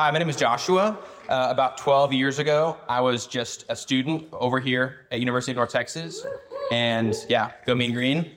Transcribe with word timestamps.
hi, 0.00 0.10
my 0.10 0.18
name 0.18 0.30
is 0.30 0.36
Joshua. 0.36 0.96
Uh, 1.28 1.48
about 1.50 1.76
12 1.76 2.14
years 2.14 2.38
ago, 2.38 2.78
I 2.88 3.02
was 3.02 3.26
just 3.26 3.66
a 3.68 3.76
student 3.76 4.28
over 4.32 4.58
here 4.58 5.06
at 5.12 5.20
University 5.20 5.52
of 5.52 5.56
North 5.56 5.72
Texas, 5.72 6.24
and 6.72 7.14
yeah, 7.28 7.50
go 7.66 7.74
Mean 7.74 7.92
Green. 7.92 8.30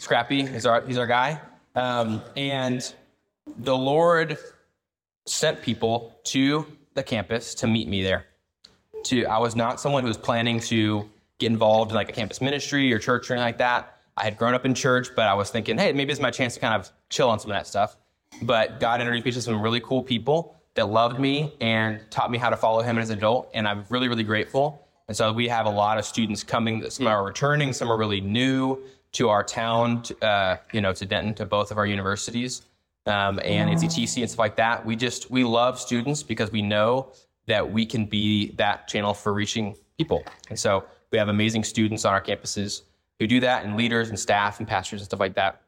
Scrappy 0.00 0.40
is 0.40 0.66
our 0.66 0.80
he's 0.80 0.98
our 0.98 1.06
guy, 1.06 1.40
um, 1.76 2.20
and 2.36 2.92
the 3.58 3.76
Lord 3.76 4.38
sent 5.24 5.62
people 5.62 6.18
to 6.24 6.66
the 6.94 7.04
campus 7.04 7.54
to 7.54 7.68
meet 7.68 7.86
me 7.86 8.02
there. 8.02 8.26
To 9.04 9.24
I 9.26 9.38
was 9.38 9.54
not 9.54 9.78
someone 9.78 10.02
who 10.02 10.08
was 10.08 10.18
planning 10.18 10.58
to 10.62 11.08
get 11.38 11.46
involved 11.46 11.92
in 11.92 11.94
like 11.94 12.08
a 12.08 12.12
campus 12.12 12.40
ministry 12.40 12.92
or 12.92 12.98
church 12.98 13.30
or 13.30 13.34
anything 13.34 13.46
like 13.46 13.58
that. 13.58 14.00
I 14.16 14.24
had 14.24 14.36
grown 14.36 14.54
up 14.54 14.66
in 14.66 14.74
church, 14.74 15.10
but 15.14 15.28
I 15.28 15.34
was 15.34 15.48
thinking, 15.48 15.78
hey, 15.78 15.92
maybe 15.92 16.10
it's 16.10 16.20
my 16.20 16.32
chance 16.32 16.54
to 16.54 16.60
kind 16.60 16.74
of 16.74 16.90
chill 17.08 17.30
on 17.30 17.38
some 17.38 17.52
of 17.52 17.56
that 17.56 17.68
stuff. 17.68 17.98
But 18.42 18.80
God 18.80 19.00
introduced 19.00 19.24
me 19.24 19.30
to 19.30 19.42
some 19.42 19.62
really 19.62 19.78
cool 19.78 20.02
people 20.02 20.56
that 20.74 20.86
loved 20.86 21.18
me 21.20 21.54
and 21.60 22.00
taught 22.10 22.30
me 22.30 22.38
how 22.38 22.50
to 22.50 22.56
follow 22.56 22.82
Him 22.82 22.98
as 22.98 23.10
an 23.10 23.18
adult, 23.18 23.50
and 23.54 23.66
I'm 23.66 23.84
really, 23.88 24.08
really 24.08 24.24
grateful. 24.24 24.86
And 25.08 25.16
so 25.16 25.32
we 25.32 25.48
have 25.48 25.66
a 25.66 25.70
lot 25.70 25.98
of 25.98 26.04
students 26.04 26.42
coming. 26.42 26.88
Some 26.90 27.06
are 27.06 27.24
returning, 27.24 27.72
some 27.72 27.90
are 27.90 27.96
really 27.96 28.20
new 28.20 28.78
to 29.12 29.28
our 29.28 29.44
town, 29.44 30.02
uh, 30.22 30.56
you 30.72 30.80
know, 30.80 30.92
to 30.92 31.06
Denton, 31.06 31.34
to 31.34 31.46
both 31.46 31.70
of 31.70 31.78
our 31.78 31.86
universities, 31.86 32.62
um, 33.06 33.38
and 33.44 33.70
NCTC 33.70 34.20
and 34.20 34.30
stuff 34.30 34.38
like 34.38 34.56
that. 34.56 34.84
We 34.84 34.96
just 34.96 35.30
we 35.30 35.44
love 35.44 35.78
students 35.78 36.22
because 36.22 36.50
we 36.50 36.62
know 36.62 37.12
that 37.46 37.70
we 37.70 37.86
can 37.86 38.06
be 38.06 38.52
that 38.52 38.88
channel 38.88 39.14
for 39.14 39.32
reaching 39.32 39.76
people. 39.98 40.24
And 40.48 40.58
so 40.58 40.84
we 41.12 41.18
have 41.18 41.28
amazing 41.28 41.64
students 41.64 42.04
on 42.04 42.12
our 42.12 42.22
campuses 42.22 42.82
who 43.20 43.26
do 43.28 43.38
that, 43.40 43.64
and 43.64 43.76
leaders 43.76 44.08
and 44.08 44.18
staff 44.18 44.58
and 44.58 44.66
pastors 44.66 45.00
and 45.00 45.06
stuff 45.06 45.20
like 45.20 45.34
that, 45.34 45.62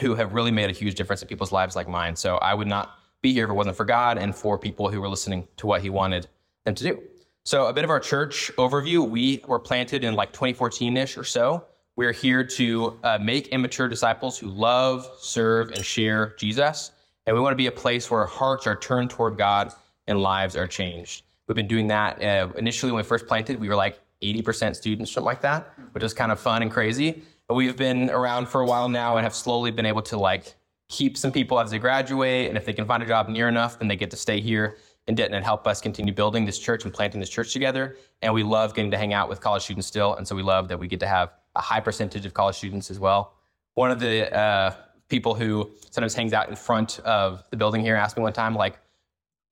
who 0.00 0.16
have 0.16 0.34
really 0.34 0.50
made 0.50 0.70
a 0.70 0.72
huge 0.72 0.96
difference 0.96 1.22
in 1.22 1.28
people's 1.28 1.52
lives 1.52 1.76
like 1.76 1.88
mine. 1.88 2.16
So 2.16 2.36
I 2.38 2.54
would 2.54 2.66
not 2.66 2.99
be 3.22 3.32
here 3.32 3.44
if 3.44 3.50
it 3.50 3.54
wasn't 3.54 3.76
for 3.76 3.84
God 3.84 4.18
and 4.18 4.34
for 4.34 4.58
people 4.58 4.88
who 4.90 5.00
were 5.00 5.08
listening 5.08 5.46
to 5.58 5.66
what 5.66 5.82
He 5.82 5.90
wanted 5.90 6.26
them 6.64 6.74
to 6.74 6.84
do. 6.84 7.02
So 7.44 7.66
a 7.66 7.72
bit 7.72 7.84
of 7.84 7.90
our 7.90 8.00
church 8.00 8.50
overview. 8.56 9.08
We 9.08 9.42
were 9.46 9.58
planted 9.58 10.04
in 10.04 10.14
like 10.14 10.32
2014-ish 10.32 11.16
or 11.16 11.24
so. 11.24 11.64
We're 11.96 12.12
here 12.12 12.44
to 12.44 12.98
uh, 13.02 13.18
make 13.20 13.48
immature 13.48 13.88
disciples 13.88 14.38
who 14.38 14.48
love, 14.48 15.08
serve, 15.18 15.70
and 15.70 15.84
share 15.84 16.34
Jesus. 16.38 16.92
And 17.26 17.34
we 17.34 17.42
want 17.42 17.52
to 17.52 17.56
be 17.56 17.66
a 17.66 17.72
place 17.72 18.10
where 18.10 18.24
hearts 18.24 18.66
are 18.66 18.76
turned 18.76 19.10
toward 19.10 19.36
God 19.36 19.72
and 20.06 20.20
lives 20.20 20.56
are 20.56 20.66
changed. 20.66 21.24
We've 21.46 21.56
been 21.56 21.68
doing 21.68 21.88
that. 21.88 22.22
Uh, 22.22 22.48
initially, 22.56 22.92
when 22.92 22.98
we 22.98 23.08
first 23.08 23.26
planted, 23.26 23.58
we 23.58 23.68
were 23.68 23.76
like 23.76 23.98
80% 24.22 24.76
students, 24.76 25.12
something 25.12 25.26
like 25.26 25.40
that, 25.42 25.72
which 25.92 26.04
is 26.04 26.14
kind 26.14 26.30
of 26.30 26.38
fun 26.38 26.62
and 26.62 26.70
crazy. 26.70 27.22
But 27.48 27.54
we've 27.54 27.76
been 27.76 28.10
around 28.10 28.48
for 28.48 28.60
a 28.60 28.66
while 28.66 28.88
now 28.88 29.16
and 29.16 29.24
have 29.24 29.34
slowly 29.34 29.70
been 29.70 29.86
able 29.86 30.02
to 30.02 30.16
like 30.16 30.54
keep 30.90 31.16
some 31.16 31.32
people 31.32 31.58
as 31.58 31.70
they 31.70 31.78
graduate. 31.78 32.48
And 32.48 32.58
if 32.58 32.66
they 32.66 32.72
can 32.72 32.84
find 32.84 33.02
a 33.02 33.06
job 33.06 33.28
near 33.28 33.48
enough, 33.48 33.78
then 33.78 33.88
they 33.88 33.96
get 33.96 34.10
to 34.10 34.16
stay 34.16 34.40
here 34.40 34.76
in 35.06 35.14
Denton 35.14 35.34
and 35.34 35.44
help 35.44 35.66
us 35.66 35.80
continue 35.80 36.12
building 36.12 36.44
this 36.44 36.58
church 36.58 36.84
and 36.84 36.92
planting 36.92 37.20
this 37.20 37.30
church 37.30 37.52
together. 37.52 37.96
And 38.20 38.34
we 38.34 38.42
love 38.42 38.74
getting 38.74 38.90
to 38.90 38.98
hang 38.98 39.14
out 39.14 39.28
with 39.28 39.40
college 39.40 39.62
students 39.62 39.86
still. 39.86 40.14
And 40.16 40.26
so 40.26 40.34
we 40.36 40.42
love 40.42 40.68
that 40.68 40.78
we 40.78 40.88
get 40.88 41.00
to 41.00 41.06
have 41.06 41.30
a 41.56 41.60
high 41.60 41.80
percentage 41.80 42.26
of 42.26 42.34
college 42.34 42.56
students 42.56 42.90
as 42.90 42.98
well. 42.98 43.34
One 43.74 43.90
of 43.90 44.00
the 44.00 44.36
uh, 44.36 44.74
people 45.08 45.34
who 45.34 45.70
sometimes 45.90 46.14
hangs 46.14 46.32
out 46.32 46.48
in 46.48 46.56
front 46.56 46.98
of 47.00 47.44
the 47.50 47.56
building 47.56 47.82
here 47.82 47.94
asked 47.94 48.16
me 48.16 48.22
one 48.22 48.32
time, 48.32 48.54
like, 48.54 48.78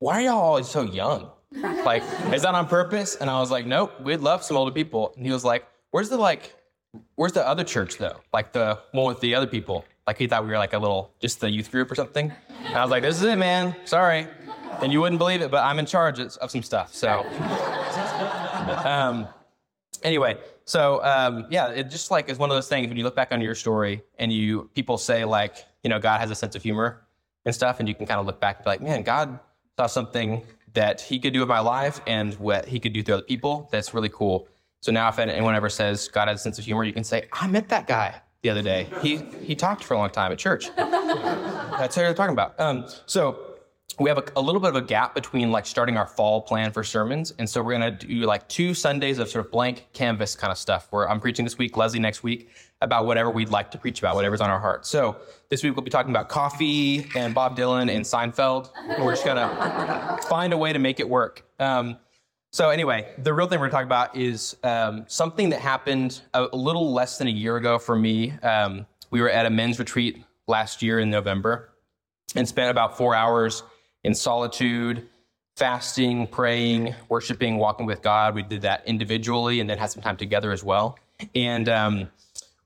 why 0.00 0.20
are 0.20 0.24
y'all 0.26 0.40
always 0.40 0.68
so 0.68 0.82
young? 0.82 1.30
like, 1.52 2.02
is 2.32 2.42
that 2.42 2.54
on 2.54 2.66
purpose? 2.66 3.16
And 3.16 3.30
I 3.30 3.40
was 3.40 3.50
like, 3.50 3.64
nope, 3.64 4.00
we'd 4.00 4.20
love 4.20 4.42
some 4.42 4.56
older 4.56 4.72
people. 4.72 5.12
And 5.16 5.24
he 5.24 5.32
was 5.32 5.44
like, 5.44 5.66
where's 5.92 6.08
the 6.08 6.18
like, 6.18 6.54
where's 7.14 7.32
the 7.32 7.46
other 7.46 7.64
church 7.64 7.98
though? 7.98 8.20
Like 8.32 8.52
the 8.52 8.78
one 8.92 9.06
with 9.06 9.20
the 9.20 9.34
other 9.34 9.46
people. 9.46 9.84
Like 10.08 10.16
he 10.16 10.26
thought 10.26 10.42
we 10.42 10.48
were 10.48 10.56
like 10.56 10.72
a 10.72 10.78
little, 10.78 11.12
just 11.20 11.38
the 11.38 11.50
youth 11.50 11.70
group 11.70 11.90
or 11.90 11.94
something. 11.94 12.32
And 12.64 12.74
I 12.74 12.80
was 12.80 12.90
like, 12.90 13.02
this 13.02 13.16
is 13.16 13.24
it, 13.24 13.36
man. 13.36 13.76
Sorry. 13.84 14.26
And 14.80 14.90
you 14.90 15.02
wouldn't 15.02 15.18
believe 15.18 15.42
it, 15.42 15.50
but 15.50 15.62
I'm 15.62 15.78
in 15.78 15.84
charge 15.84 16.18
of 16.18 16.50
some 16.50 16.62
stuff. 16.62 16.94
So, 16.94 17.26
um, 18.86 19.28
anyway, 20.02 20.38
so 20.64 21.04
um, 21.04 21.44
yeah, 21.50 21.68
it 21.68 21.90
just 21.90 22.10
like 22.10 22.30
is 22.30 22.38
one 22.38 22.48
of 22.48 22.56
those 22.56 22.68
things 22.68 22.88
when 22.88 22.96
you 22.96 23.04
look 23.04 23.14
back 23.14 23.32
on 23.32 23.42
your 23.42 23.54
story 23.54 24.02
and 24.18 24.32
you 24.32 24.70
people 24.74 24.96
say 24.96 25.26
like, 25.26 25.56
you 25.82 25.90
know, 25.90 25.98
God 25.98 26.22
has 26.22 26.30
a 26.30 26.34
sense 26.34 26.56
of 26.56 26.62
humor 26.62 27.06
and 27.44 27.54
stuff, 27.54 27.78
and 27.78 27.86
you 27.86 27.94
can 27.94 28.06
kind 28.06 28.18
of 28.18 28.24
look 28.24 28.40
back 28.40 28.56
and 28.56 28.64
be 28.64 28.70
like, 28.70 28.80
man, 28.80 29.02
God 29.02 29.38
saw 29.76 29.86
something 29.88 30.42
that 30.72 31.02
he 31.02 31.18
could 31.18 31.34
do 31.34 31.42
in 31.42 31.48
my 31.48 31.60
life 31.60 32.00
and 32.06 32.32
what 32.36 32.66
he 32.66 32.80
could 32.80 32.94
do 32.94 33.02
through 33.02 33.16
other 33.16 33.24
people. 33.24 33.68
That's 33.70 33.92
really 33.92 34.08
cool. 34.08 34.48
So 34.80 34.90
now 34.90 35.08
if 35.10 35.18
anyone 35.18 35.54
ever 35.54 35.68
says 35.68 36.08
God 36.08 36.28
has 36.28 36.40
a 36.40 36.42
sense 36.42 36.58
of 36.58 36.64
humor, 36.64 36.84
you 36.84 36.94
can 36.94 37.04
say, 37.04 37.28
I 37.34 37.46
met 37.46 37.68
that 37.68 37.86
guy 37.86 38.22
the 38.42 38.50
other 38.50 38.62
day. 38.62 38.88
He, 39.02 39.16
he 39.42 39.54
talked 39.54 39.84
for 39.84 39.94
a 39.94 39.98
long 39.98 40.10
time 40.10 40.32
at 40.32 40.38
church. 40.38 40.68
That's 40.76 41.96
what 41.96 42.02
they're 42.02 42.14
talking 42.14 42.32
about. 42.32 42.58
Um, 42.60 42.86
so 43.06 43.48
we 43.98 44.08
have 44.08 44.18
a, 44.18 44.24
a, 44.36 44.40
little 44.40 44.60
bit 44.60 44.70
of 44.70 44.76
a 44.76 44.82
gap 44.82 45.14
between 45.14 45.50
like 45.50 45.66
starting 45.66 45.96
our 45.96 46.06
fall 46.06 46.40
plan 46.40 46.70
for 46.70 46.84
sermons. 46.84 47.32
And 47.38 47.48
so 47.48 47.62
we're 47.62 47.78
to 47.78 48.06
do 48.06 48.20
like 48.26 48.48
two 48.48 48.74
Sundays 48.74 49.18
of 49.18 49.28
sort 49.28 49.44
of 49.44 49.50
blank 49.50 49.88
canvas 49.92 50.36
kind 50.36 50.52
of 50.52 50.58
stuff 50.58 50.86
where 50.90 51.08
I'm 51.10 51.20
preaching 51.20 51.44
this 51.44 51.58
week, 51.58 51.76
Leslie 51.76 51.98
next 51.98 52.22
week 52.22 52.50
about 52.80 53.06
whatever 53.06 53.30
we'd 53.30 53.48
like 53.48 53.72
to 53.72 53.78
preach 53.78 53.98
about, 53.98 54.14
whatever's 54.14 54.40
on 54.40 54.50
our 54.50 54.60
heart. 54.60 54.86
So 54.86 55.16
this 55.48 55.64
week 55.64 55.74
we'll 55.74 55.84
be 55.84 55.90
talking 55.90 56.10
about 56.10 56.28
coffee 56.28 57.08
and 57.16 57.34
Bob 57.34 57.56
Dylan 57.56 57.92
and 57.92 58.04
Seinfeld. 58.04 58.70
And 58.88 59.04
we're 59.04 59.12
just 59.12 59.24
to 59.36 60.18
find 60.28 60.52
a 60.52 60.56
way 60.56 60.72
to 60.72 60.78
make 60.78 61.00
it 61.00 61.08
work. 61.08 61.44
Um, 61.58 61.98
so 62.50 62.70
anyway, 62.70 63.12
the 63.18 63.34
real 63.34 63.46
thing 63.46 63.60
we're 63.60 63.68
talking 63.68 63.86
about 63.86 64.16
is 64.16 64.56
um, 64.64 65.04
something 65.06 65.50
that 65.50 65.60
happened 65.60 66.22
a, 66.32 66.46
a, 66.52 66.56
little 66.56 66.92
less 66.92 67.18
than 67.18 67.28
a 67.28 67.30
year 67.30 67.56
ago 67.56 67.78
for 67.78 67.96
me. 67.96 68.32
Um, 68.42 68.86
we 69.10 69.20
were 69.20 69.30
at 69.30 69.46
a 69.46 69.50
men's 69.50 69.78
retreat 69.78 70.24
last 70.46 70.82
year 70.82 70.98
in 70.98 71.10
November 71.10 71.70
and 72.34 72.48
spent 72.48 72.70
about 72.70 72.96
four 72.96 73.14
hours 73.14 73.62
in 74.02 74.14
solitude, 74.14 75.06
fasting, 75.56 76.26
praying, 76.26 76.94
worshiping, 77.08 77.58
walking 77.58 77.84
with 77.84 78.00
God. 78.00 78.34
We 78.34 78.42
did 78.42 78.62
that 78.62 78.86
individually 78.86 79.60
and 79.60 79.68
then 79.68 79.76
had 79.76 79.90
some 79.90 80.02
time 80.02 80.16
together 80.16 80.50
as 80.50 80.64
well. 80.64 80.98
And 81.34 81.68
um, 81.68 82.08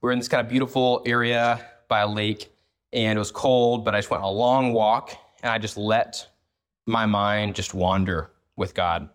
we're 0.01 0.11
in 0.11 0.19
this 0.19 0.27
kind 0.27 0.45
of 0.45 0.49
beautiful 0.49 1.01
area 1.05 1.65
by 1.87 2.01
a 2.01 2.07
lake, 2.07 2.51
and 2.91 3.17
it 3.17 3.19
was 3.19 3.31
cold, 3.31 3.83
but 3.83 3.95
I 3.95 3.97
just 3.97 4.09
went 4.09 4.23
on 4.23 4.29
a 4.29 4.31
long 4.31 4.73
walk 4.73 5.11
and 5.41 5.51
I 5.51 5.57
just 5.57 5.75
let 5.75 6.27
my 6.85 7.05
mind 7.05 7.55
just 7.55 7.73
wander 7.73 8.29
with 8.55 8.73
God. 8.73 9.09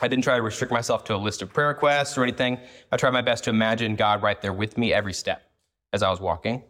I 0.00 0.08
didn't 0.08 0.24
try 0.24 0.36
to 0.36 0.42
restrict 0.42 0.72
myself 0.72 1.04
to 1.04 1.14
a 1.14 1.16
list 1.16 1.42
of 1.42 1.52
prayer 1.52 1.68
requests 1.68 2.18
or 2.18 2.22
anything. 2.22 2.58
I 2.92 2.96
tried 2.96 3.12
my 3.12 3.22
best 3.22 3.44
to 3.44 3.50
imagine 3.50 3.96
God 3.96 4.22
right 4.22 4.40
there 4.40 4.52
with 4.52 4.76
me 4.76 4.92
every 4.92 5.14
step 5.14 5.42
as 5.92 6.02
I 6.02 6.10
was 6.10 6.20
walking. 6.20 6.62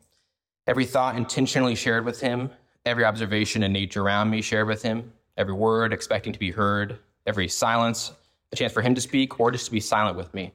Every 0.66 0.84
thought 0.84 1.16
intentionally 1.16 1.74
shared 1.74 2.04
with 2.04 2.20
Him, 2.20 2.50
every 2.86 3.04
observation 3.04 3.64
in 3.64 3.72
nature 3.72 4.02
around 4.02 4.30
me 4.30 4.40
shared 4.40 4.68
with 4.68 4.80
him, 4.80 5.12
every 5.36 5.52
word 5.52 5.92
expecting 5.92 6.32
to 6.32 6.38
be 6.38 6.52
heard, 6.52 6.98
every 7.26 7.48
silence, 7.48 8.12
a 8.52 8.56
chance 8.56 8.72
for 8.72 8.80
him 8.80 8.94
to 8.94 9.00
speak 9.00 9.38
or 9.40 9.50
just 9.50 9.66
to 9.66 9.72
be 9.72 9.80
silent 9.80 10.16
with 10.16 10.32
me. 10.32 10.54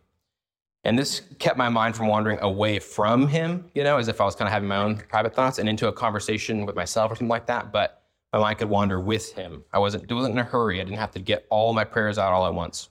And 0.83 0.97
this 0.97 1.21
kept 1.37 1.57
my 1.57 1.69
mind 1.69 1.95
from 1.95 2.07
wandering 2.07 2.39
away 2.41 2.79
from 2.79 3.27
him, 3.27 3.69
you 3.75 3.83
know, 3.83 3.97
as 3.97 4.07
if 4.07 4.19
I 4.19 4.25
was 4.25 4.33
kind 4.33 4.47
of 4.47 4.53
having 4.53 4.69
my 4.69 4.77
own 4.77 4.95
private 4.95 5.35
thoughts 5.35 5.59
and 5.59 5.69
into 5.69 5.87
a 5.87 5.93
conversation 5.93 6.65
with 6.65 6.75
myself 6.75 7.11
or 7.11 7.15
something 7.15 7.27
like 7.27 7.45
that. 7.47 7.71
But 7.71 8.00
my 8.33 8.39
mind 8.39 8.59
could 8.59 8.69
wander 8.69 8.99
with 8.99 9.33
him. 9.33 9.63
I 9.73 9.79
wasn't, 9.79 10.11
wasn't 10.11 10.33
in 10.33 10.39
a 10.39 10.43
hurry. 10.43 10.79
I 10.79 10.83
didn't 10.83 10.99
have 10.99 11.11
to 11.11 11.19
get 11.19 11.45
all 11.49 11.73
my 11.73 11.83
prayers 11.83 12.17
out 12.17 12.33
all 12.33 12.45
at 12.45 12.53
once. 12.53 12.89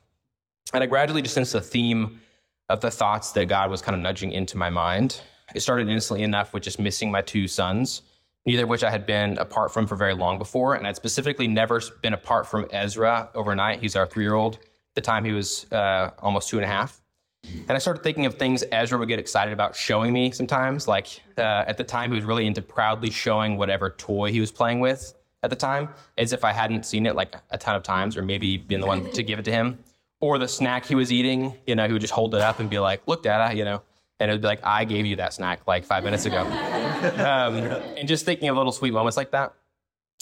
And 0.72 0.82
I 0.84 0.86
gradually 0.86 1.22
just 1.22 1.34
sensed 1.34 1.52
the 1.52 1.60
theme 1.60 2.20
of 2.68 2.80
the 2.80 2.90
thoughts 2.90 3.32
that 3.32 3.46
God 3.46 3.70
was 3.70 3.82
kind 3.82 3.94
of 3.94 4.02
nudging 4.02 4.32
into 4.32 4.56
my 4.56 4.70
mind. 4.70 5.20
It 5.54 5.60
started 5.60 5.88
instantly 5.88 6.22
enough 6.22 6.52
with 6.52 6.62
just 6.62 6.78
missing 6.78 7.10
my 7.10 7.22
two 7.22 7.48
sons 7.48 8.02
neither 8.46 8.64
of 8.64 8.68
which 8.68 8.82
I 8.82 8.90
had 8.90 9.06
been 9.06 9.38
apart 9.38 9.72
from 9.72 9.86
for 9.86 9.96
very 9.96 10.14
long 10.14 10.38
before. 10.38 10.74
And 10.74 10.86
I'd 10.86 10.96
specifically 10.96 11.46
never 11.46 11.80
been 12.02 12.14
apart 12.14 12.46
from 12.46 12.66
Ezra 12.70 13.28
overnight. 13.34 13.80
He's 13.80 13.96
our 13.96 14.06
three 14.06 14.24
year 14.24 14.34
old. 14.34 14.58
The 14.94 15.00
time, 15.00 15.24
he 15.24 15.32
was 15.32 15.70
uh, 15.72 16.10
almost 16.18 16.48
two 16.48 16.56
and 16.56 16.64
a 16.64 16.68
half. 16.68 17.00
And 17.44 17.70
I 17.70 17.78
started 17.78 18.02
thinking 18.02 18.26
of 18.26 18.34
things 18.34 18.64
Ezra 18.70 18.98
would 18.98 19.08
get 19.08 19.18
excited 19.18 19.52
about 19.52 19.74
showing 19.74 20.12
me 20.12 20.30
sometimes. 20.30 20.88
Like 20.88 21.20
uh, 21.38 21.64
at 21.66 21.76
the 21.76 21.84
time, 21.84 22.10
he 22.10 22.16
was 22.16 22.24
really 22.24 22.46
into 22.46 22.60
proudly 22.60 23.10
showing 23.10 23.56
whatever 23.56 23.90
toy 23.90 24.30
he 24.30 24.40
was 24.40 24.50
playing 24.50 24.80
with 24.80 25.14
at 25.42 25.50
the 25.50 25.56
time, 25.56 25.88
as 26.18 26.32
if 26.32 26.44
I 26.44 26.52
hadn't 26.52 26.84
seen 26.84 27.06
it 27.06 27.14
like 27.14 27.34
a 27.50 27.58
ton 27.58 27.74
of 27.74 27.82
times 27.82 28.16
or 28.16 28.22
maybe 28.22 28.56
been 28.56 28.80
the 28.80 28.86
one 28.86 29.10
to 29.10 29.22
give 29.22 29.38
it 29.38 29.44
to 29.46 29.52
him. 29.52 29.78
Or 30.20 30.38
the 30.38 30.48
snack 30.48 30.84
he 30.84 30.94
was 30.94 31.10
eating, 31.10 31.54
you 31.66 31.74
know, 31.74 31.86
he 31.86 31.92
would 31.92 32.02
just 32.02 32.12
hold 32.12 32.34
it 32.34 32.42
up 32.42 32.60
and 32.60 32.68
be 32.68 32.78
like, 32.78 33.00
look, 33.06 33.22
Dad, 33.22 33.40
I, 33.40 33.52
you 33.52 33.64
know, 33.64 33.82
and 34.18 34.30
it 34.30 34.34
would 34.34 34.42
be 34.42 34.48
like, 34.48 34.60
I 34.62 34.84
gave 34.84 35.06
you 35.06 35.16
that 35.16 35.32
snack 35.32 35.66
like 35.66 35.84
five 35.84 36.04
minutes 36.04 36.26
ago. 36.26 36.42
um, 36.42 37.56
and 37.96 38.06
just 38.06 38.26
thinking 38.26 38.50
of 38.50 38.56
little 38.56 38.72
sweet 38.72 38.92
moments 38.92 39.16
like 39.16 39.30
that. 39.30 39.54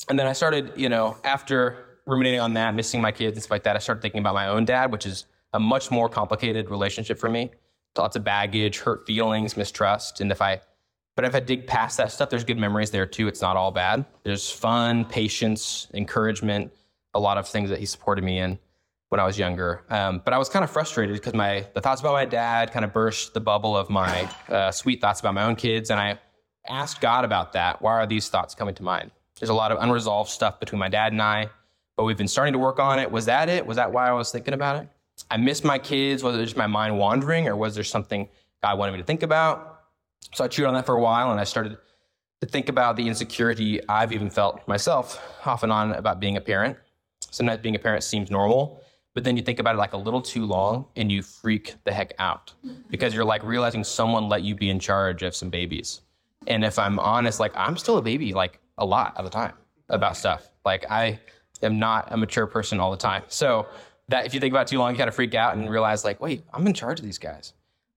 And 0.08 0.16
then 0.16 0.28
I 0.28 0.32
started, 0.34 0.72
you 0.76 0.88
know, 0.88 1.16
after 1.25 1.84
ruminating 2.06 2.38
on 2.38 2.54
that, 2.54 2.76
missing 2.76 3.00
my 3.00 3.10
kids 3.10 3.37
and 3.37 3.42
stuff 3.42 3.50
like 3.50 3.64
that, 3.64 3.75
I 3.75 3.81
started 3.81 4.00
thinking 4.00 4.20
about 4.20 4.34
my 4.34 4.46
own 4.46 4.64
dad, 4.64 4.92
which 4.92 5.04
is 5.04 5.26
a 5.52 5.58
much 5.58 5.90
more 5.90 6.08
complicated 6.08 6.70
relationship 6.70 7.19
for 7.19 7.28
me. 7.28 7.50
Lots 7.96 8.14
of 8.14 8.22
baggage, 8.22 8.78
hurt 8.78 9.04
feelings, 9.04 9.56
mistrust. 9.56 10.20
And 10.20 10.31
if 10.31 10.40
I, 10.40 10.60
but 11.18 11.24
if 11.24 11.34
I 11.34 11.40
dig 11.40 11.66
past 11.66 11.96
that 11.96 12.12
stuff, 12.12 12.30
there's 12.30 12.44
good 12.44 12.58
memories 12.58 12.92
there 12.92 13.04
too. 13.04 13.26
It's 13.26 13.42
not 13.42 13.56
all 13.56 13.72
bad. 13.72 14.04
There's 14.22 14.48
fun, 14.48 15.04
patience, 15.04 15.88
encouragement, 15.92 16.70
a 17.12 17.18
lot 17.18 17.38
of 17.38 17.48
things 17.48 17.70
that 17.70 17.80
he 17.80 17.86
supported 17.86 18.22
me 18.22 18.38
in 18.38 18.56
when 19.08 19.18
I 19.18 19.24
was 19.24 19.36
younger. 19.36 19.82
Um, 19.90 20.22
but 20.24 20.32
I 20.32 20.38
was 20.38 20.48
kind 20.48 20.62
of 20.62 20.70
frustrated 20.70 21.16
because 21.16 21.34
my 21.34 21.66
the 21.74 21.80
thoughts 21.80 22.00
about 22.00 22.12
my 22.12 22.24
dad 22.24 22.70
kind 22.70 22.84
of 22.84 22.92
burst 22.92 23.34
the 23.34 23.40
bubble 23.40 23.76
of 23.76 23.90
my 23.90 24.30
uh, 24.48 24.70
sweet 24.70 25.00
thoughts 25.00 25.18
about 25.18 25.34
my 25.34 25.42
own 25.42 25.56
kids, 25.56 25.90
and 25.90 25.98
I 25.98 26.20
asked 26.68 27.00
God 27.00 27.24
about 27.24 27.52
that. 27.54 27.82
Why 27.82 27.94
are 27.94 28.06
these 28.06 28.28
thoughts 28.28 28.54
coming 28.54 28.76
to 28.76 28.84
mind? 28.84 29.10
There's 29.40 29.50
a 29.50 29.54
lot 29.54 29.72
of 29.72 29.78
unresolved 29.80 30.30
stuff 30.30 30.60
between 30.60 30.78
my 30.78 30.88
dad 30.88 31.10
and 31.10 31.20
I, 31.20 31.48
but 31.96 32.04
we've 32.04 32.16
been 32.16 32.28
starting 32.28 32.52
to 32.52 32.60
work 32.60 32.78
on 32.78 33.00
it. 33.00 33.10
Was 33.10 33.26
that 33.26 33.48
it? 33.48 33.66
Was 33.66 33.76
that 33.76 33.90
why 33.90 34.08
I 34.08 34.12
was 34.12 34.30
thinking 34.30 34.54
about 34.54 34.84
it? 34.84 34.88
I 35.32 35.36
miss 35.36 35.64
my 35.64 35.80
kids. 35.80 36.22
Was 36.22 36.36
it 36.36 36.44
just 36.44 36.56
my 36.56 36.68
mind 36.68 36.96
wandering, 36.96 37.48
or 37.48 37.56
was 37.56 37.74
there 37.74 37.82
something 37.82 38.28
God 38.62 38.78
wanted 38.78 38.92
me 38.92 38.98
to 38.98 39.04
think 39.04 39.24
about? 39.24 39.77
So 40.34 40.44
I 40.44 40.48
chewed 40.48 40.66
on 40.66 40.74
that 40.74 40.86
for 40.86 40.94
a 40.94 41.00
while, 41.00 41.30
and 41.30 41.40
I 41.40 41.44
started 41.44 41.78
to 42.40 42.46
think 42.46 42.68
about 42.68 42.96
the 42.96 43.08
insecurity 43.08 43.80
I've 43.88 44.12
even 44.12 44.30
felt 44.30 44.66
myself 44.68 45.20
off 45.44 45.62
and 45.62 45.72
on 45.72 45.92
about 45.92 46.20
being 46.20 46.36
a 46.36 46.40
parent. 46.40 46.76
Sometimes 47.30 47.60
being 47.60 47.74
a 47.74 47.78
parent 47.78 48.04
seems 48.04 48.30
normal, 48.30 48.80
but 49.14 49.24
then 49.24 49.36
you 49.36 49.42
think 49.42 49.58
about 49.58 49.74
it 49.74 49.78
like 49.78 49.92
a 49.92 49.96
little 49.96 50.22
too 50.22 50.46
long 50.46 50.86
and 50.96 51.10
you 51.10 51.22
freak 51.22 51.74
the 51.84 51.92
heck 51.92 52.14
out 52.18 52.52
because 52.90 53.14
you're 53.14 53.24
like 53.24 53.42
realizing 53.42 53.82
someone 53.82 54.28
let 54.28 54.42
you 54.42 54.54
be 54.54 54.70
in 54.70 54.78
charge 54.78 55.22
of 55.22 55.34
some 55.34 55.50
babies. 55.50 56.02
And 56.46 56.64
if 56.64 56.78
I'm 56.78 56.98
honest, 56.98 57.40
like 57.40 57.52
I'm 57.56 57.76
still 57.76 57.98
a 57.98 58.02
baby 58.02 58.32
like 58.32 58.60
a 58.78 58.86
lot 58.86 59.16
of 59.16 59.24
the 59.24 59.30
time 59.30 59.54
about 59.88 60.16
stuff. 60.16 60.48
Like 60.64 60.88
I 60.88 61.18
am 61.62 61.78
not 61.78 62.12
a 62.12 62.16
mature 62.16 62.46
person 62.46 62.78
all 62.78 62.90
the 62.90 62.96
time. 62.96 63.24
So 63.26 63.66
that 64.08 64.24
if 64.24 64.32
you 64.32 64.40
think 64.40 64.52
about 64.52 64.68
it 64.68 64.70
too 64.70 64.78
long, 64.78 64.92
you 64.92 64.96
kind 64.98 65.08
of 65.08 65.14
freak 65.14 65.34
out 65.34 65.56
and 65.56 65.68
realize 65.68 66.04
like, 66.04 66.20
wait, 66.20 66.44
I'm 66.54 66.66
in 66.66 66.72
charge 66.72 67.00
of 67.00 67.04
these 67.04 67.18
guys. 67.18 67.52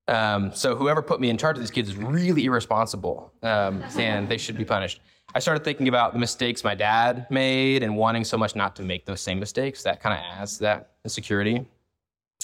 Um, 0.08 0.54
so 0.54 0.76
whoever 0.76 1.02
put 1.02 1.22
me 1.22 1.30
in 1.30 1.38
charge 1.38 1.58
of 1.58 1.62
these 1.62 1.72
kids 1.72 1.90
is 1.90 1.96
really 1.96 2.46
irresponsible, 2.46 3.32
um, 3.44 3.84
and 3.98 4.28
they 4.28 4.38
should 4.38 4.58
be 4.58 4.66
punished. 4.66 5.02
I 5.34 5.40
started 5.40 5.64
thinking 5.64 5.88
about 5.88 6.14
the 6.14 6.20
mistakes 6.20 6.64
my 6.64 6.76
dad 6.76 7.28
made 7.30 7.84
and 7.84 7.96
wanting 7.96 8.26
so 8.26 8.38
much 8.38 8.56
not 8.56 8.76
to 8.78 8.84
make 8.84 9.06
those 9.06 9.22
same 9.22 9.40
mistakes. 9.40 9.84
That 9.84 10.02
kind 10.02 10.20
of 10.20 10.40
adds 10.40 10.60
that 10.60 10.92
insecurity. 11.06 11.66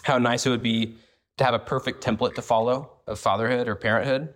How 0.04 0.18
nice 0.18 0.46
it 0.46 0.50
would 0.52 0.64
be 0.64 0.96
to 1.38 1.44
have 1.44 1.54
a 1.54 1.60
perfect 1.60 2.04
template 2.04 2.36
to 2.36 2.42
follow 2.42 2.92
of 3.06 3.20
fatherhood 3.20 3.68
or 3.68 3.76
parenthood. 3.76 4.34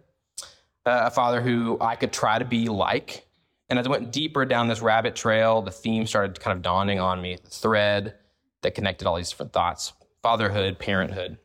Uh, 0.85 1.03
a 1.05 1.11
father 1.11 1.41
who 1.41 1.77
I 1.79 1.95
could 1.95 2.11
try 2.11 2.39
to 2.39 2.45
be 2.45 2.67
like. 2.67 3.25
And 3.69 3.79
as 3.79 3.85
I 3.85 3.89
went 3.89 4.11
deeper 4.11 4.45
down 4.45 4.67
this 4.67 4.81
rabbit 4.81 5.15
trail, 5.15 5.61
the 5.61 5.71
theme 5.71 6.05
started 6.05 6.39
kind 6.39 6.57
of 6.57 6.61
dawning 6.61 6.99
on 6.99 7.21
me, 7.21 7.37
the 7.41 7.49
thread 7.49 8.15
that 8.63 8.75
connected 8.75 9.07
all 9.07 9.15
these 9.15 9.29
different 9.29 9.53
thoughts 9.53 9.93
fatherhood, 10.21 10.77
parenthood. 10.77 11.37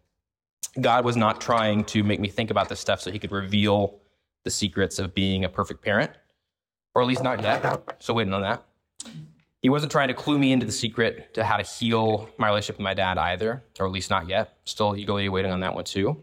God 0.81 1.05
was 1.05 1.17
not 1.17 1.41
trying 1.41 1.85
to 1.85 2.03
make 2.03 2.21
me 2.21 2.29
think 2.29 2.51
about 2.51 2.69
this 2.69 2.81
stuff 2.81 3.01
so 3.01 3.11
he 3.11 3.19
could 3.19 3.33
reveal 3.33 3.99
the 4.45 4.51
secrets 4.51 4.99
of 4.99 5.15
being 5.15 5.45
a 5.45 5.49
perfect 5.49 5.83
parent, 5.83 6.11
or 6.95 7.03
at 7.03 7.09
least 7.09 7.23
not 7.23 7.43
yet. 7.43 7.97
So 7.99 8.15
waiting 8.15 8.33
on 8.33 8.43
that. 8.43 8.65
He 9.63 9.69
wasn't 9.69 9.91
trying 9.91 10.09
to 10.09 10.15
clue 10.15 10.39
me 10.39 10.53
into 10.53 10.67
the 10.67 10.73
secret 10.73 11.35
to 11.35 11.43
how 11.43 11.57
to 11.57 11.63
heal 11.63 12.29
my 12.39 12.47
relationship 12.47 12.77
with 12.77 12.85
my 12.85 12.95
dad 12.95 13.19
either, 13.19 13.65
or 13.81 13.87
at 13.87 13.93
least 13.93 14.11
not 14.11 14.29
yet. 14.29 14.59
Still 14.65 14.95
eagerly 14.97 15.29
waiting 15.29 15.51
on 15.51 15.61
that 15.61 15.75
one 15.75 15.85
too. 15.85 16.23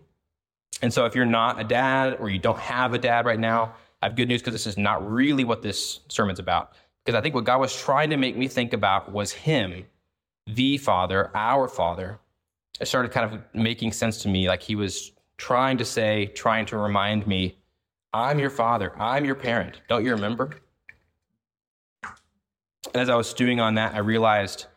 And 0.81 0.93
so 0.93 1.05
if 1.05 1.15
you're 1.15 1.25
not 1.25 1.59
a 1.59 1.63
dad 1.63 2.17
or 2.19 2.29
you 2.29 2.39
don't 2.39 2.59
have 2.59 2.93
a 2.93 2.97
dad 2.97 3.25
right 3.25 3.39
now, 3.39 3.75
I 4.01 4.07
have 4.07 4.15
good 4.15 4.27
news 4.27 4.41
because 4.41 4.53
this 4.53 4.67
is 4.67 4.77
not 4.77 5.09
really 5.09 5.43
what 5.43 5.61
this 5.61 6.01
sermon's 6.09 6.39
about. 6.39 6.73
Because 7.03 7.17
I 7.17 7.21
think 7.21 7.35
what 7.35 7.43
God 7.43 7.59
was 7.59 7.75
trying 7.75 8.09
to 8.11 8.17
make 8.17 8.37
me 8.37 8.47
think 8.47 8.73
about 8.73 9.11
was 9.11 9.31
Him, 9.31 9.85
the 10.47 10.77
Father, 10.77 11.31
our 11.35 11.67
Father, 11.67 12.19
it 12.79 12.87
started 12.87 13.11
kind 13.11 13.33
of 13.33 13.41
making 13.53 13.91
sense 13.91 14.21
to 14.23 14.29
me. 14.29 14.47
Like 14.47 14.61
he 14.61 14.75
was 14.75 15.11
trying 15.37 15.77
to 15.77 15.85
say, 15.85 16.27
trying 16.27 16.65
to 16.67 16.77
remind 16.77 17.27
me, 17.27 17.57
I'm 18.13 18.39
your 18.39 18.49
father, 18.49 18.93
I'm 18.99 19.25
your 19.25 19.35
parent. 19.35 19.81
Don't 19.89 20.05
you 20.05 20.11
remember? 20.11 20.51
And 22.03 23.01
as 23.01 23.09
I 23.09 23.15
was 23.15 23.27
stewing 23.27 23.59
on 23.59 23.75
that, 23.75 23.95
I 23.95 23.99
realized 23.99 24.67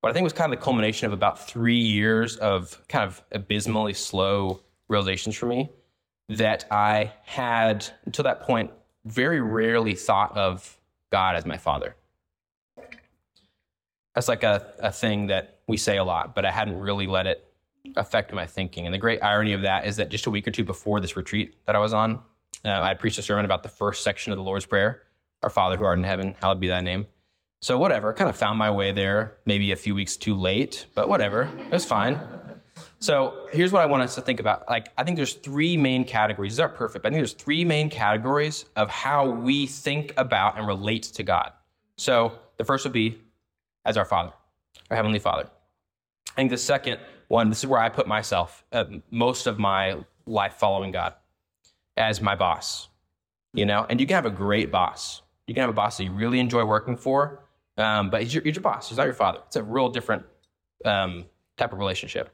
what 0.00 0.10
I 0.10 0.12
think 0.12 0.24
was 0.24 0.32
kind 0.32 0.52
of 0.52 0.58
the 0.58 0.64
culmination 0.64 1.06
of 1.06 1.12
about 1.12 1.48
three 1.48 1.78
years 1.78 2.36
of 2.36 2.80
kind 2.88 3.04
of 3.04 3.22
abysmally 3.32 3.92
slow 3.92 4.60
realizations 4.88 5.34
for 5.34 5.46
me 5.46 5.70
that 6.28 6.64
I 6.70 7.12
had, 7.24 7.86
until 8.04 8.24
that 8.24 8.42
point, 8.42 8.70
very 9.04 9.40
rarely 9.40 9.94
thought 9.94 10.36
of 10.36 10.78
God 11.10 11.36
as 11.36 11.46
my 11.46 11.56
father. 11.56 11.96
That's 14.16 14.28
like 14.28 14.44
a, 14.44 14.72
a 14.78 14.90
thing 14.90 15.26
that 15.26 15.58
we 15.68 15.76
say 15.76 15.98
a 15.98 16.04
lot, 16.04 16.34
but 16.34 16.46
I 16.46 16.50
hadn't 16.50 16.80
really 16.80 17.06
let 17.06 17.26
it 17.26 17.52
affect 17.96 18.32
my 18.32 18.46
thinking. 18.46 18.86
And 18.86 18.94
the 18.94 18.98
great 18.98 19.22
irony 19.22 19.52
of 19.52 19.60
that 19.60 19.86
is 19.86 19.96
that 19.96 20.08
just 20.08 20.24
a 20.24 20.30
week 20.30 20.48
or 20.48 20.50
two 20.50 20.64
before 20.64 21.00
this 21.00 21.18
retreat 21.18 21.54
that 21.66 21.76
I 21.76 21.78
was 21.80 21.92
on, 21.92 22.20
uh, 22.64 22.80
I 22.80 22.94
preached 22.94 23.18
a 23.18 23.22
sermon 23.22 23.44
about 23.44 23.62
the 23.62 23.68
first 23.68 24.02
section 24.02 24.32
of 24.32 24.38
the 24.38 24.42
Lord's 24.42 24.64
Prayer 24.64 25.02
Our 25.42 25.50
Father 25.50 25.76
who 25.76 25.84
art 25.84 25.98
in 25.98 26.04
heaven, 26.04 26.34
hallowed 26.40 26.60
be 26.60 26.68
thy 26.68 26.80
name. 26.80 27.06
So, 27.60 27.76
whatever, 27.76 28.14
kind 28.14 28.30
of 28.30 28.36
found 28.36 28.58
my 28.58 28.70
way 28.70 28.90
there, 28.90 29.36
maybe 29.44 29.70
a 29.72 29.76
few 29.76 29.94
weeks 29.94 30.16
too 30.16 30.34
late, 30.34 30.86
but 30.94 31.10
whatever, 31.10 31.50
it 31.58 31.70
was 31.70 31.84
fine. 31.84 32.18
So, 33.00 33.48
here's 33.52 33.70
what 33.70 33.82
I 33.82 33.86
want 33.86 34.02
us 34.02 34.14
to 34.14 34.22
think 34.22 34.40
about. 34.40 34.66
Like, 34.66 34.88
I 34.96 35.04
think 35.04 35.16
there's 35.16 35.34
three 35.34 35.76
main 35.76 36.04
categories. 36.04 36.54
These 36.54 36.60
aren't 36.60 36.74
perfect, 36.74 37.02
but 37.02 37.08
I 37.08 37.10
think 37.10 37.18
there's 37.18 37.34
three 37.34 37.66
main 37.66 37.90
categories 37.90 38.64
of 38.76 38.88
how 38.88 39.28
we 39.28 39.66
think 39.66 40.14
about 40.16 40.56
and 40.56 40.66
relate 40.66 41.02
to 41.02 41.22
God. 41.22 41.52
So, 41.98 42.38
the 42.56 42.64
first 42.64 42.84
would 42.84 42.94
be 42.94 43.18
as 43.86 43.96
our 43.96 44.04
Father, 44.04 44.32
our 44.90 44.96
Heavenly 44.96 45.18
Father. 45.18 45.48
I 46.28 46.34
think 46.34 46.50
the 46.50 46.58
second 46.58 46.98
one, 47.28 47.48
this 47.48 47.60
is 47.60 47.66
where 47.66 47.80
I 47.80 47.88
put 47.88 48.06
myself 48.06 48.64
uh, 48.72 48.84
most 49.10 49.46
of 49.46 49.58
my 49.58 49.96
life 50.26 50.54
following 50.54 50.90
God 50.90 51.14
as 51.96 52.20
my 52.20 52.34
boss, 52.34 52.88
you 53.54 53.64
know? 53.64 53.86
And 53.88 53.98
you 54.00 54.06
can 54.06 54.16
have 54.16 54.26
a 54.26 54.30
great 54.30 54.70
boss. 54.70 55.22
You 55.46 55.54
can 55.54 55.62
have 55.62 55.70
a 55.70 55.74
boss 55.74 55.96
that 55.96 56.04
you 56.04 56.12
really 56.12 56.40
enjoy 56.40 56.64
working 56.64 56.96
for, 56.96 57.44
um, 57.78 58.10
but 58.10 58.22
he's 58.22 58.34
your, 58.34 58.42
he's 58.42 58.56
your, 58.56 58.62
boss. 58.62 58.88
He's 58.88 58.98
not 58.98 59.04
your 59.04 59.14
father. 59.14 59.38
It's 59.46 59.56
a 59.56 59.62
real 59.62 59.88
different 59.88 60.24
um, 60.84 61.24
type 61.56 61.72
of 61.72 61.78
relationship. 61.78 62.30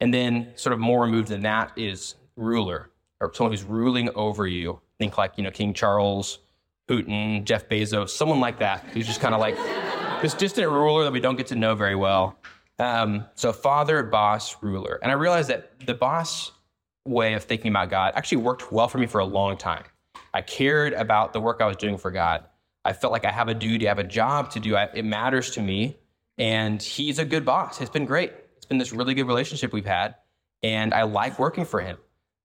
And 0.00 0.12
then, 0.12 0.52
sort 0.56 0.72
of 0.72 0.78
more 0.78 1.02
removed 1.02 1.28
than 1.28 1.42
that, 1.42 1.72
is 1.76 2.16
ruler 2.36 2.90
or 3.20 3.32
someone 3.34 3.52
who's 3.52 3.64
ruling 3.64 4.10
over 4.14 4.46
you. 4.46 4.80
Think 4.98 5.18
like, 5.18 5.32
you 5.36 5.44
know, 5.44 5.50
King 5.50 5.74
Charles, 5.74 6.38
Putin, 6.88 7.44
Jeff 7.44 7.68
Bezos, 7.68 8.10
someone 8.10 8.40
like 8.40 8.58
that, 8.58 8.84
who's 8.92 9.06
just 9.06 9.20
kind 9.20 9.34
of 9.34 9.40
like 9.40 9.56
this 10.22 10.34
distant 10.34 10.70
ruler 10.70 11.04
that 11.04 11.12
we 11.12 11.20
don't 11.20 11.36
get 11.36 11.46
to 11.48 11.54
know 11.54 11.74
very 11.74 11.94
well. 11.94 12.38
Um, 12.78 13.24
so 13.34 13.52
father, 13.52 14.02
boss, 14.02 14.56
ruler. 14.62 14.98
And 15.02 15.10
I 15.10 15.14
realized 15.14 15.48
that 15.50 15.78
the 15.86 15.94
boss 15.94 16.52
way 17.04 17.34
of 17.34 17.44
thinking 17.44 17.70
about 17.70 17.90
God 17.90 18.12
actually 18.16 18.38
worked 18.38 18.72
well 18.72 18.88
for 18.88 18.98
me 18.98 19.06
for 19.06 19.20
a 19.20 19.24
long 19.24 19.56
time. 19.56 19.84
I 20.34 20.42
cared 20.42 20.92
about 20.92 21.32
the 21.32 21.40
work 21.40 21.60
I 21.60 21.66
was 21.66 21.76
doing 21.76 21.96
for 21.96 22.10
God. 22.10 22.44
I 22.84 22.92
felt 22.92 23.12
like 23.12 23.24
I 23.24 23.30
have 23.30 23.48
a 23.48 23.54
duty, 23.54 23.86
I 23.86 23.90
have 23.90 23.98
a 23.98 24.04
job 24.04 24.50
to 24.50 24.60
do. 24.60 24.76
I, 24.76 24.88
it 24.94 25.04
matters 25.04 25.50
to 25.52 25.62
me. 25.62 25.98
And 26.36 26.80
he's 26.80 27.18
a 27.18 27.24
good 27.24 27.44
boss. 27.44 27.80
It's 27.80 27.90
been 27.90 28.04
great. 28.04 28.32
It's 28.56 28.66
been 28.66 28.78
this 28.78 28.92
really 28.92 29.14
good 29.14 29.26
relationship 29.26 29.72
we've 29.72 29.84
had. 29.84 30.14
And 30.62 30.94
I 30.94 31.02
like 31.02 31.38
working 31.38 31.64
for 31.64 31.80
him. 31.80 31.96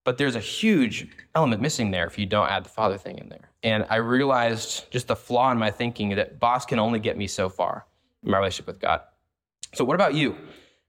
But 0.03 0.17
there's 0.17 0.35
a 0.35 0.39
huge 0.39 1.07
element 1.35 1.61
missing 1.61 1.91
there 1.91 2.05
if 2.05 2.17
you 2.17 2.25
don't 2.25 2.49
add 2.49 2.65
the 2.65 2.69
father 2.69 2.97
thing 2.97 3.19
in 3.19 3.29
there. 3.29 3.52
And 3.63 3.85
I 3.89 3.95
realized 3.95 4.91
just 4.91 5.07
the 5.07 5.15
flaw 5.15 5.51
in 5.51 5.57
my 5.57 5.71
thinking 5.71 6.09
that 6.15 6.39
boss 6.39 6.65
can 6.65 6.79
only 6.79 6.99
get 6.99 7.17
me 7.17 7.27
so 7.27 7.47
far 7.49 7.85
in 8.23 8.31
my 8.31 8.37
relationship 8.37 8.67
with 8.67 8.79
God. 8.79 9.01
So, 9.73 9.85
what 9.85 9.95
about 9.95 10.13
you? 10.13 10.35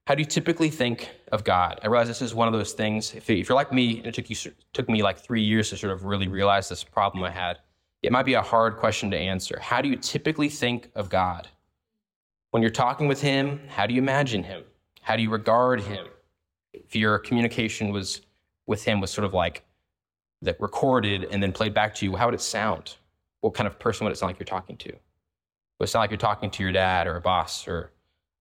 How 0.07 0.13
do 0.13 0.21
you 0.21 0.27
typically 0.27 0.69
think 0.69 1.09
of 1.31 1.43
God? 1.43 1.79
I 1.81 1.87
realize 1.87 2.07
this 2.07 2.21
is 2.21 2.35
one 2.35 2.47
of 2.47 2.53
those 2.53 2.73
things. 2.73 3.15
If, 3.15 3.27
you're 3.27 3.55
like 3.55 3.73
me, 3.73 4.01
it 4.05 4.13
took 4.13 4.29
you 4.29 4.35
took 4.73 4.87
me 4.87 5.01
like 5.01 5.17
three 5.17 5.41
years 5.41 5.71
to 5.71 5.77
sort 5.77 5.93
of 5.93 6.05
really 6.05 6.27
realize 6.27 6.69
this 6.69 6.83
problem 6.83 7.23
I 7.23 7.31
had. 7.31 7.57
It 8.03 8.11
might 8.11 8.25
be 8.25 8.35
a 8.35 8.41
hard 8.41 8.77
question 8.77 9.09
to 9.11 9.17
answer. 9.17 9.57
How 9.59 9.81
do 9.81 9.89
you 9.89 9.95
typically 9.95 10.49
think 10.49 10.91
of 10.93 11.09
God? 11.09 11.47
When 12.51 12.61
you're 12.61 12.71
talking 12.71 13.07
with 13.07 13.21
Him, 13.21 13.61
how 13.67 13.87
do 13.87 13.95
you 13.95 14.01
imagine 14.01 14.43
Him? 14.43 14.63
How 15.01 15.15
do 15.15 15.23
you 15.23 15.31
regard 15.31 15.81
Him? 15.81 16.05
If 16.71 16.95
your 16.95 17.17
communication 17.17 17.91
was 17.91 18.21
with 18.67 18.83
Him 18.83 19.01
was 19.01 19.09
sort 19.09 19.25
of 19.25 19.33
like 19.33 19.63
that 20.45 20.59
recorded 20.59 21.25
and 21.25 21.43
then 21.43 21.51
played 21.51 21.73
back 21.73 21.93
to 21.95 22.05
you, 22.05 22.15
how 22.15 22.25
would 22.25 22.33
it 22.33 22.41
sound? 22.41 22.95
What 23.41 23.53
kind 23.53 23.67
of 23.67 23.77
person 23.77 24.05
would 24.05 24.11
it 24.11 24.17
sound 24.17 24.29
like 24.29 24.39
you're 24.39 24.45
talking 24.45 24.77
to? 24.77 24.91
Would 24.91 25.85
it 25.85 25.87
sound 25.87 26.01
like 26.01 26.11
you're 26.11 26.17
talking 26.17 26.49
to 26.51 26.63
your 26.63 26.71
dad 26.71 27.07
or 27.07 27.17
a 27.17 27.21
boss 27.21 27.67
or 27.67 27.91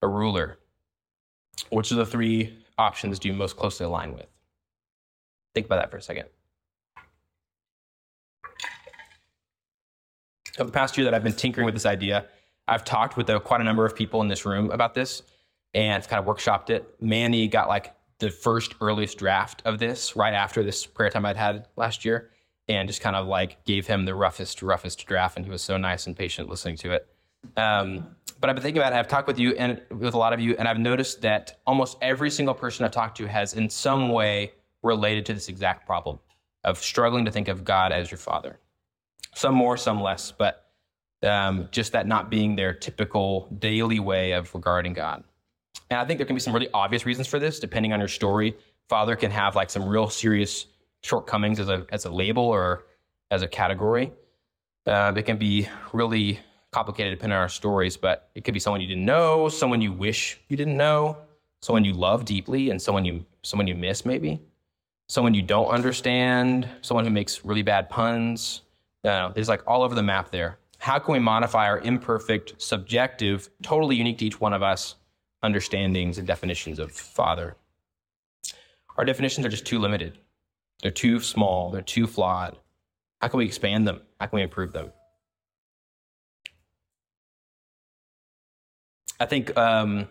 a 0.03 0.09
ruler? 0.09 0.59
Which 1.71 1.91
of 1.91 1.97
the 1.97 2.07
three 2.07 2.57
options 2.79 3.19
do 3.19 3.29
you 3.29 3.35
most 3.35 3.57
closely 3.57 3.87
align 3.87 4.15
with? 4.15 4.27
Think 5.55 5.67
about 5.67 5.77
that 5.77 5.91
for 5.91 5.97
a 5.97 6.03
second. 6.03 6.27
Over 10.59 10.67
the 10.67 10.73
past 10.73 10.97
year 10.97 11.05
that 11.05 11.15
I've 11.15 11.25
been 11.25 11.33
tinkering 11.33 11.65
with 11.65 11.75
this 11.75 11.87
idea, 11.87 12.27
I've 12.69 12.85
talked 12.85 13.17
with 13.17 13.29
a, 13.29 13.41
quite 13.41 13.61
a 13.61 13.65
number 13.65 13.85
of 13.85 13.95
people 13.97 14.21
in 14.21 14.29
this 14.29 14.47
room 14.47 14.71
about 14.71 14.95
this 14.95 15.23
and 15.75 16.07
kind 16.07 16.21
of 16.21 16.27
workshopped 16.27 16.71
it. 16.71 16.95
Manny 17.01 17.49
got 17.49 17.69
like 17.69 17.93
the 18.19 18.31
first 18.31 18.75
earliest 18.81 19.19
draft 19.19 19.63
of 19.65 19.79
this 19.79 20.17
right 20.17 20.35
after 20.35 20.63
this 20.63 20.87
prayer 20.87 21.11
time 21.11 21.27
I'd 21.27 21.37
had 21.37 21.69
last 21.77 22.05
year 22.05 22.31
and 22.69 22.89
just 22.89 23.01
kind 23.01 23.17
of 23.17 23.27
like 23.27 23.65
gave 23.65 23.87
him 23.87 24.05
the 24.05 24.15
roughest, 24.15 24.63
roughest 24.63 25.05
draft. 25.07 25.37
And 25.37 25.45
he 25.45 25.51
was 25.51 25.63
so 25.63 25.77
nice 25.77 26.07
and 26.07 26.17
patient 26.17 26.49
listening 26.49 26.77
to 26.79 26.93
it. 26.93 27.09
Um, 27.57 28.17
but 28.41 28.49
I've 28.51 28.57
been 28.57 28.63
thinking 28.63 28.81
about 28.81 28.93
it. 28.93 28.97
I've 28.97 29.09
talked 29.09 29.27
with 29.27 29.39
you 29.39 29.53
and 29.53 29.81
with 29.91 30.15
a 30.15 30.19
lot 30.19 30.33
of 30.33 30.41
you, 30.41 30.57
and 30.59 30.67
I've 30.67 30.79
noticed 30.79 31.23
that 31.23 31.59
almost 31.67 31.99
every 32.01 32.31
single 32.31 32.55
person 32.55 32.85
I've 32.85 32.93
talked 32.93 33.17
to 33.19 33.27
has, 33.27 33.55
in 33.55 33.69
some 33.69 34.09
way, 34.11 34.53
related 34.83 35.27
to 35.27 35.35
this 35.35 35.49
exact 35.49 35.87
problem 35.87 36.19
of 36.65 36.79
struggling 36.79 37.25
to 37.25 37.31
think 37.31 37.49
of 37.49 37.65
God 37.65 37.93
as 37.93 38.11
your 38.11 38.19
father. 38.19 38.59
Some 39.35 39.55
more, 39.55 39.77
some 39.77 40.01
less, 40.01 40.33
but 40.33 40.71
um, 41.23 41.69
just 41.71 41.93
that 41.93 42.07
not 42.07 42.31
being 42.31 42.57
their 42.57 42.73
typical 42.73 43.49
daily 43.59 43.99
way 43.99 44.33
of 44.33 44.55
regarding 44.55 44.93
God. 44.93 45.25
And 45.95 46.01
I 46.01 46.05
think 46.07 46.19
there 46.19 46.27
can 46.27 46.35
be 46.35 46.41
some 46.41 46.53
really 46.53 46.69
obvious 46.75 47.07
reasons 47.07 47.29
for 47.29 47.39
this, 47.39 47.61
depending 47.61 47.93
on 47.93 48.01
your 48.01 48.09
story. 48.09 48.57
Father 48.89 49.15
can 49.15 49.31
have 49.31 49.55
like 49.55 49.71
some 49.71 49.89
real 49.89 50.09
serious 50.11 50.67
shortcomings 51.03 51.61
as 51.61 51.69
a 51.69 51.87
as 51.91 52.05
a 52.05 52.11
label 52.11 52.43
or 52.43 52.87
as 53.31 53.43
a 53.43 53.47
category. 53.47 54.13
Uh, 54.87 55.13
it 55.17 55.23
can 55.23 55.37
be 55.37 55.69
really 55.93 56.41
complicated 56.73 57.17
depending 57.17 57.37
on 57.37 57.43
our 57.43 57.49
stories, 57.49 57.97
but 57.97 58.29
it 58.35 58.43
could 58.43 58.55
be 58.55 58.59
someone 58.59 58.81
you 58.81 58.89
didn't 58.89 59.05
know, 59.05 59.49
someone 59.49 59.81
you 59.81 59.93
wish 59.93 60.41
you 60.49 60.57
didn't 60.57 60.77
know, 60.77 61.17
someone 61.63 61.85
you 61.85 61.93
love 61.93 62.25
deeply, 62.25 62.71
and 62.71 62.83
someone 62.83 63.05
you 63.05 63.25
someone 63.43 63.69
you 63.69 63.77
miss 63.77 64.05
maybe, 64.05 64.41
someone 65.07 65.33
you 65.33 65.43
don't 65.43 65.69
understand, 65.69 66.69
someone 66.83 67.05
who 67.05 67.13
makes 67.13 67.45
really 67.45 67.63
bad 67.63 67.89
puns. 67.89 68.63
No, 69.05 69.31
there's 69.33 69.49
like 69.49 69.63
all 69.65 69.85
over 69.85 69.95
the 69.95 70.03
map 70.03 70.33
there. 70.33 70.59
How 70.79 70.99
can 70.99 71.13
we 71.13 71.21
modify 71.21 71.69
our 71.69 71.79
imperfect, 71.79 72.61
subjective, 72.61 73.49
totally 73.63 73.95
unique 73.95 74.19
to 74.19 74.27
each 74.27 74.41
one 74.41 74.53
of 74.53 74.65
us 74.65 74.97
understandings 75.45 76.19
and 76.19 76.27
definitions 76.27 76.79
of 76.79 76.91
Father? 76.91 77.57
Our 78.97 79.05
definitions 79.05 79.45
are 79.45 79.51
just 79.51 79.67
too 79.67 79.79
limited. 79.79 80.19
They're 80.83 80.91
too 80.91 81.21
small. 81.21 81.71
They're 81.71 81.83
too 81.83 82.07
flawed. 82.07 82.59
How 83.21 83.29
can 83.29 83.39
we 83.39 83.45
expand 83.45 83.87
them? 83.87 84.03
How 84.21 84.27
can 84.27 84.37
we 84.37 84.43
improve 84.43 84.73
them? 84.73 84.93
I 89.21 89.27
think 89.27 89.57
um, 89.57 90.09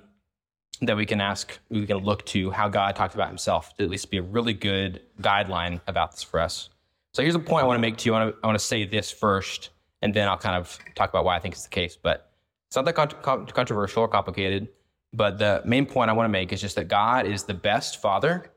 that 0.82 0.96
we 0.96 1.06
can 1.06 1.22
ask, 1.22 1.60
we 1.70 1.86
can 1.86 1.98
look 1.98 2.26
to 2.28 2.52
how 2.52 2.70
God 2.70 2.96
talked 2.96 3.16
about 3.16 3.28
himself 3.28 3.76
to 3.78 3.84
at 3.84 3.90
least 3.90 4.10
be 4.10 4.18
a 4.18 4.22
really 4.22 4.54
good 4.54 5.02
guideline 5.22 5.82
about 5.88 6.12
this 6.12 6.24
for 6.24 6.40
us. 6.40 6.70
So 7.14 7.22
here's 7.22 7.36
a 7.36 7.40
point 7.40 7.64
I 7.64 7.68
want 7.68 7.78
to 7.78 7.82
make 7.82 7.98
to 7.98 8.10
you. 8.10 8.16
I 8.16 8.24
want 8.24 8.36
to, 8.36 8.40
I 8.44 8.48
want 8.48 8.58
to 8.58 8.66
say 8.66 8.86
this 8.86 9.12
first, 9.12 9.70
and 10.02 10.14
then 10.14 10.28
I'll 10.28 10.38
kind 10.38 10.56
of 10.56 10.80
talk 10.96 11.10
about 11.10 11.26
why 11.26 11.36
I 11.36 11.40
think 11.40 11.54
it's 11.54 11.64
the 11.64 11.70
case. 11.70 11.98
But 12.02 12.32
it's 12.68 12.76
not 12.76 12.86
that 12.86 12.96
con- 12.96 13.46
controversial 13.46 14.02
or 14.02 14.08
complicated. 14.08 14.70
But 15.14 15.38
the 15.38 15.62
main 15.64 15.86
point 15.86 16.10
I 16.10 16.14
want 16.14 16.26
to 16.26 16.32
make 16.32 16.52
is 16.52 16.60
just 16.60 16.76
that 16.76 16.88
God 16.88 17.28
is 17.28 17.44
the 17.44 17.54
best 17.54 18.02
father, 18.02 18.52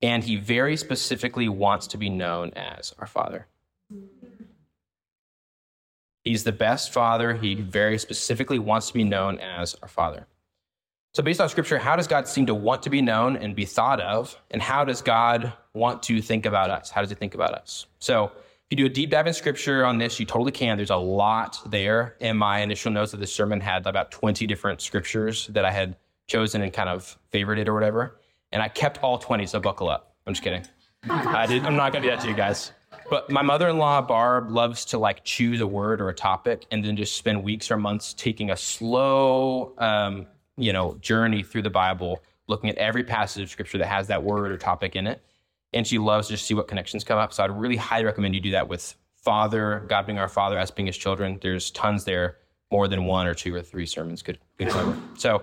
and 0.00 0.24
he 0.24 0.36
very 0.36 0.76
specifically 0.76 1.48
wants 1.48 1.86
to 1.88 1.98
be 1.98 2.08
known 2.08 2.52
as 2.54 2.94
our 2.98 3.06
father. 3.06 3.46
He's 6.24 6.44
the 6.44 6.52
best 6.52 6.92
father. 6.92 7.34
He 7.34 7.54
very 7.54 7.98
specifically 7.98 8.58
wants 8.58 8.88
to 8.88 8.94
be 8.94 9.04
known 9.04 9.38
as 9.38 9.74
our 9.82 9.88
father. 9.88 10.26
So, 11.14 11.22
based 11.22 11.40
on 11.40 11.48
scripture, 11.48 11.78
how 11.78 11.96
does 11.96 12.06
God 12.06 12.28
seem 12.28 12.46
to 12.46 12.54
want 12.54 12.82
to 12.82 12.90
be 12.90 13.00
known 13.00 13.36
and 13.36 13.56
be 13.56 13.64
thought 13.64 14.00
of? 14.00 14.38
And 14.50 14.60
how 14.60 14.84
does 14.84 15.00
God 15.00 15.52
want 15.72 16.02
to 16.04 16.20
think 16.20 16.46
about 16.46 16.70
us? 16.70 16.90
How 16.90 17.00
does 17.00 17.10
he 17.10 17.16
think 17.16 17.34
about 17.34 17.54
us? 17.54 17.86
So, 17.98 18.30
if 18.70 18.78
you 18.78 18.84
do 18.84 18.86
a 18.86 18.94
deep 18.94 19.08
dive 19.08 19.26
in 19.26 19.32
scripture 19.32 19.82
on 19.86 19.96
this, 19.96 20.20
you 20.20 20.26
totally 20.26 20.52
can. 20.52 20.76
There's 20.76 20.90
a 20.90 20.96
lot 20.96 21.58
there. 21.64 22.16
In 22.20 22.36
my 22.36 22.58
initial 22.60 22.92
notes 22.92 23.14
of 23.14 23.20
this 23.20 23.32
sermon 23.32 23.60
had 23.60 23.86
about 23.86 24.10
20 24.10 24.46
different 24.46 24.82
scriptures 24.82 25.46
that 25.48 25.64
I 25.64 25.70
had 25.70 25.96
chosen 26.26 26.60
and 26.60 26.70
kind 26.70 26.90
of 26.90 27.16
favorited 27.32 27.66
or 27.66 27.72
whatever. 27.72 28.20
And 28.52 28.60
I 28.60 28.68
kept 28.68 29.02
all 29.02 29.16
20, 29.16 29.46
so 29.46 29.58
buckle 29.58 29.88
up. 29.88 30.16
I'm 30.26 30.34
just 30.34 30.44
kidding. 30.44 30.66
I 31.08 31.46
did. 31.46 31.64
I'm 31.64 31.76
not 31.76 31.94
gonna 31.94 32.04
do 32.04 32.10
that 32.10 32.20
to 32.20 32.28
you 32.28 32.34
guys. 32.34 32.72
But 33.08 33.30
my 33.30 33.40
mother-in-law 33.40 34.02
Barb 34.02 34.50
loves 34.50 34.84
to 34.86 34.98
like 34.98 35.24
choose 35.24 35.62
a 35.62 35.66
word 35.66 36.02
or 36.02 36.10
a 36.10 36.14
topic 36.14 36.66
and 36.70 36.84
then 36.84 36.94
just 36.94 37.16
spend 37.16 37.42
weeks 37.42 37.70
or 37.70 37.78
months 37.78 38.12
taking 38.12 38.50
a 38.50 38.56
slow, 38.56 39.72
um, 39.78 40.26
you 40.58 40.74
know, 40.74 40.98
journey 41.00 41.42
through 41.42 41.62
the 41.62 41.70
Bible, 41.70 42.20
looking 42.48 42.68
at 42.68 42.76
every 42.76 43.04
passage 43.04 43.44
of 43.44 43.48
Scripture 43.48 43.78
that 43.78 43.86
has 43.86 44.08
that 44.08 44.22
word 44.22 44.52
or 44.52 44.58
topic 44.58 44.94
in 44.94 45.06
it. 45.06 45.22
And 45.72 45.86
she 45.86 45.98
loves 45.98 46.28
to 46.28 46.34
just 46.34 46.46
see 46.46 46.54
what 46.54 46.68
connections 46.68 47.04
come 47.04 47.18
up. 47.18 47.32
So 47.32 47.44
I'd 47.44 47.50
really 47.50 47.76
highly 47.76 48.04
recommend 48.04 48.34
you 48.34 48.40
do 48.40 48.52
that 48.52 48.68
with 48.68 48.94
Father, 49.16 49.84
God 49.88 50.06
being 50.06 50.18
our 50.18 50.28
Father, 50.28 50.58
us 50.58 50.70
being 50.70 50.86
His 50.86 50.96
children. 50.96 51.38
There's 51.42 51.70
tons 51.70 52.04
there, 52.04 52.36
more 52.70 52.88
than 52.88 53.04
one 53.04 53.26
or 53.26 53.34
two 53.34 53.54
or 53.54 53.62
three 53.62 53.86
sermons 53.86 54.22
could 54.22 54.38
could 54.58 54.68
cover. 54.68 54.96
So 55.16 55.42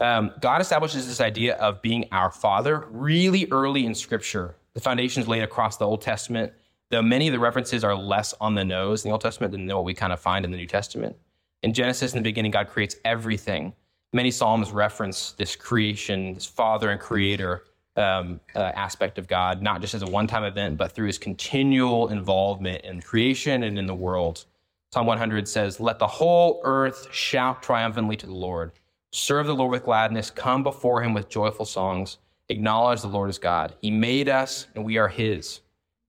um, 0.00 0.32
God 0.40 0.60
establishes 0.60 1.06
this 1.06 1.20
idea 1.20 1.56
of 1.56 1.82
being 1.82 2.06
our 2.12 2.30
Father 2.30 2.86
really 2.90 3.48
early 3.50 3.84
in 3.86 3.94
Scripture. 3.94 4.56
The 4.74 4.80
foundation 4.80 5.22
is 5.22 5.28
laid 5.28 5.42
across 5.42 5.76
the 5.76 5.86
Old 5.86 6.02
Testament 6.02 6.52
though 6.90 7.02
many 7.02 7.28
of 7.28 7.32
the 7.32 7.38
references 7.38 7.84
are 7.84 7.94
less 7.94 8.34
on 8.40 8.54
the 8.54 8.64
nose 8.64 9.04
in 9.04 9.08
the 9.08 9.12
Old 9.12 9.20
Testament 9.20 9.52
than 9.52 9.66
what 9.66 9.84
we 9.84 9.94
kind 9.94 10.12
of 10.12 10.20
find 10.20 10.44
in 10.44 10.50
the 10.50 10.56
New 10.56 10.66
Testament. 10.66 11.16
In 11.62 11.72
Genesis, 11.72 12.12
in 12.12 12.18
the 12.18 12.22
beginning, 12.22 12.50
God 12.50 12.68
creates 12.68 12.96
everything. 13.04 13.72
Many 14.12 14.30
Psalms 14.30 14.70
reference 14.70 15.32
this 15.32 15.56
creation, 15.56 16.34
this 16.34 16.46
Father 16.46 16.90
and 16.90 17.00
Creator 17.00 17.64
um, 17.96 18.40
uh, 18.54 18.58
aspect 18.58 19.18
of 19.18 19.26
God, 19.26 19.62
not 19.62 19.80
just 19.80 19.94
as 19.94 20.02
a 20.02 20.06
one 20.06 20.26
time 20.26 20.44
event, 20.44 20.76
but 20.76 20.92
through 20.92 21.06
his 21.06 21.18
continual 21.18 22.08
involvement 22.08 22.84
in 22.84 23.00
creation 23.00 23.62
and 23.62 23.78
in 23.78 23.86
the 23.86 23.94
world. 23.94 24.44
Psalm 24.92 25.06
100 25.06 25.48
says, 25.48 25.80
Let 25.80 25.98
the 25.98 26.06
whole 26.06 26.60
earth 26.64 27.08
shout 27.12 27.62
triumphantly 27.62 28.16
to 28.16 28.26
the 28.26 28.34
Lord. 28.34 28.72
Serve 29.12 29.46
the 29.46 29.54
Lord 29.54 29.70
with 29.70 29.84
gladness. 29.84 30.30
Come 30.30 30.62
before 30.62 31.02
him 31.02 31.14
with 31.14 31.28
joyful 31.28 31.64
songs. 31.64 32.18
Acknowledge 32.48 33.02
the 33.02 33.08
Lord 33.08 33.28
as 33.28 33.38
God. 33.38 33.74
He 33.80 33.90
made 33.90 34.28
us, 34.28 34.68
and 34.74 34.84
we 34.84 34.98
are 34.98 35.08
his 35.08 35.60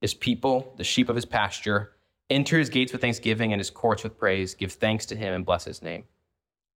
his 0.01 0.13
people, 0.13 0.74
the 0.77 0.84
sheep 0.84 1.10
of 1.10 1.15
his 1.15 1.25
pasture. 1.25 1.94
Enter 2.29 2.60
his 2.60 2.70
gates 2.70 2.91
with 2.91 3.01
thanksgiving 3.01 3.53
and 3.53 3.60
his 3.60 3.70
courts 3.70 4.03
with 4.03 4.17
praise. 4.17 4.53
Give 4.53 4.72
thanks 4.72 5.06
to 5.08 5.15
him 5.15 5.34
and 5.34 5.46
bless 5.46 5.65
his 5.65 5.82
name. 5.82 6.03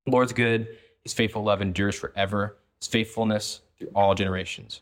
The 0.06 0.12
Lord's 0.12 0.34
good. 0.34 0.68
His 1.04 1.14
faithful 1.14 1.44
love 1.44 1.62
endures 1.62 1.96
forever. 1.96 2.58
His 2.80 2.88
faithfulness 2.88 3.62
through 3.78 3.90
all 3.94 4.16
generations. 4.16 4.82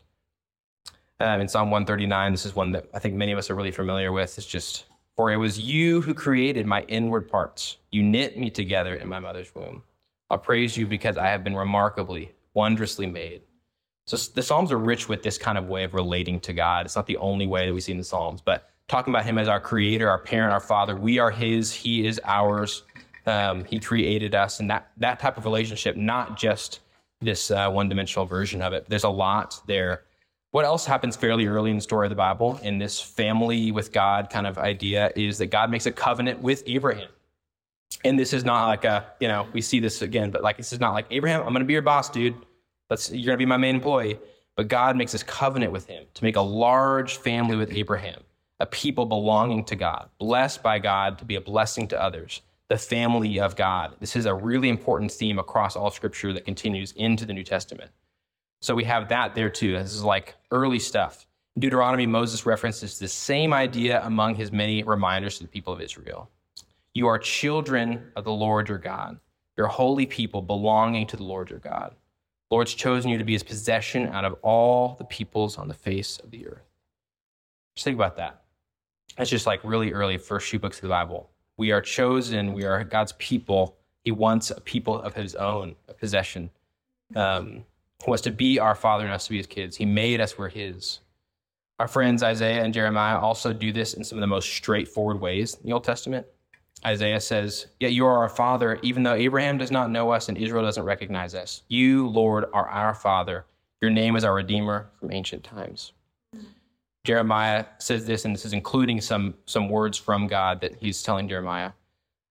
Um, 1.20 1.42
in 1.42 1.48
Psalm 1.48 1.70
139, 1.70 2.32
this 2.32 2.46
is 2.46 2.56
one 2.56 2.72
that 2.72 2.86
I 2.94 2.98
think 2.98 3.14
many 3.14 3.32
of 3.32 3.38
us 3.38 3.50
are 3.50 3.54
really 3.54 3.70
familiar 3.70 4.10
with. 4.10 4.38
It's 4.38 4.46
just, 4.46 4.86
For 5.16 5.30
it 5.30 5.36
was 5.36 5.58
you 5.58 6.00
who 6.00 6.14
created 6.14 6.66
my 6.66 6.80
inward 6.82 7.28
parts. 7.28 7.76
You 7.90 8.02
knit 8.02 8.38
me 8.38 8.48
together 8.48 8.94
in 8.94 9.06
my 9.06 9.18
mother's 9.18 9.54
womb. 9.54 9.82
I'll 10.30 10.38
praise 10.38 10.78
you 10.78 10.86
because 10.86 11.18
I 11.18 11.26
have 11.26 11.44
been 11.44 11.54
remarkably, 11.54 12.32
wondrously 12.54 13.06
made. 13.06 13.42
So 14.06 14.16
the 14.16 14.42
Psalms 14.42 14.72
are 14.72 14.78
rich 14.78 15.10
with 15.10 15.22
this 15.22 15.36
kind 15.36 15.58
of 15.58 15.68
way 15.68 15.84
of 15.84 15.92
relating 15.92 16.40
to 16.40 16.54
God. 16.54 16.86
It's 16.86 16.96
not 16.96 17.06
the 17.06 17.18
only 17.18 17.46
way 17.46 17.66
that 17.66 17.74
we 17.74 17.82
see 17.82 17.92
in 17.92 17.98
the 17.98 18.04
Psalms, 18.04 18.40
but 18.40 18.70
talking 18.88 19.12
about 19.12 19.26
Him 19.26 19.36
as 19.36 19.46
our 19.46 19.60
creator, 19.60 20.08
our 20.08 20.18
parent, 20.18 20.54
our 20.54 20.60
father. 20.60 20.96
We 20.96 21.18
are 21.18 21.30
His, 21.30 21.70
He 21.70 22.06
is 22.06 22.18
ours. 22.24 22.82
Um, 23.26 23.64
he 23.64 23.78
created 23.78 24.34
us, 24.34 24.60
and 24.60 24.70
that, 24.70 24.90
that 24.96 25.20
type 25.20 25.36
of 25.36 25.44
relationship, 25.44 25.94
not 25.96 26.38
just 26.38 26.80
this 27.20 27.50
uh, 27.50 27.70
one 27.70 27.90
dimensional 27.90 28.24
version 28.24 28.62
of 28.62 28.72
it. 28.72 28.86
There's 28.88 29.04
a 29.04 29.10
lot 29.10 29.60
there. 29.66 30.04
What 30.52 30.64
else 30.64 30.84
happens 30.84 31.14
fairly 31.14 31.46
early 31.46 31.70
in 31.70 31.76
the 31.76 31.82
story 31.82 32.06
of 32.06 32.10
the 32.10 32.16
Bible 32.16 32.58
in 32.62 32.78
this 32.78 33.00
family 33.00 33.70
with 33.70 33.92
God 33.92 34.30
kind 34.30 34.48
of 34.48 34.58
idea 34.58 35.12
is 35.14 35.38
that 35.38 35.46
God 35.46 35.70
makes 35.70 35.86
a 35.86 35.92
covenant 35.92 36.40
with 36.40 36.64
Abraham. 36.66 37.08
And 38.04 38.18
this 38.18 38.32
is 38.32 38.44
not 38.44 38.66
like 38.66 38.84
a, 38.84 39.06
you 39.20 39.28
know, 39.28 39.46
we 39.52 39.60
see 39.60 39.78
this 39.78 40.02
again, 40.02 40.30
but 40.30 40.42
like 40.42 40.56
this 40.56 40.72
is 40.72 40.80
not 40.80 40.92
like 40.92 41.06
Abraham, 41.10 41.40
I'm 41.42 41.52
going 41.52 41.60
to 41.60 41.66
be 41.66 41.72
your 41.72 41.82
boss, 41.82 42.10
dude. 42.10 42.34
Let's, 42.88 43.10
you're 43.12 43.26
going 43.26 43.34
to 43.34 43.38
be 43.38 43.46
my 43.46 43.56
main 43.56 43.76
employee. 43.76 44.18
But 44.56 44.66
God 44.66 44.96
makes 44.96 45.12
this 45.12 45.22
covenant 45.22 45.72
with 45.72 45.86
him 45.86 46.04
to 46.14 46.24
make 46.24 46.36
a 46.36 46.40
large 46.40 47.18
family 47.18 47.56
with 47.56 47.72
Abraham, 47.72 48.20
a 48.58 48.66
people 48.66 49.06
belonging 49.06 49.64
to 49.66 49.76
God, 49.76 50.08
blessed 50.18 50.64
by 50.64 50.80
God 50.80 51.18
to 51.18 51.24
be 51.24 51.36
a 51.36 51.40
blessing 51.40 51.86
to 51.88 52.02
others, 52.02 52.42
the 52.68 52.76
family 52.76 53.38
of 53.38 53.54
God. 53.54 53.94
This 54.00 54.16
is 54.16 54.26
a 54.26 54.34
really 54.34 54.68
important 54.68 55.12
theme 55.12 55.38
across 55.38 55.76
all 55.76 55.90
scripture 55.92 56.32
that 56.32 56.44
continues 56.44 56.90
into 56.92 57.24
the 57.24 57.32
New 57.32 57.44
Testament. 57.44 57.92
So 58.60 58.74
we 58.74 58.84
have 58.84 59.08
that 59.08 59.34
there 59.34 59.50
too. 59.50 59.72
This 59.72 59.94
is 59.94 60.04
like 60.04 60.34
early 60.50 60.78
stuff. 60.78 61.26
In 61.56 61.60
Deuteronomy, 61.60 62.06
Moses 62.06 62.46
references 62.46 62.98
the 62.98 63.08
same 63.08 63.52
idea 63.52 64.02
among 64.04 64.34
his 64.34 64.52
many 64.52 64.82
reminders 64.82 65.38
to 65.38 65.44
the 65.44 65.48
people 65.48 65.72
of 65.72 65.80
Israel. 65.80 66.30
You 66.92 67.06
are 67.06 67.18
children 67.18 68.12
of 68.16 68.24
the 68.24 68.32
Lord 68.32 68.68
your 68.68 68.78
God. 68.78 69.18
You're 69.56 69.66
holy 69.66 70.06
people 70.06 70.42
belonging 70.42 71.06
to 71.08 71.16
the 71.16 71.22
Lord 71.22 71.50
your 71.50 71.58
God. 71.58 71.94
The 72.50 72.54
Lord's 72.54 72.74
chosen 72.74 73.10
you 73.10 73.18
to 73.18 73.24
be 73.24 73.32
his 73.32 73.42
possession 73.42 74.08
out 74.08 74.24
of 74.24 74.36
all 74.42 74.96
the 74.98 75.04
peoples 75.04 75.56
on 75.56 75.68
the 75.68 75.74
face 75.74 76.18
of 76.18 76.30
the 76.30 76.46
earth. 76.46 76.68
Just 77.74 77.84
think 77.84 77.94
about 77.96 78.16
that. 78.16 78.42
That's 79.16 79.30
just 79.30 79.46
like 79.46 79.60
really 79.64 79.92
early 79.92 80.18
first 80.18 80.48
few 80.48 80.58
books 80.58 80.78
of 80.78 80.82
the 80.82 80.88
Bible. 80.88 81.30
We 81.56 81.72
are 81.72 81.80
chosen, 81.80 82.52
we 82.52 82.64
are 82.64 82.82
God's 82.84 83.12
people. 83.18 83.76
He 84.02 84.10
wants 84.10 84.50
a 84.50 84.60
people 84.60 85.00
of 85.00 85.14
his 85.14 85.34
own, 85.34 85.76
a 85.88 85.94
possession. 85.94 86.50
Um, 87.14 87.64
wants 88.06 88.22
to 88.22 88.30
be 88.30 88.58
our 88.58 88.74
father 88.74 89.04
and 89.04 89.12
us 89.12 89.24
to 89.24 89.30
be 89.30 89.36
his 89.36 89.46
kids. 89.46 89.76
He 89.76 89.84
made 89.84 90.20
us, 90.20 90.38
we're 90.38 90.48
his. 90.48 91.00
Our 91.78 91.88
friends 91.88 92.22
Isaiah 92.22 92.62
and 92.62 92.74
Jeremiah 92.74 93.18
also 93.18 93.52
do 93.52 93.72
this 93.72 93.94
in 93.94 94.04
some 94.04 94.18
of 94.18 94.20
the 94.20 94.26
most 94.26 94.50
straightforward 94.50 95.20
ways 95.20 95.54
in 95.54 95.66
the 95.66 95.72
Old 95.72 95.84
Testament. 95.84 96.26
Isaiah 96.84 97.20
says, 97.20 97.66
Yet 97.78 97.92
you 97.92 98.06
are 98.06 98.18
our 98.18 98.28
Father, 98.28 98.78
even 98.82 99.02
though 99.02 99.14
Abraham 99.14 99.58
does 99.58 99.70
not 99.70 99.90
know 99.90 100.10
us 100.10 100.28
and 100.28 100.38
Israel 100.38 100.62
doesn't 100.62 100.84
recognize 100.84 101.34
us. 101.34 101.62
You, 101.68 102.08
Lord, 102.08 102.46
are 102.52 102.68
our 102.68 102.94
Father. 102.94 103.44
Your 103.80 103.90
name 103.90 104.16
is 104.16 104.24
our 104.24 104.34
Redeemer 104.34 104.90
from 104.98 105.12
ancient 105.12 105.44
times. 105.44 105.92
Jeremiah 107.04 107.64
says 107.78 108.06
this, 108.06 108.24
and 108.24 108.34
this 108.34 108.44
is 108.44 108.52
including 108.52 109.00
some, 109.00 109.34
some 109.46 109.68
words 109.68 109.96
from 109.96 110.26
God 110.26 110.60
that 110.60 110.76
he's 110.76 111.02
telling 111.02 111.28
Jeremiah. 111.28 111.72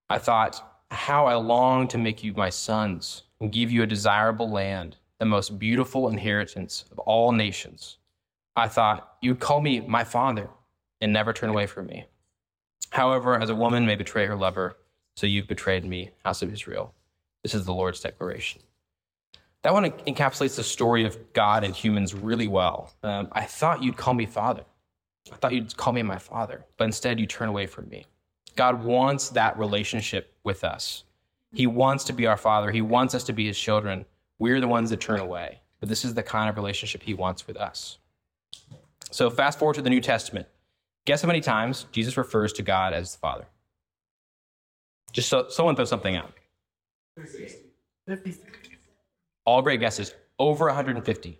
I 0.09 0.19
thought, 0.19 0.83
How 0.91 1.25
I 1.25 1.35
long 1.35 1.87
to 1.87 1.97
make 1.97 2.23
you 2.23 2.33
my 2.33 2.49
sons 2.49 3.23
and 3.41 3.51
give 3.51 3.71
you 3.71 3.83
a 3.83 3.87
desirable 3.87 4.49
land, 4.49 4.97
the 5.19 5.25
most 5.25 5.59
beautiful 5.59 6.09
inheritance 6.09 6.85
of 6.91 6.99
all 6.99 7.31
nations. 7.31 7.97
I 8.55 8.67
thought, 8.67 9.17
You'd 9.21 9.39
call 9.39 9.61
me 9.61 9.81
my 9.81 10.03
Father 10.03 10.49
and 11.01 11.13
never 11.13 11.33
turn 11.33 11.49
away 11.49 11.67
from 11.67 11.87
me. 11.87 12.05
However, 12.89 13.39
as 13.39 13.49
a 13.49 13.55
woman 13.55 13.85
may 13.85 13.95
betray 13.95 14.25
her 14.25 14.35
lover, 14.35 14.77
so 15.15 15.27
you've 15.27 15.47
betrayed 15.47 15.85
me, 15.85 16.11
house 16.25 16.41
of 16.41 16.51
Israel. 16.51 16.93
This 17.43 17.53
is 17.53 17.65
the 17.65 17.73
Lord's 17.73 17.99
declaration. 17.99 18.61
That 19.61 19.73
one 19.73 19.83
encapsulates 19.83 20.55
the 20.55 20.63
story 20.63 21.05
of 21.05 21.33
God 21.33 21.63
and 21.63 21.75
humans 21.75 22.13
really 22.13 22.47
well. 22.47 22.93
Um, 23.03 23.27
I 23.33 23.43
thought 23.43 23.83
you'd 23.83 23.97
call 23.97 24.13
me 24.13 24.25
father. 24.25 24.63
I 25.31 25.35
thought 25.35 25.53
you'd 25.53 25.75
call 25.75 25.93
me 25.93 26.01
my 26.01 26.17
father, 26.17 26.65
but 26.77 26.85
instead 26.85 27.19
you 27.19 27.25
turn 27.25 27.49
away 27.49 27.67
from 27.67 27.89
me. 27.89 28.05
God 28.55 28.83
wants 28.83 29.29
that 29.29 29.59
relationship 29.59 30.33
with 30.43 30.63
us. 30.63 31.03
He 31.53 31.67
wants 31.67 32.03
to 32.05 32.13
be 32.13 32.25
our 32.25 32.37
father. 32.37 32.71
He 32.71 32.81
wants 32.81 33.13
us 33.13 33.23
to 33.25 33.33
be 33.33 33.47
his 33.47 33.59
children. 33.59 34.05
We're 34.39 34.59
the 34.59 34.67
ones 34.67 34.89
that 34.89 35.01
turn 35.01 35.19
away. 35.19 35.59
But 35.79 35.89
this 35.89 36.03
is 36.03 36.13
the 36.13 36.23
kind 36.23 36.49
of 36.49 36.55
relationship 36.55 37.03
he 37.03 37.13
wants 37.13 37.47
with 37.47 37.57
us. 37.57 37.99
So, 39.11 39.29
fast 39.29 39.59
forward 39.59 39.75
to 39.75 39.81
the 39.81 39.89
New 39.89 40.01
Testament. 40.01 40.47
Guess 41.05 41.21
how 41.21 41.27
many 41.27 41.41
times 41.41 41.85
Jesus 41.91 42.17
refers 42.17 42.53
to 42.53 42.63
God 42.63 42.93
as 42.93 43.13
the 43.13 43.19
Father? 43.19 43.45
Just 45.11 45.29
so 45.29 45.47
someone 45.49 45.75
throw 45.75 45.85
something 45.85 46.15
out. 46.15 46.33
50. 48.07 48.35
All 49.45 49.61
great 49.61 49.79
guesses. 49.79 50.13
Over 50.37 50.65
150. 50.65 51.39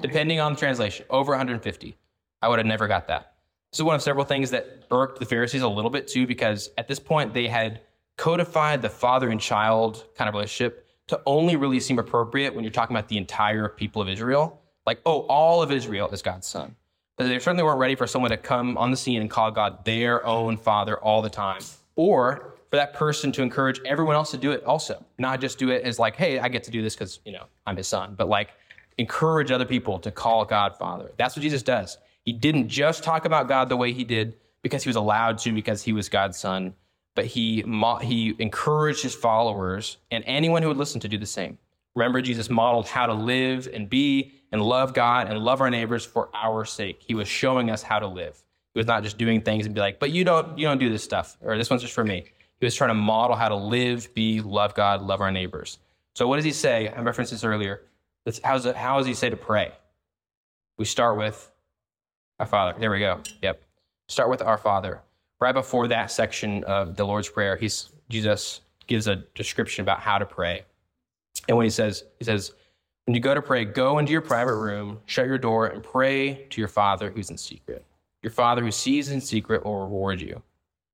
Depending 0.00 0.40
on 0.40 0.54
the 0.54 0.58
translation, 0.58 1.06
over 1.10 1.32
150. 1.32 1.96
I 2.40 2.48
would 2.48 2.58
have 2.58 2.66
never 2.66 2.88
got 2.88 3.06
that. 3.08 3.34
This 3.70 3.78
is 3.78 3.84
one 3.84 3.94
of 3.94 4.02
several 4.02 4.24
things 4.24 4.50
that 4.50 4.84
irked 4.90 5.18
the 5.18 5.26
Pharisees 5.26 5.62
a 5.62 5.68
little 5.68 5.90
bit 5.90 6.08
too, 6.08 6.26
because 6.26 6.70
at 6.76 6.88
this 6.88 6.98
point 6.98 7.32
they 7.32 7.46
had 7.46 7.80
codified 8.16 8.82
the 8.82 8.88
father 8.88 9.30
and 9.30 9.40
child 9.40 10.04
kind 10.16 10.28
of 10.28 10.34
relationship 10.34 10.90
to 11.08 11.20
only 11.26 11.56
really 11.56 11.80
seem 11.80 11.98
appropriate 11.98 12.54
when 12.54 12.64
you're 12.64 12.72
talking 12.72 12.96
about 12.96 13.08
the 13.08 13.18
entire 13.18 13.68
people 13.68 14.00
of 14.00 14.08
Israel. 14.08 14.60
Like, 14.86 15.00
oh, 15.06 15.20
all 15.22 15.62
of 15.62 15.70
Israel 15.70 16.08
is 16.10 16.22
God's 16.22 16.46
son. 16.46 16.76
But 17.16 17.28
they 17.28 17.38
certainly 17.38 17.62
weren't 17.62 17.78
ready 17.78 17.94
for 17.94 18.06
someone 18.06 18.30
to 18.30 18.36
come 18.36 18.78
on 18.78 18.90
the 18.90 18.96
scene 18.96 19.20
and 19.20 19.30
call 19.30 19.50
God 19.50 19.84
their 19.84 20.24
own 20.26 20.56
father 20.56 20.98
all 20.98 21.22
the 21.22 21.30
time. 21.30 21.60
Or 21.94 22.54
for 22.70 22.76
that 22.76 22.94
person 22.94 23.30
to 23.32 23.42
encourage 23.42 23.80
everyone 23.84 24.14
else 24.14 24.30
to 24.30 24.38
do 24.38 24.50
it 24.50 24.64
also, 24.64 25.04
not 25.18 25.40
just 25.40 25.58
do 25.58 25.70
it 25.70 25.84
as 25.84 25.98
like, 25.98 26.16
hey, 26.16 26.38
I 26.38 26.48
get 26.48 26.64
to 26.64 26.70
do 26.70 26.80
this 26.82 26.94
because, 26.94 27.20
you 27.24 27.32
know, 27.32 27.44
I'm 27.66 27.76
his 27.76 27.86
son, 27.86 28.14
but 28.16 28.28
like 28.28 28.50
encourage 28.98 29.50
other 29.50 29.66
people 29.66 29.98
to 29.98 30.10
call 30.10 30.44
God 30.44 30.76
father. 30.78 31.12
That's 31.18 31.36
what 31.36 31.42
Jesus 31.42 31.62
does. 31.62 31.98
He 32.24 32.32
didn't 32.32 32.68
just 32.68 33.04
talk 33.04 33.24
about 33.24 33.46
God 33.46 33.68
the 33.68 33.76
way 33.76 33.92
he 33.92 34.04
did 34.04 34.36
because 34.62 34.82
he 34.82 34.88
was 34.88 34.96
allowed 34.96 35.38
to, 35.38 35.52
because 35.52 35.82
he 35.82 35.92
was 35.92 36.08
God's 36.08 36.38
son, 36.38 36.74
but 37.14 37.26
he, 37.26 37.64
he 38.02 38.34
encouraged 38.38 39.02
his 39.02 39.14
followers 39.14 39.98
and 40.10 40.24
anyone 40.26 40.62
who 40.62 40.68
would 40.68 40.76
listen 40.76 41.00
to 41.00 41.08
do 41.08 41.18
the 41.18 41.26
same. 41.26 41.58
Remember, 41.94 42.22
Jesus 42.22 42.48
modeled 42.48 42.88
how 42.88 43.06
to 43.06 43.12
live 43.12 43.68
and 43.72 43.88
be 43.88 44.32
and 44.50 44.62
love 44.62 44.94
God 44.94 45.28
and 45.28 45.38
love 45.38 45.60
our 45.60 45.70
neighbors 45.70 46.04
for 46.04 46.30
our 46.34 46.64
sake. 46.64 47.02
He 47.06 47.14
was 47.14 47.28
showing 47.28 47.70
us 47.70 47.82
how 47.82 47.98
to 47.98 48.06
live. 48.06 48.42
He 48.74 48.78
was 48.78 48.86
not 48.86 49.02
just 49.02 49.18
doing 49.18 49.42
things 49.42 49.66
and 49.66 49.74
be 49.74 49.80
like, 49.80 49.98
but 49.98 50.10
you 50.10 50.24
don't, 50.24 50.56
you 50.56 50.66
don't 50.66 50.78
do 50.78 50.88
this 50.88 51.04
stuff, 51.04 51.36
or 51.42 51.58
this 51.58 51.68
one's 51.68 51.82
just 51.82 51.94
for 51.94 52.04
me. 52.04 52.24
He 52.60 52.66
was 52.66 52.74
trying 52.74 52.88
to 52.90 52.94
model 52.94 53.36
how 53.36 53.48
to 53.48 53.56
live, 53.56 54.14
be, 54.14 54.40
love 54.40 54.74
God, 54.74 55.02
love 55.02 55.20
our 55.20 55.30
neighbors. 55.32 55.78
So 56.14 56.28
what 56.28 56.36
does 56.36 56.44
he 56.44 56.52
say? 56.52 56.88
I 56.88 57.00
referenced 57.02 57.32
this 57.32 57.44
earlier. 57.44 57.82
How's 58.42 58.64
it, 58.66 58.76
how 58.76 58.98
does 58.98 59.06
he 59.06 59.14
say 59.14 59.28
to 59.28 59.36
pray? 59.36 59.72
We 60.78 60.84
start 60.84 61.18
with 61.18 61.50
our 62.38 62.46
Father. 62.46 62.78
There 62.78 62.90
we 62.90 63.00
go. 63.00 63.20
Yep. 63.42 63.62
Start 64.08 64.30
with 64.30 64.42
our 64.42 64.58
Father. 64.58 65.00
Right 65.42 65.52
before 65.52 65.88
that 65.88 66.12
section 66.12 66.62
of 66.62 66.94
the 66.94 67.04
Lord's 67.04 67.28
Prayer, 67.28 67.56
he's, 67.56 67.88
Jesus 68.08 68.60
gives 68.86 69.08
a 69.08 69.16
description 69.34 69.82
about 69.82 69.98
how 69.98 70.18
to 70.18 70.24
pray. 70.24 70.62
And 71.48 71.56
when 71.56 71.64
he 71.64 71.70
says, 71.70 72.04
he 72.20 72.24
says, 72.24 72.52
when 73.06 73.16
you 73.16 73.20
go 73.20 73.34
to 73.34 73.42
pray, 73.42 73.64
go 73.64 73.98
into 73.98 74.12
your 74.12 74.20
private 74.20 74.54
room, 74.54 75.00
shut 75.06 75.26
your 75.26 75.38
door, 75.38 75.66
and 75.66 75.82
pray 75.82 76.46
to 76.50 76.60
your 76.60 76.68
Father 76.68 77.10
who's 77.10 77.28
in 77.28 77.36
secret. 77.36 77.84
Your 78.22 78.30
Father 78.30 78.62
who 78.62 78.70
sees 78.70 79.10
in 79.10 79.20
secret 79.20 79.64
will 79.64 79.80
reward 79.80 80.20
you. 80.20 80.40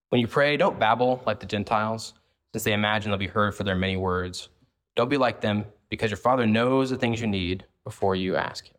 When 0.09 0.19
you 0.23 0.27
pray, 0.27 0.57
don't 0.57 0.79
babble 0.79 1.23
like 1.27 1.41
the 1.41 1.45
Gentiles, 1.45 2.15
since 2.55 2.65
they 2.65 2.73
imagine 2.73 3.11
they'll 3.11 3.19
be 3.19 3.27
heard 3.27 3.55
for 3.55 3.65
their 3.65 3.77
many 3.77 3.99
words. 3.99 4.49
Don't 4.97 5.11
be 5.11 5.19
like 5.19 5.43
them, 5.43 5.67
because 5.91 6.11
your 6.11 6.17
Father 6.17 6.47
knows 6.47 6.89
the 6.89 6.97
things 6.97 7.21
you 7.21 7.27
need 7.27 7.67
before 7.85 8.17
you 8.17 8.35
ask 8.35 8.67
Him. 8.67 8.79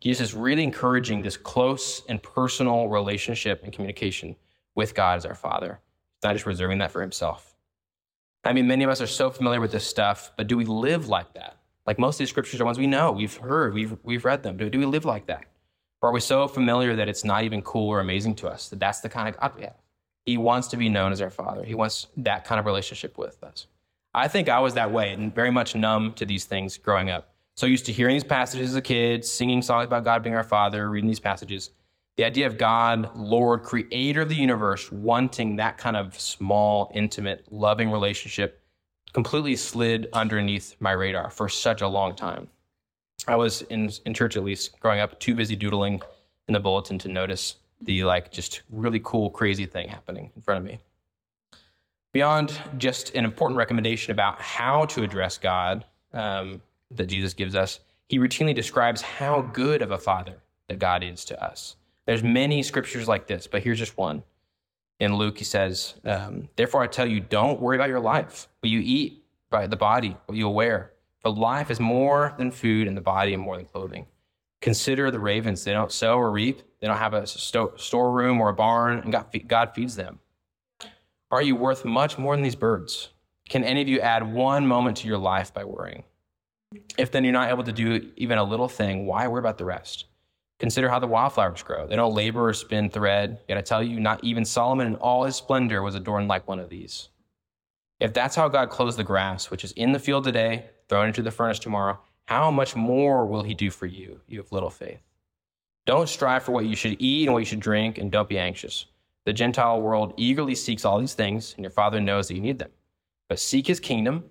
Jesus 0.00 0.30
is 0.30 0.34
really 0.34 0.64
encouraging 0.64 1.22
this 1.22 1.36
close 1.36 2.02
and 2.08 2.20
personal 2.20 2.88
relationship 2.88 3.62
and 3.62 3.72
communication 3.72 4.34
with 4.76 4.94
God 4.94 5.16
as 5.16 5.26
our 5.26 5.34
Father. 5.34 5.80
Not 6.22 6.34
just 6.34 6.46
reserving 6.46 6.78
that 6.78 6.92
for 6.92 7.00
Himself. 7.02 7.56
I 8.44 8.52
mean, 8.52 8.68
many 8.68 8.84
of 8.84 8.90
us 8.90 9.00
are 9.00 9.08
so 9.08 9.30
familiar 9.30 9.60
with 9.60 9.72
this 9.72 9.86
stuff, 9.86 10.30
but 10.36 10.46
do 10.46 10.56
we 10.56 10.64
live 10.64 11.08
like 11.08 11.34
that? 11.34 11.56
Like 11.84 11.98
most 11.98 12.14
of 12.16 12.18
these 12.18 12.30
scriptures 12.30 12.60
are 12.60 12.64
ones 12.64 12.78
we 12.78 12.86
know, 12.86 13.10
we've 13.10 13.36
heard, 13.36 13.74
we've, 13.74 13.96
we've 14.04 14.24
read 14.24 14.44
them. 14.44 14.56
Do, 14.56 14.70
do 14.70 14.78
we 14.78 14.86
live 14.86 15.04
like 15.04 15.26
that? 15.26 15.44
Or 16.00 16.10
are 16.10 16.12
we 16.12 16.20
so 16.20 16.46
familiar 16.46 16.94
that 16.94 17.08
it's 17.08 17.24
not 17.24 17.42
even 17.44 17.62
cool 17.62 17.88
or 17.88 18.00
amazing 18.00 18.36
to 18.36 18.48
us 18.48 18.68
that 18.68 18.78
that's 18.78 19.00
the 19.00 19.08
kind 19.08 19.28
of 19.28 19.40
God 19.40 19.52
we 19.56 19.62
have? 19.62 19.74
He 20.24 20.36
wants 20.36 20.68
to 20.68 20.76
be 20.76 20.88
known 20.88 21.12
as 21.12 21.20
our 21.20 21.30
Father. 21.30 21.64
He 21.64 21.74
wants 21.74 22.08
that 22.18 22.44
kind 22.44 22.58
of 22.58 22.66
relationship 22.66 23.16
with 23.16 23.42
us. 23.42 23.66
I 24.12 24.28
think 24.28 24.48
I 24.48 24.60
was 24.60 24.74
that 24.74 24.92
way 24.92 25.12
and 25.12 25.34
very 25.34 25.50
much 25.50 25.74
numb 25.74 26.12
to 26.14 26.26
these 26.26 26.44
things 26.44 26.76
growing 26.76 27.10
up. 27.10 27.32
So 27.56 27.66
used 27.66 27.86
to 27.86 27.92
hearing 27.92 28.14
these 28.14 28.24
passages 28.24 28.70
as 28.70 28.76
a 28.76 28.82
kid, 28.82 29.24
singing 29.24 29.62
songs 29.62 29.86
about 29.86 30.04
God 30.04 30.22
being 30.22 30.34
our 30.34 30.44
Father, 30.44 30.90
reading 30.90 31.08
these 31.08 31.20
passages. 31.20 31.70
The 32.16 32.24
idea 32.24 32.46
of 32.46 32.56
God, 32.56 33.14
Lord, 33.14 33.62
creator 33.62 34.22
of 34.22 34.30
the 34.30 34.34
universe, 34.34 34.90
wanting 34.90 35.56
that 35.56 35.76
kind 35.76 35.96
of 35.96 36.18
small, 36.18 36.90
intimate, 36.94 37.44
loving 37.50 37.90
relationship 37.90 38.62
completely 39.12 39.56
slid 39.56 40.08
underneath 40.12 40.76
my 40.80 40.92
radar 40.92 41.30
for 41.30 41.48
such 41.48 41.82
a 41.82 41.88
long 41.88 42.14
time. 42.14 42.48
I 43.28 43.36
was 43.36 43.62
in, 43.62 43.90
in 44.04 44.14
church, 44.14 44.36
at 44.36 44.44
least 44.44 44.78
growing 44.80 45.00
up, 45.00 45.18
too 45.20 45.34
busy 45.34 45.56
doodling 45.56 46.02
in 46.48 46.54
the 46.54 46.60
bulletin 46.60 46.98
to 47.00 47.08
notice 47.08 47.56
the 47.80 48.04
like 48.04 48.30
just 48.30 48.62
really 48.70 49.00
cool, 49.02 49.30
crazy 49.30 49.66
thing 49.66 49.88
happening 49.88 50.30
in 50.36 50.42
front 50.42 50.58
of 50.58 50.64
me. 50.64 50.78
Beyond 52.12 52.58
just 52.78 53.14
an 53.14 53.24
important 53.24 53.58
recommendation 53.58 54.12
about 54.12 54.40
how 54.40 54.86
to 54.86 55.02
address 55.02 55.36
God 55.36 55.84
um, 56.12 56.62
that 56.90 57.06
Jesus 57.06 57.34
gives 57.34 57.54
us, 57.54 57.80
he 58.08 58.18
routinely 58.18 58.54
describes 58.54 59.02
how 59.02 59.42
good 59.42 59.82
of 59.82 59.90
a 59.90 59.98
father 59.98 60.34
that 60.68 60.78
God 60.78 61.02
is 61.02 61.24
to 61.26 61.44
us. 61.44 61.76
There's 62.06 62.22
many 62.22 62.62
scriptures 62.62 63.08
like 63.08 63.26
this, 63.26 63.46
but 63.46 63.62
here's 63.62 63.78
just 63.78 63.98
one. 63.98 64.22
In 64.98 65.16
Luke, 65.16 65.36
he 65.36 65.44
says, 65.44 65.94
um, 66.04 66.48
Therefore 66.56 66.82
I 66.82 66.86
tell 66.86 67.06
you, 67.06 67.20
don't 67.20 67.60
worry 67.60 67.76
about 67.76 67.88
your 67.88 68.00
life, 68.00 68.48
what 68.60 68.70
you 68.70 68.80
eat, 68.82 69.24
by 69.50 69.66
the 69.66 69.76
body, 69.76 70.16
what 70.26 70.38
you 70.38 70.48
wear. 70.48 70.92
For 71.20 71.30
life 71.30 71.70
is 71.70 71.80
more 71.80 72.34
than 72.38 72.50
food, 72.50 72.88
and 72.88 72.96
the 72.96 73.02
body 73.02 73.32
is 73.32 73.38
more 73.38 73.56
than 73.56 73.66
clothing. 73.66 74.06
Consider 74.60 75.10
the 75.10 75.18
ravens. 75.18 75.64
They 75.64 75.72
don't 75.72 75.92
sow 75.92 76.18
or 76.18 76.30
reap, 76.30 76.62
they 76.80 76.86
don't 76.86 76.96
have 76.96 77.14
a 77.14 77.26
sto- 77.26 77.74
storeroom 77.76 78.40
or 78.40 78.48
a 78.48 78.54
barn, 78.54 79.00
and 79.00 79.12
God, 79.12 79.26
God 79.46 79.74
feeds 79.74 79.96
them. 79.96 80.20
Are 81.30 81.42
you 81.42 81.56
worth 81.56 81.84
much 81.84 82.18
more 82.18 82.36
than 82.36 82.42
these 82.42 82.54
birds? 82.54 83.10
Can 83.48 83.64
any 83.64 83.82
of 83.82 83.88
you 83.88 84.00
add 84.00 84.32
one 84.32 84.66
moment 84.66 84.98
to 84.98 85.08
your 85.08 85.18
life 85.18 85.52
by 85.52 85.64
worrying? 85.64 86.04
If 86.96 87.10
then 87.10 87.24
you're 87.24 87.32
not 87.32 87.50
able 87.50 87.64
to 87.64 87.72
do 87.72 88.10
even 88.16 88.38
a 88.38 88.44
little 88.44 88.68
thing, 88.68 89.06
why 89.06 89.26
worry 89.28 89.40
about 89.40 89.58
the 89.58 89.64
rest? 89.64 90.06
Consider 90.58 90.88
how 90.88 90.98
the 90.98 91.06
wildflowers 91.06 91.62
grow. 91.62 91.86
They 91.86 91.96
don't 91.96 92.14
labor 92.14 92.48
or 92.48 92.54
spin 92.54 92.88
thread. 92.88 93.40
Yet 93.48 93.58
I 93.58 93.60
tell 93.60 93.82
you, 93.82 94.00
not 94.00 94.24
even 94.24 94.44
Solomon 94.44 94.86
in 94.86 94.94
all 94.96 95.24
his 95.24 95.36
splendor 95.36 95.82
was 95.82 95.94
adorned 95.94 96.28
like 96.28 96.48
one 96.48 96.58
of 96.58 96.70
these. 96.70 97.10
If 98.00 98.14
that's 98.14 98.36
how 98.36 98.48
God 98.48 98.70
clothes 98.70 98.96
the 98.96 99.04
grass, 99.04 99.50
which 99.50 99.64
is 99.64 99.72
in 99.72 99.92
the 99.92 99.98
field 99.98 100.24
today, 100.24 100.66
thrown 100.88 101.08
into 101.08 101.22
the 101.22 101.30
furnace 101.30 101.58
tomorrow, 101.58 101.98
how 102.24 102.50
much 102.50 102.74
more 102.74 103.26
will 103.26 103.42
he 103.42 103.54
do 103.54 103.70
for 103.70 103.86
you, 103.86 104.20
you 104.26 104.38
have 104.38 104.52
little 104.52 104.70
faith? 104.70 105.00
Don't 105.84 106.08
strive 106.08 106.42
for 106.42 106.52
what 106.52 106.66
you 106.66 106.74
should 106.74 107.00
eat 107.00 107.26
and 107.26 107.32
what 107.32 107.40
you 107.40 107.46
should 107.46 107.60
drink, 107.60 107.98
and 107.98 108.10
don't 108.10 108.28
be 108.28 108.38
anxious. 108.38 108.86
The 109.24 109.32
Gentile 109.32 109.80
world 109.80 110.14
eagerly 110.16 110.54
seeks 110.54 110.84
all 110.84 110.98
these 110.98 111.14
things, 111.14 111.54
and 111.56 111.64
your 111.64 111.70
Father 111.70 112.00
knows 112.00 112.28
that 112.28 112.34
you 112.34 112.40
need 112.40 112.58
them. 112.58 112.70
But 113.28 113.38
seek 113.38 113.66
his 113.66 113.80
kingdom, 113.80 114.24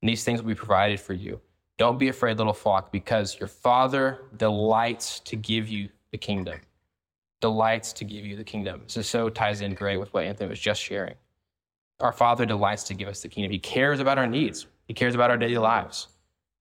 and 0.00 0.08
these 0.08 0.24
things 0.24 0.40
will 0.40 0.48
be 0.48 0.54
provided 0.54 1.00
for 1.00 1.12
you. 1.12 1.40
Don't 1.80 1.98
be 1.98 2.08
afraid, 2.08 2.36
little 2.36 2.52
flock, 2.52 2.92
because 2.92 3.40
your 3.40 3.48
Father 3.48 4.26
delights 4.36 5.18
to 5.20 5.34
give 5.34 5.66
you 5.66 5.88
the 6.12 6.18
kingdom. 6.18 6.60
Delights 7.40 7.94
to 7.94 8.04
give 8.04 8.26
you 8.26 8.36
the 8.36 8.44
kingdom. 8.44 8.82
So, 8.86 9.00
so 9.00 9.30
ties 9.30 9.62
in 9.62 9.72
great 9.72 9.96
with 9.96 10.12
what 10.12 10.24
Anthony 10.24 10.50
was 10.50 10.60
just 10.60 10.82
sharing. 10.82 11.14
Our 12.00 12.12
Father 12.12 12.44
delights 12.44 12.82
to 12.82 12.94
give 12.94 13.08
us 13.08 13.22
the 13.22 13.28
kingdom. 13.28 13.50
He 13.50 13.58
cares 13.58 13.98
about 13.98 14.18
our 14.18 14.26
needs. 14.26 14.66
He 14.88 14.92
cares 14.92 15.14
about 15.14 15.30
our 15.30 15.38
daily 15.38 15.56
lives. 15.56 16.08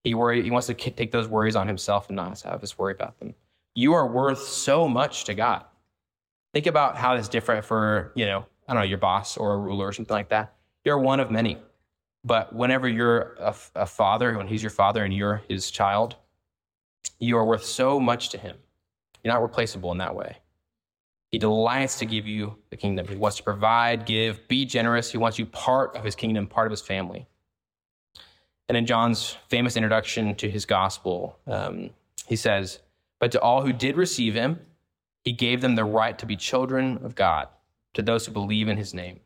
He 0.06 0.14
worry, 0.14 0.42
He 0.42 0.52
wants 0.52 0.68
to 0.68 0.74
take 0.74 1.12
those 1.12 1.28
worries 1.28 1.58
on 1.58 1.68
Himself 1.68 2.08
and 2.08 2.16
not 2.16 2.40
have 2.44 2.64
us 2.64 2.78
worry 2.78 2.94
about 2.94 3.20
them. 3.20 3.36
You 3.76 3.92
are 3.96 4.08
worth 4.08 4.40
so 4.40 4.88
much 4.88 5.26
to 5.26 5.34
God. 5.34 5.66
Think 6.54 6.66
about 6.66 6.96
how 6.96 7.16
it's 7.16 7.28
different 7.28 7.66
for 7.66 8.14
you 8.16 8.26
know 8.26 8.46
I 8.70 8.74
don't 8.74 8.84
know 8.84 8.88
your 8.88 8.98
boss 8.98 9.36
or 9.36 9.52
a 9.52 9.58
ruler 9.58 9.88
or 9.88 9.92
something 9.92 10.16
like 10.16 10.30
that. 10.30 10.54
You're 10.86 10.98
one 10.98 11.20
of 11.20 11.30
many. 11.30 11.58
But 12.24 12.54
whenever 12.54 12.88
you're 12.88 13.36
a, 13.40 13.56
a 13.76 13.86
father, 13.86 14.38
when 14.38 14.48
he's 14.48 14.62
your 14.62 14.70
father 14.70 15.04
and 15.04 15.14
you're 15.14 15.42
his 15.48 15.72
child, 15.72 16.16
you 17.18 17.38
are 17.38 17.46
worth 17.46 17.64
so 17.64 18.00
much 18.00 18.30
to 18.30 18.38
him. 18.38 18.58
You're 19.24 19.34
not 19.34 19.42
replaceable 19.42 19.92
in 19.92 20.00
that 20.00 20.16
way. 20.16 20.38
He 21.32 21.38
delights 21.38 22.00
to 22.00 22.06
give 22.06 22.26
you 22.28 22.58
the 22.72 22.78
kingdom. 22.78 23.08
He 23.08 23.16
wants 23.16 23.38
to 23.38 23.44
provide, 23.44 24.06
give, 24.06 24.48
be 24.48 24.66
generous. 24.66 25.12
He 25.12 25.18
wants 25.18 25.38
you 25.38 25.46
part 25.46 25.96
of 25.96 26.04
his 26.04 26.16
kingdom, 26.16 26.48
part 26.48 26.68
of 26.68 26.72
his 26.72 26.82
family. 26.82 27.28
And 28.68 28.78
in 28.78 28.86
John's 28.86 29.38
famous 29.48 29.78
introduction 29.78 30.36
to 30.36 30.50
his 30.50 30.66
gospel, 30.66 31.38
um, 31.48 31.92
he 32.28 32.36
says, 32.36 32.80
But 33.20 33.32
to 33.32 33.42
all 33.42 33.62
who 33.62 33.74
did 33.74 33.96
receive 33.96 34.34
him, 34.34 34.60
he 35.24 35.32
gave 35.32 35.62
them 35.62 35.76
the 35.76 35.86
right 35.86 36.18
to 36.18 36.26
be 36.26 36.36
children 36.36 37.00
of 37.04 37.16
God, 37.16 37.48
to 37.94 38.02
those 38.02 38.26
who 38.26 38.32
believe 38.32 38.68
in 38.68 38.78
his 38.78 38.94
name 38.94 39.20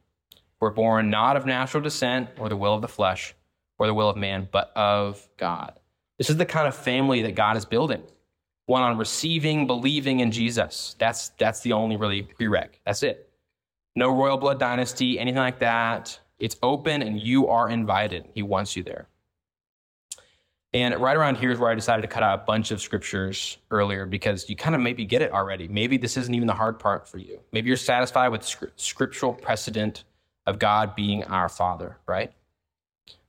were 0.63 0.71
born 0.71 1.09
not 1.09 1.37
of 1.37 1.45
natural 1.45 1.83
descent 1.83 2.29
or 2.39 2.49
the 2.49 2.57
will 2.57 2.73
of 2.73 2.81
the 2.81 2.87
flesh 2.87 3.35
or 3.77 3.85
the 3.85 3.93
will 3.93 4.09
of 4.09 4.15
man, 4.17 4.47
but 4.51 4.71
of 4.75 5.27
God. 5.37 5.73
This 6.17 6.29
is 6.29 6.37
the 6.37 6.45
kind 6.45 6.67
of 6.67 6.75
family 6.75 7.21
that 7.23 7.35
God 7.35 7.57
is 7.57 7.65
building. 7.65 8.01
One 8.65 8.81
on 8.81 8.97
receiving, 8.97 9.67
believing 9.67 10.21
in 10.21 10.31
Jesus. 10.31 10.95
That's, 10.97 11.29
that's 11.37 11.59
the 11.59 11.73
only 11.73 11.97
really 11.97 12.23
prereq. 12.23 12.69
That's 12.85 13.03
it. 13.03 13.29
No 13.95 14.09
royal 14.09 14.37
blood 14.37 14.57
dynasty, 14.57 15.19
anything 15.19 15.39
like 15.39 15.59
that. 15.59 16.17
It's 16.39 16.55
open 16.63 17.01
and 17.01 17.19
you 17.19 17.49
are 17.49 17.69
invited. 17.69 18.29
He 18.33 18.41
wants 18.41 18.75
you 18.75 18.83
there. 18.83 19.07
And 20.73 20.95
right 20.95 21.15
around 21.15 21.37
here 21.37 21.51
is 21.51 21.59
where 21.59 21.69
I 21.69 21.75
decided 21.75 22.01
to 22.01 22.07
cut 22.07 22.23
out 22.23 22.39
a 22.39 22.43
bunch 22.45 22.71
of 22.71 22.81
scriptures 22.81 23.57
earlier 23.69 24.05
because 24.05 24.49
you 24.49 24.55
kind 24.55 24.73
of 24.73 24.81
maybe 24.81 25.05
get 25.05 25.21
it 25.21 25.31
already. 25.31 25.67
Maybe 25.67 25.97
this 25.97 26.17
isn't 26.17 26.33
even 26.33 26.47
the 26.47 26.53
hard 26.53 26.79
part 26.79 27.07
for 27.07 27.19
you. 27.19 27.41
Maybe 27.51 27.67
you're 27.67 27.77
satisfied 27.77 28.29
with 28.29 28.43
scriptural 28.75 29.33
precedent 29.33 30.05
of 30.45 30.59
God 30.59 30.95
being 30.95 31.23
our 31.25 31.49
Father, 31.49 31.97
right? 32.07 32.31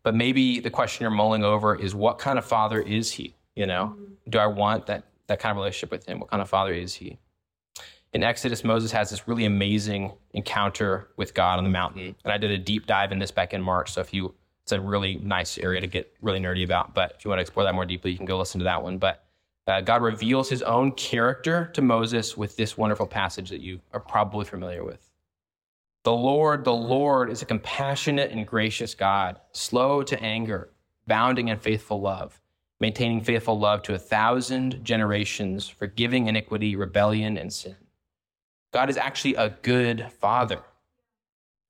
But 0.02 0.14
maybe 0.14 0.60
the 0.60 0.70
question 0.70 1.02
you're 1.02 1.10
mulling 1.10 1.44
over 1.44 1.74
is 1.74 1.94
what 1.94 2.18
kind 2.18 2.38
of 2.38 2.44
Father 2.44 2.80
is 2.80 3.12
He? 3.12 3.34
You 3.54 3.66
know, 3.66 3.96
do 4.28 4.38
I 4.38 4.46
want 4.46 4.86
that, 4.86 5.04
that 5.28 5.38
kind 5.38 5.50
of 5.50 5.56
relationship 5.56 5.90
with 5.90 6.06
Him? 6.06 6.20
What 6.20 6.30
kind 6.30 6.42
of 6.42 6.48
Father 6.48 6.72
is 6.72 6.94
He? 6.94 7.18
In 8.12 8.22
Exodus, 8.22 8.62
Moses 8.62 8.92
has 8.92 9.10
this 9.10 9.26
really 9.26 9.44
amazing 9.44 10.12
encounter 10.34 11.08
with 11.16 11.34
God 11.34 11.58
on 11.58 11.64
the 11.64 11.70
mountain. 11.70 12.14
And 12.24 12.32
I 12.32 12.38
did 12.38 12.50
a 12.50 12.58
deep 12.58 12.86
dive 12.86 13.10
in 13.10 13.18
this 13.18 13.32
back 13.32 13.52
in 13.52 13.60
March. 13.60 13.92
So 13.92 14.00
if 14.00 14.14
you 14.14 14.34
it's 14.64 14.72
a 14.72 14.80
really 14.80 15.16
nice 15.16 15.58
area 15.58 15.78
to 15.78 15.86
get 15.86 16.10
really 16.22 16.40
nerdy 16.40 16.64
about. 16.64 16.94
But 16.94 17.16
if 17.18 17.24
you 17.24 17.28
want 17.28 17.38
to 17.38 17.42
explore 17.42 17.64
that 17.64 17.74
more 17.74 17.84
deeply, 17.84 18.12
you 18.12 18.16
can 18.16 18.24
go 18.24 18.38
listen 18.38 18.58
to 18.60 18.64
that 18.64 18.82
one. 18.82 18.96
But 18.96 19.22
uh, 19.66 19.82
God 19.82 20.02
reveals 20.02 20.48
his 20.48 20.62
own 20.62 20.92
character 20.92 21.70
to 21.74 21.82
Moses 21.82 22.34
with 22.34 22.56
this 22.56 22.76
wonderful 22.76 23.06
passage 23.06 23.50
that 23.50 23.60
you 23.60 23.80
are 23.92 24.00
probably 24.00 24.46
familiar 24.46 24.82
with. 24.82 25.10
The 26.04 26.12
Lord, 26.12 26.64
the 26.64 26.74
Lord 26.74 27.30
is 27.30 27.40
a 27.40 27.46
compassionate 27.46 28.30
and 28.30 28.46
gracious 28.46 28.94
God, 28.94 29.40
slow 29.52 30.02
to 30.02 30.22
anger, 30.22 30.68
bounding 31.06 31.48
in 31.48 31.58
faithful 31.58 31.98
love, 31.98 32.42
maintaining 32.78 33.22
faithful 33.22 33.58
love 33.58 33.82
to 33.84 33.94
a 33.94 33.98
thousand 33.98 34.84
generations, 34.84 35.66
forgiving 35.66 36.26
iniquity, 36.26 36.76
rebellion, 36.76 37.38
and 37.38 37.50
sin. 37.50 37.76
God 38.70 38.90
is 38.90 38.98
actually 38.98 39.36
a 39.36 39.56
good 39.62 40.12
father. 40.20 40.60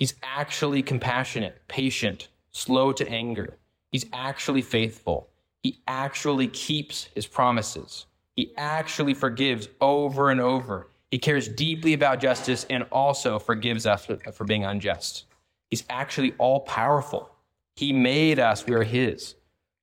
He's 0.01 0.15
actually 0.25 0.83
compassionate, 0.83 1.63
patient, 1.69 2.27
slow 2.51 2.91
to 2.91 3.09
anger. 3.09 3.59
He's 3.93 4.07
actually 4.13 4.63
faithful. 4.63 5.29
He 5.63 5.81
actually 5.87 6.49
keeps 6.49 7.05
his 7.15 7.29
promises. 7.29 8.07
He 8.35 8.53
actually 8.57 9.15
forgives 9.15 9.69
over 9.81 10.31
and 10.31 10.41
over. 10.41 10.89
He 11.15 11.19
cares 11.19 11.47
deeply 11.47 11.93
about 11.93 12.19
justice 12.19 12.67
and 12.69 12.83
also 12.91 13.39
forgives 13.39 13.87
us 13.87 14.09
for 14.33 14.43
being 14.43 14.65
unjust. 14.65 15.27
He's 15.71 15.85
actually 15.89 16.35
all 16.39 16.59
powerful. 16.59 17.31
He 17.77 17.93
made 17.93 18.41
us, 18.41 18.67
we 18.67 18.75
are 18.75 18.83
his. 18.83 19.37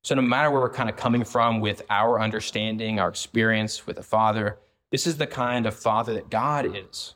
So, 0.03 0.13
no 0.13 0.23
matter 0.23 0.51
where 0.51 0.59
we're 0.59 0.69
kind 0.69 0.89
of 0.89 0.97
coming 0.97 1.23
from 1.23 1.61
with 1.61 1.83
our 1.89 2.19
understanding, 2.19 2.99
our 2.99 3.07
experience 3.07 3.87
with 3.87 3.95
the 3.95 4.03
Father, 4.03 4.59
this 4.89 5.07
is 5.07 5.15
the 5.15 5.25
kind 5.25 5.65
of 5.65 5.73
Father 5.73 6.13
that 6.15 6.29
God 6.29 6.75
is. 6.75 7.15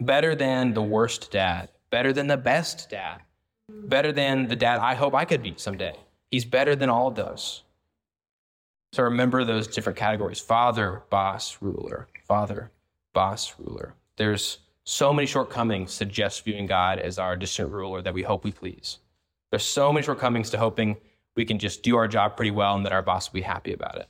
Better 0.00 0.34
than 0.34 0.72
the 0.72 0.80
worst 0.82 1.30
dad, 1.30 1.68
better 1.90 2.14
than 2.14 2.28
the 2.28 2.38
best 2.38 2.88
dad, 2.88 3.20
better 3.68 4.10
than 4.10 4.48
the 4.48 4.56
dad 4.56 4.78
I 4.78 4.94
hope 4.94 5.14
I 5.14 5.26
could 5.26 5.42
be 5.42 5.52
someday. 5.58 5.96
He's 6.30 6.46
better 6.46 6.74
than 6.74 6.88
all 6.88 7.08
of 7.08 7.14
those. 7.14 7.62
So 8.94 9.02
remember 9.02 9.44
those 9.44 9.66
different 9.66 9.98
categories 9.98 10.40
father, 10.40 11.02
boss, 11.10 11.58
ruler, 11.60 12.08
father, 12.26 12.70
boss, 13.18 13.52
ruler. 13.58 13.94
There's 14.16 14.58
so 14.84 15.12
many 15.12 15.26
shortcomings 15.26 15.98
to 15.98 16.04
just 16.04 16.44
viewing 16.44 16.66
God 16.66 17.00
as 17.00 17.18
our 17.18 17.34
distant 17.34 17.72
ruler 17.72 18.00
that 18.00 18.14
we 18.14 18.22
hope 18.22 18.44
we 18.44 18.52
please. 18.52 18.98
There's 19.50 19.64
so 19.64 19.92
many 19.92 20.04
shortcomings 20.04 20.50
to 20.50 20.58
hoping 20.58 20.98
we 21.34 21.44
can 21.44 21.58
just 21.58 21.82
do 21.82 21.96
our 21.96 22.06
job 22.06 22.36
pretty 22.36 22.52
well 22.52 22.76
and 22.76 22.86
that 22.86 22.92
our 22.92 23.02
boss 23.02 23.28
will 23.28 23.40
be 23.40 23.40
happy 23.40 23.72
about 23.72 23.96
it. 23.96 24.06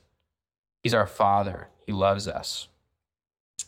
He's 0.83 0.93
our 0.93 1.07
father. 1.07 1.69
He 1.87 1.91
loves 1.91 2.27
us. 2.27 2.67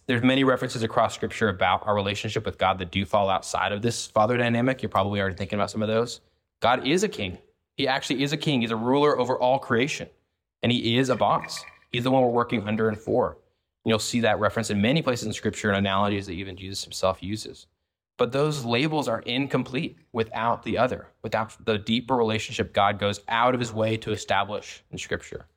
There's 0.05 0.21
many 0.21 0.43
references 0.43 0.83
across 0.83 1.15
scripture 1.15 1.49
about 1.49 1.87
our 1.87 1.95
relationship 1.95 2.45
with 2.45 2.59
God 2.59 2.77
that 2.77 2.91
do 2.91 3.03
fall 3.03 3.27
outside 3.27 3.71
of 3.71 3.81
this 3.81 4.05
father 4.05 4.37
dynamic. 4.37 4.83
You're 4.83 4.89
probably 4.89 5.19
already 5.19 5.37
thinking 5.37 5.57
about 5.57 5.71
some 5.71 5.81
of 5.81 5.87
those. 5.87 6.21
God 6.59 6.85
is 6.85 7.01
a 7.01 7.09
king. 7.09 7.39
He 7.73 7.87
actually 7.87 8.21
is 8.21 8.31
a 8.31 8.37
king. 8.37 8.61
He's 8.61 8.69
a 8.69 8.75
ruler 8.75 9.17
over 9.17 9.39
all 9.39 9.57
creation, 9.57 10.07
and 10.61 10.71
he 10.71 10.99
is 10.99 11.09
a 11.09 11.15
boss. 11.15 11.65
He's 11.91 12.03
the 12.03 12.11
one 12.11 12.21
we're 12.21 12.29
working 12.29 12.67
under 12.67 12.89
and 12.89 12.97
for. 12.99 13.37
You'll 13.85 13.99
see 13.99 14.19
that 14.21 14.39
reference 14.39 14.69
in 14.69 14.81
many 14.81 15.01
places 15.01 15.25
in 15.25 15.33
scripture 15.33 15.69
and 15.69 15.77
analogies 15.77 16.27
that 16.27 16.33
even 16.33 16.55
Jesus 16.55 16.83
himself 16.83 17.23
uses. 17.23 17.67
But 18.17 18.31
those 18.31 18.63
labels 18.63 19.07
are 19.07 19.21
incomplete 19.21 19.97
without 20.11 20.63
the 20.63 20.77
other, 20.77 21.07
without 21.23 21.55
the 21.65 21.79
deeper 21.79 22.15
relationship 22.15 22.73
God 22.73 22.99
goes 22.99 23.21
out 23.27 23.55
of 23.55 23.59
his 23.59 23.73
way 23.73 23.97
to 23.97 24.11
establish 24.11 24.83
in 24.91 24.99
scripture. 24.99 25.47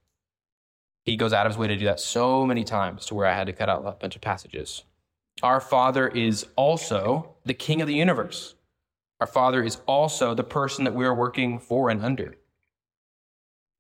He 1.04 1.16
goes 1.16 1.34
out 1.34 1.44
of 1.44 1.52
his 1.52 1.58
way 1.58 1.68
to 1.68 1.76
do 1.76 1.84
that 1.84 2.00
so 2.00 2.46
many 2.46 2.64
times 2.64 3.04
to 3.06 3.14
where 3.14 3.26
I 3.26 3.34
had 3.34 3.48
to 3.48 3.52
cut 3.52 3.68
out 3.68 3.87
a 3.87 3.92
bunch 3.92 4.16
of 4.16 4.22
passages. 4.22 4.84
Our 5.42 5.60
Father 5.60 6.08
is 6.08 6.46
also 6.56 7.34
the 7.44 7.52
King 7.52 7.82
of 7.82 7.88
the 7.88 7.94
universe. 7.94 8.54
Our 9.20 9.26
Father 9.26 9.62
is 9.62 9.78
also 9.87 10.34
the 10.34 10.44
person 10.44 10.84
that 10.84 10.94
we 10.94 11.04
are 11.04 11.14
working 11.14 11.58
for 11.58 11.90
and 11.90 12.02
under. 12.02 12.37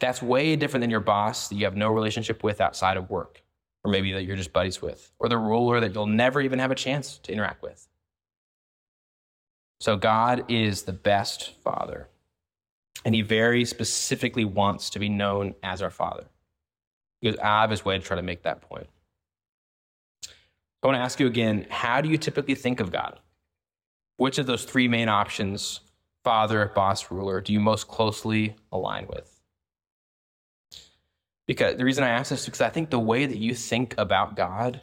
That's 0.00 0.20
way 0.20 0.56
different 0.56 0.82
than 0.82 0.90
your 0.90 1.00
boss 1.00 1.48
that 1.48 1.54
you 1.54 1.64
have 1.64 1.76
no 1.76 1.90
relationship 1.90 2.42
with 2.42 2.60
outside 2.60 2.98
of 2.98 3.08
work, 3.08 3.42
or 3.84 3.90
maybe 3.90 4.12
that 4.12 4.24
you're 4.24 4.36
just 4.36 4.52
buddies 4.52 4.80
with, 4.80 5.12
or 5.18 5.28
the 5.28 5.38
ruler 5.38 5.78
that 5.80 5.94
you'll 5.94 6.06
never 6.06 6.40
even 6.40 6.58
have 6.58 6.70
a 6.70 6.74
chance 6.74 7.18
to 7.18 7.32
interact 7.32 7.62
with. 7.62 7.86
So, 9.80 9.96
God 9.96 10.50
is 10.50 10.82
the 10.82 10.92
best 10.92 11.52
Father, 11.62 12.08
and 13.04 13.14
He 13.14 13.22
very 13.22 13.64
specifically 13.64 14.44
wants 14.44 14.88
to 14.90 14.98
be 14.98 15.08
known 15.08 15.54
as 15.62 15.82
our 15.82 15.90
Father. 15.90 16.24
He 17.20 17.30
goes 17.30 17.38
out 17.40 17.64
of 17.64 17.70
his 17.70 17.84
way 17.84 17.98
to 17.98 18.04
try 18.04 18.16
to 18.16 18.22
make 18.22 18.42
that 18.42 18.62
point. 18.62 18.86
I 20.82 20.86
want 20.86 20.96
to 20.96 21.02
ask 21.02 21.18
you 21.18 21.26
again 21.26 21.66
how 21.70 22.02
do 22.02 22.10
you 22.10 22.18
typically 22.18 22.54
think 22.54 22.80
of 22.80 22.92
God? 22.92 23.18
Which 24.18 24.38
of 24.38 24.46
those 24.46 24.64
three 24.64 24.86
main 24.88 25.08
options, 25.08 25.80
father, 26.22 26.70
boss, 26.74 27.10
ruler, 27.10 27.40
do 27.40 27.52
you 27.52 27.60
most 27.60 27.88
closely 27.88 28.56
align 28.70 29.06
with? 29.08 29.33
Because 31.46 31.76
the 31.76 31.84
reason 31.84 32.04
I 32.04 32.10
ask 32.10 32.30
this 32.30 32.40
is 32.40 32.46
because 32.46 32.60
I 32.60 32.70
think 32.70 32.90
the 32.90 32.98
way 32.98 33.26
that 33.26 33.36
you 33.36 33.54
think 33.54 33.94
about 33.98 34.36
God 34.36 34.80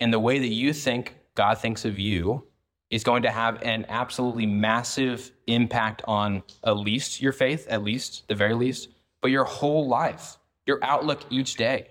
and 0.00 0.12
the 0.12 0.20
way 0.20 0.38
that 0.38 0.48
you 0.48 0.72
think 0.72 1.16
God 1.34 1.58
thinks 1.58 1.84
of 1.84 1.98
you 1.98 2.44
is 2.90 3.04
going 3.04 3.22
to 3.22 3.30
have 3.30 3.62
an 3.62 3.84
absolutely 3.88 4.46
massive 4.46 5.30
impact 5.46 6.02
on 6.06 6.42
at 6.64 6.76
least 6.76 7.20
your 7.20 7.32
faith, 7.32 7.66
at 7.68 7.82
least, 7.82 8.26
the 8.28 8.34
very 8.34 8.54
least, 8.54 8.88
but 9.20 9.30
your 9.30 9.44
whole 9.44 9.88
life 9.88 10.38
your 10.68 10.78
outlook 10.82 11.22
each 11.30 11.56
day, 11.56 11.88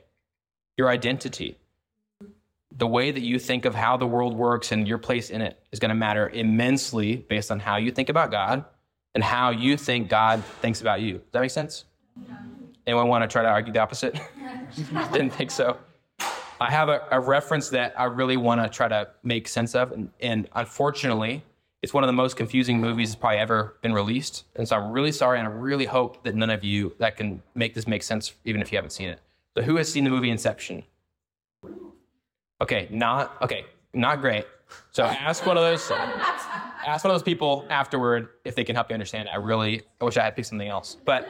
your 0.78 0.88
identity. 0.88 1.58
The 2.78 2.88
way 2.88 3.10
that 3.10 3.22
you 3.22 3.39
think 3.39 3.65
of 3.65 3.74
how 3.74 3.98
the 3.98 4.06
world 4.06 4.38
works 4.38 4.72
and 4.72 4.88
your 4.88 5.00
place 5.00 5.32
in 5.32 5.41
it 5.41 5.60
is 5.72 5.80
going 5.80 5.89
to 5.89 5.96
matter 5.96 6.30
immensely 6.30 7.15
based 7.15 7.50
on 7.50 7.60
how 7.60 7.78
you 7.78 7.91
think 7.91 8.08
about 8.08 8.30
God 8.30 8.63
and 9.15 9.24
how 9.24 9.50
you 9.50 9.76
think 9.78 10.10
God 10.10 10.43
thinks 10.62 10.80
about 10.80 11.02
you. 11.02 11.13
Does 11.13 11.32
that 11.32 11.41
make 11.41 11.52
sense? 11.52 11.86
Anyone 12.88 13.10
want 13.10 13.21
to 13.21 13.28
try 13.28 13.43
to 13.43 13.50
argue 13.50 13.73
the 13.73 13.80
opposite? 13.80 14.19
Didn't 15.12 15.32
think 15.32 15.52
so. 15.52 15.78
I 16.60 16.71
have 16.71 16.89
a, 16.89 17.06
a, 17.12 17.19
reference 17.19 17.69
that 17.69 17.93
I 18.00 18.06
really 18.06 18.38
want 18.38 18.63
to 18.63 18.69
try 18.69 18.88
to 18.88 19.10
make 19.21 19.47
sense 19.47 19.76
of. 19.76 19.91
And, 19.91 20.10
and, 20.21 20.50
unfortunately, 20.56 21.43
it's 21.84 21.93
one 21.93 22.04
of 22.04 22.08
the 22.08 22.13
most 22.13 22.36
confusing 22.36 22.80
movies 22.82 23.10
that's 23.10 23.19
probably 23.19 23.38
ever 23.38 23.78
been 23.82 23.93
released. 23.93 24.45
And 24.56 24.67
so 24.67 24.78
I'm 24.78 24.91
really 24.91 25.12
sorry, 25.12 25.38
and 25.38 25.47
I 25.47 25.52
really 25.52 25.86
hope 25.86 26.23
that 26.23 26.34
none 26.34 26.50
of 26.50 26.63
you 26.63 26.95
that 26.97 27.15
can 27.17 27.43
make 27.54 27.76
this 27.76 27.88
make 27.88 28.02
sense, 28.02 28.34
even 28.45 28.62
if 28.62 28.71
you 28.71 28.78
haven't 28.78 28.91
seen 28.91 29.10
it. 29.10 29.19
So 29.56 29.62
who 29.62 29.76
has 29.76 29.91
seen 29.91 30.04
the 30.04 30.10
movie 30.10 30.32
Inception? 30.32 30.84
Okay, 32.60 32.88
not 32.89 33.38
okay, 33.41 33.65
not 33.93 34.21
great. 34.21 34.45
So 34.91 35.04
ask 35.04 35.45
one 35.45 35.58
of 35.58 35.63
those 35.63 35.91
ask 36.88 37.04
one 37.04 37.12
of 37.12 37.15
those 37.15 37.23
people 37.23 37.65
afterward 37.69 38.30
if 38.45 38.56
they 38.56 38.63
can 38.63 38.76
help 38.76 38.89
you 38.89 38.93
understand. 38.93 39.30
I 39.30 39.36
really 39.36 39.84
I 40.02 40.06
wish 40.06 40.17
I 40.17 40.23
had 40.23 40.36
picked 40.36 40.47
something 40.47 40.67
else. 40.67 40.97
But 41.06 41.28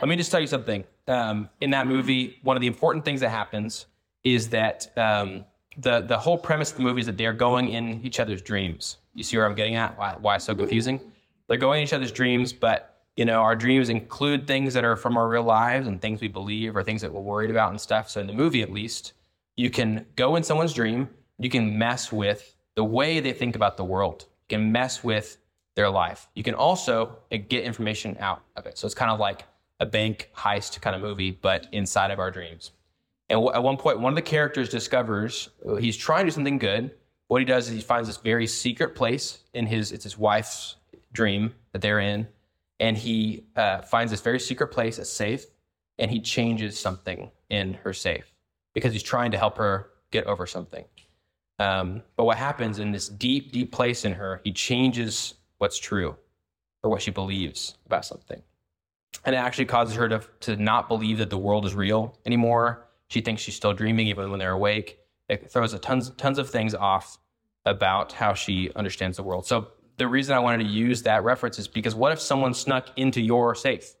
let 0.00 0.08
me 0.08 0.14
just 0.14 0.30
tell 0.30 0.40
you 0.40 0.46
something. 0.46 0.84
Um, 1.08 1.48
in 1.60 1.70
that 1.70 1.86
movie, 1.86 2.38
one 2.42 2.56
of 2.56 2.60
the 2.60 2.66
important 2.66 3.04
things 3.04 3.20
that 3.20 3.30
happens 3.30 3.86
is 4.22 4.50
that 4.50 4.92
um, 4.96 5.44
the 5.78 6.02
the 6.02 6.18
whole 6.18 6.38
premise 6.38 6.70
of 6.70 6.76
the 6.76 6.82
movie 6.82 7.00
is 7.00 7.06
that 7.06 7.16
they're 7.16 7.32
going 7.32 7.70
in 7.70 8.04
each 8.04 8.20
other's 8.20 8.42
dreams. 8.42 8.98
You 9.14 9.24
see 9.24 9.36
where 9.36 9.46
I'm 9.46 9.54
getting 9.54 9.74
at? 9.74 9.98
Why, 9.98 10.14
why 10.20 10.36
it's 10.36 10.44
so 10.44 10.54
confusing? 10.54 11.00
They're 11.48 11.58
going 11.58 11.80
in 11.80 11.84
each 11.84 11.92
other's 11.92 12.12
dreams, 12.12 12.52
but 12.52 12.98
you 13.16 13.24
know 13.24 13.40
our 13.40 13.56
dreams 13.56 13.88
include 13.88 14.46
things 14.46 14.74
that 14.74 14.84
are 14.84 14.96
from 14.96 15.16
our 15.16 15.28
real 15.28 15.42
lives 15.42 15.88
and 15.88 16.00
things 16.00 16.20
we 16.20 16.28
believe 16.28 16.76
or 16.76 16.84
things 16.84 17.00
that 17.00 17.12
we're 17.12 17.22
worried 17.22 17.50
about 17.50 17.70
and 17.70 17.80
stuff. 17.80 18.10
So 18.10 18.20
in 18.20 18.26
the 18.26 18.34
movie, 18.34 18.62
at 18.62 18.70
least, 18.70 19.14
you 19.56 19.70
can 19.70 20.04
go 20.14 20.36
in 20.36 20.42
someone's 20.42 20.74
dream. 20.74 21.08
You 21.38 21.48
can 21.48 21.78
mess 21.78 22.12
with 22.12 22.54
the 22.76 22.84
way 22.84 23.18
they 23.20 23.32
think 23.32 23.56
about 23.56 23.78
the 23.78 23.84
world. 23.84 24.26
Can 24.50 24.72
mess 24.72 25.02
with 25.02 25.38
their 25.76 25.88
life. 25.88 26.28
You 26.34 26.42
can 26.42 26.54
also 26.54 27.16
uh, 27.32 27.38
get 27.48 27.64
information 27.64 28.16
out 28.20 28.42
of 28.56 28.66
it. 28.66 28.76
So 28.76 28.86
it's 28.86 28.94
kind 28.94 29.10
of 29.10 29.18
like 29.18 29.44
a 29.78 29.86
bank 29.86 30.30
heist 30.36 30.80
kind 30.82 30.94
of 30.94 31.00
movie, 31.00 31.30
but 31.30 31.66
inside 31.72 32.10
of 32.10 32.18
our 32.18 32.30
dreams. 32.30 32.72
And 33.30 33.48
at 33.54 33.62
one 33.62 33.76
point, 33.76 34.00
one 34.00 34.12
of 34.12 34.16
the 34.16 34.22
characters 34.22 34.68
discovers 34.68 35.48
uh, 35.66 35.76
he's 35.76 35.96
trying 35.96 36.24
to 36.24 36.30
do 36.30 36.34
something 36.34 36.58
good. 36.58 36.90
What 37.28 37.40
he 37.40 37.44
does 37.44 37.68
is 37.68 37.74
he 37.74 37.80
finds 37.80 38.08
this 38.08 38.16
very 38.16 38.46
secret 38.46 38.94
place 38.96 39.38
in 39.54 39.66
his, 39.66 39.92
it's 39.92 40.04
his 40.04 40.18
wife's 40.18 40.76
dream 41.12 41.54
that 41.72 41.80
they're 41.80 42.00
in. 42.00 42.26
And 42.80 42.96
he 42.96 43.44
uh, 43.56 43.82
finds 43.82 44.10
this 44.10 44.20
very 44.20 44.40
secret 44.40 44.68
place, 44.68 44.98
a 44.98 45.04
safe, 45.04 45.44
and 45.98 46.10
he 46.10 46.20
changes 46.20 46.78
something 46.78 47.30
in 47.48 47.74
her 47.74 47.92
safe 47.92 48.34
because 48.74 48.92
he's 48.92 49.02
trying 49.02 49.30
to 49.30 49.38
help 49.38 49.58
her 49.58 49.90
get 50.10 50.26
over 50.26 50.46
something. 50.46 50.84
Um, 51.60 52.02
but 52.16 52.24
what 52.24 52.38
happens 52.38 52.78
in 52.78 52.90
this 52.90 53.06
deep, 53.06 53.52
deep 53.52 53.70
place 53.70 54.06
in 54.06 54.14
her, 54.14 54.40
he 54.42 54.50
changes 54.50 55.34
what's 55.58 55.78
true 55.78 56.16
or 56.82 56.90
what 56.90 57.02
she 57.02 57.10
believes 57.10 57.76
about 57.84 58.06
something. 58.06 58.42
And 59.26 59.34
it 59.34 59.38
actually 59.38 59.66
causes 59.66 59.94
her 59.96 60.08
to, 60.08 60.22
to 60.40 60.56
not 60.56 60.88
believe 60.88 61.18
that 61.18 61.28
the 61.28 61.36
world 61.36 61.66
is 61.66 61.74
real 61.74 62.18
anymore. 62.24 62.86
She 63.08 63.20
thinks 63.20 63.42
she's 63.42 63.56
still 63.56 63.74
dreaming 63.74 64.06
even 64.06 64.30
when 64.30 64.38
they're 64.38 64.52
awake. 64.52 65.00
It 65.28 65.50
throws 65.50 65.78
tons, 65.80 66.08
tons 66.16 66.38
of 66.38 66.48
things 66.48 66.74
off 66.74 67.18
about 67.66 68.12
how 68.12 68.32
she 68.32 68.72
understands 68.74 69.18
the 69.18 69.22
world. 69.22 69.44
So 69.44 69.68
the 69.98 70.08
reason 70.08 70.34
I 70.34 70.38
wanted 70.38 70.64
to 70.64 70.70
use 70.70 71.02
that 71.02 71.24
reference 71.24 71.58
is 71.58 71.68
because 71.68 71.94
what 71.94 72.10
if 72.10 72.20
someone 72.20 72.54
snuck 72.54 72.88
into 72.96 73.20
your 73.20 73.54
safe? 73.54 73.96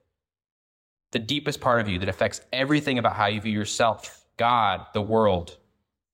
The 1.10 1.18
deepest 1.18 1.60
part 1.60 1.82
of 1.82 1.88
you 1.90 1.98
that 1.98 2.08
affects 2.08 2.40
everything 2.54 2.98
about 2.98 3.16
how 3.16 3.26
you 3.26 3.38
view 3.38 3.52
yourself, 3.52 4.24
God, 4.38 4.86
the 4.94 5.02
world, 5.02 5.58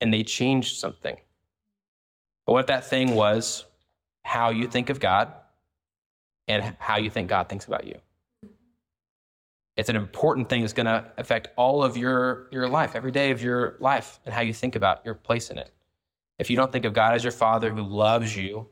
and 0.01 0.13
they 0.13 0.25
changed 0.25 0.79
something. 0.79 1.17
But 2.47 2.53
what 2.53 2.61
if 2.61 2.67
that 2.69 2.87
thing 2.87 3.15
was 3.15 3.65
how 4.23 4.51
you 4.51 4.69
think 4.69 4.89
of 4.89 5.01
God 5.01 5.33
and 6.49 6.77
how 6.79 6.97
you 6.97 7.11
think 7.11 7.29
God 7.29 7.49
thinks 7.49 7.67
about 7.67 7.87
you? 7.87 7.99
It's 9.77 9.91
an 9.91 9.97
important 9.97 10.49
thing 10.49 10.63
that's 10.63 10.73
going 10.73 10.87
to 10.87 11.05
affect 11.19 11.49
all 11.57 11.83
of 11.83 11.97
your, 11.97 12.49
your 12.51 12.69
life, 12.69 12.95
every 12.95 13.11
day 13.11 13.31
of 13.31 13.43
your 13.43 13.77
life, 13.79 14.21
and 14.25 14.33
how 14.33 14.41
you 14.41 14.55
think 14.55 14.75
about 14.75 15.05
your 15.05 15.15
place 15.15 15.51
in 15.51 15.59
it. 15.59 15.71
If 16.39 16.49
you 16.49 16.57
don't 16.57 16.73
think 16.73 16.87
of 16.87 16.95
God 16.95 17.15
as 17.15 17.23
your 17.23 17.33
father 17.33 17.71
who 17.71 17.83
loves 17.83 18.35
you 18.37 18.69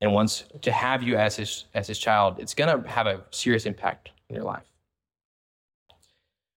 and 0.00 0.12
wants 0.12 0.44
to 0.62 0.72
have 0.72 1.02
you 1.02 1.16
as 1.16 1.36
his, 1.36 1.66
as 1.74 1.88
his 1.88 1.98
child, 1.98 2.38
it's 2.38 2.54
going 2.54 2.82
to 2.82 2.88
have 2.88 3.06
a 3.06 3.22
serious 3.30 3.66
impact 3.66 4.10
in 4.28 4.36
your 4.36 4.44
life. 4.44 4.64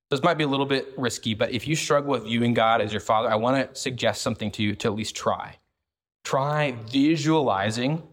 This 0.10 0.24
might 0.24 0.38
be 0.38 0.44
a 0.44 0.48
little 0.48 0.66
bit 0.66 0.94
risky, 0.98 1.34
but 1.34 1.52
if 1.52 1.68
you 1.68 1.76
struggle 1.76 2.12
with 2.12 2.24
viewing 2.24 2.54
God 2.54 2.82
as 2.82 2.92
your 2.92 3.02
father, 3.02 3.30
I 3.30 3.36
want 3.36 3.74
to 3.74 3.80
suggest 3.80 4.22
something 4.22 4.50
to 4.52 4.64
you 4.64 4.76
to 4.76 4.88
at 4.88 4.96
least 4.96 5.16
try. 5.16 5.58
Try 6.24 6.76
visualizing 6.92 8.04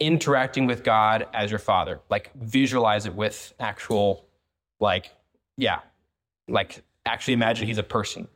interacting 0.00 0.66
with 0.66 0.84
God 0.84 1.26
as 1.32 1.50
your 1.50 1.58
father. 1.58 2.00
Like 2.10 2.30
visualize 2.34 3.06
it 3.06 3.14
with 3.14 3.54
actual, 3.60 4.26
like, 4.80 5.10
yeah, 5.56 5.80
like 6.48 6.82
actually 7.06 7.34
imagine 7.34 7.66
he's 7.66 7.78
a 7.78 7.82
person. 7.82 8.28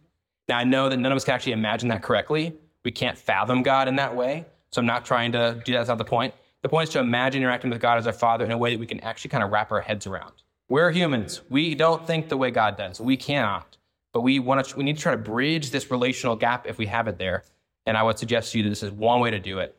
Now 0.49 0.59
I 0.59 0.64
know 0.64 0.88
that 0.88 0.97
none 0.97 1.12
of 1.12 1.17
us 1.17 1.25
can 1.25 1.35
actually 1.35 1.53
imagine 1.53 1.88
that 1.88 2.03
correctly. 2.03 2.55
We 2.85 2.91
can't 2.91 3.19
fathom 3.19 3.62
God 3.62 3.88
in 3.88 3.97
that 3.97 4.14
way. 4.14 4.47
So 4.71 4.81
I'm 4.81 4.87
not 4.87 5.05
trying 5.05 5.33
to 5.33 5.61
do 5.64 5.73
that. 5.73 5.79
That's 5.79 5.88
not 5.88 5.99
the 5.99 6.05
point. 6.05 6.35
The 6.62 6.69
point 6.69 6.88
is 6.88 6.93
to 6.95 7.01
imagine 7.01 7.43
interacting 7.43 7.71
with 7.71 7.81
God 7.81 7.99
as 7.99 8.07
our 8.07 8.12
Father 8.12 8.45
in 8.45 8.51
a 8.51 8.59
way 8.59 8.73
that 8.75 8.81
we 8.81 8.87
can 8.87 9.01
actually 9.01 9.31
kind 9.31 9.45
of 9.45 9.51
wrap 9.51 9.71
our 9.73 9.81
heads 9.81 10.07
around. 10.07 10.33
We're 10.69 10.91
humans. 10.91 11.41
We 11.49 11.75
don't 11.75 12.07
think 12.07 12.29
the 12.29 12.37
way 12.37 12.51
God 12.51 12.77
does. 12.77 13.01
We 13.01 13.17
cannot. 13.17 13.77
But 14.12 14.23
we 14.23 14.38
want 14.38 14.64
to. 14.67 14.77
We 14.77 14.85
need 14.85 14.97
to 14.97 15.03
try 15.03 15.12
to 15.12 15.19
bridge 15.19 15.71
this 15.71 15.91
relational 15.91 16.35
gap 16.35 16.67
if 16.67 16.79
we 16.79 16.87
have 16.87 17.09
it 17.09 17.19
there. 17.19 17.45
And 17.88 17.96
I 17.96 18.03
would 18.03 18.18
suggest 18.18 18.53
to 18.53 18.59
you 18.59 18.64
that 18.64 18.70
this 18.70 18.83
is 18.83 18.92
one 18.92 19.20
way 19.20 19.31
to 19.31 19.38
do 19.40 19.61
it. 19.61 19.74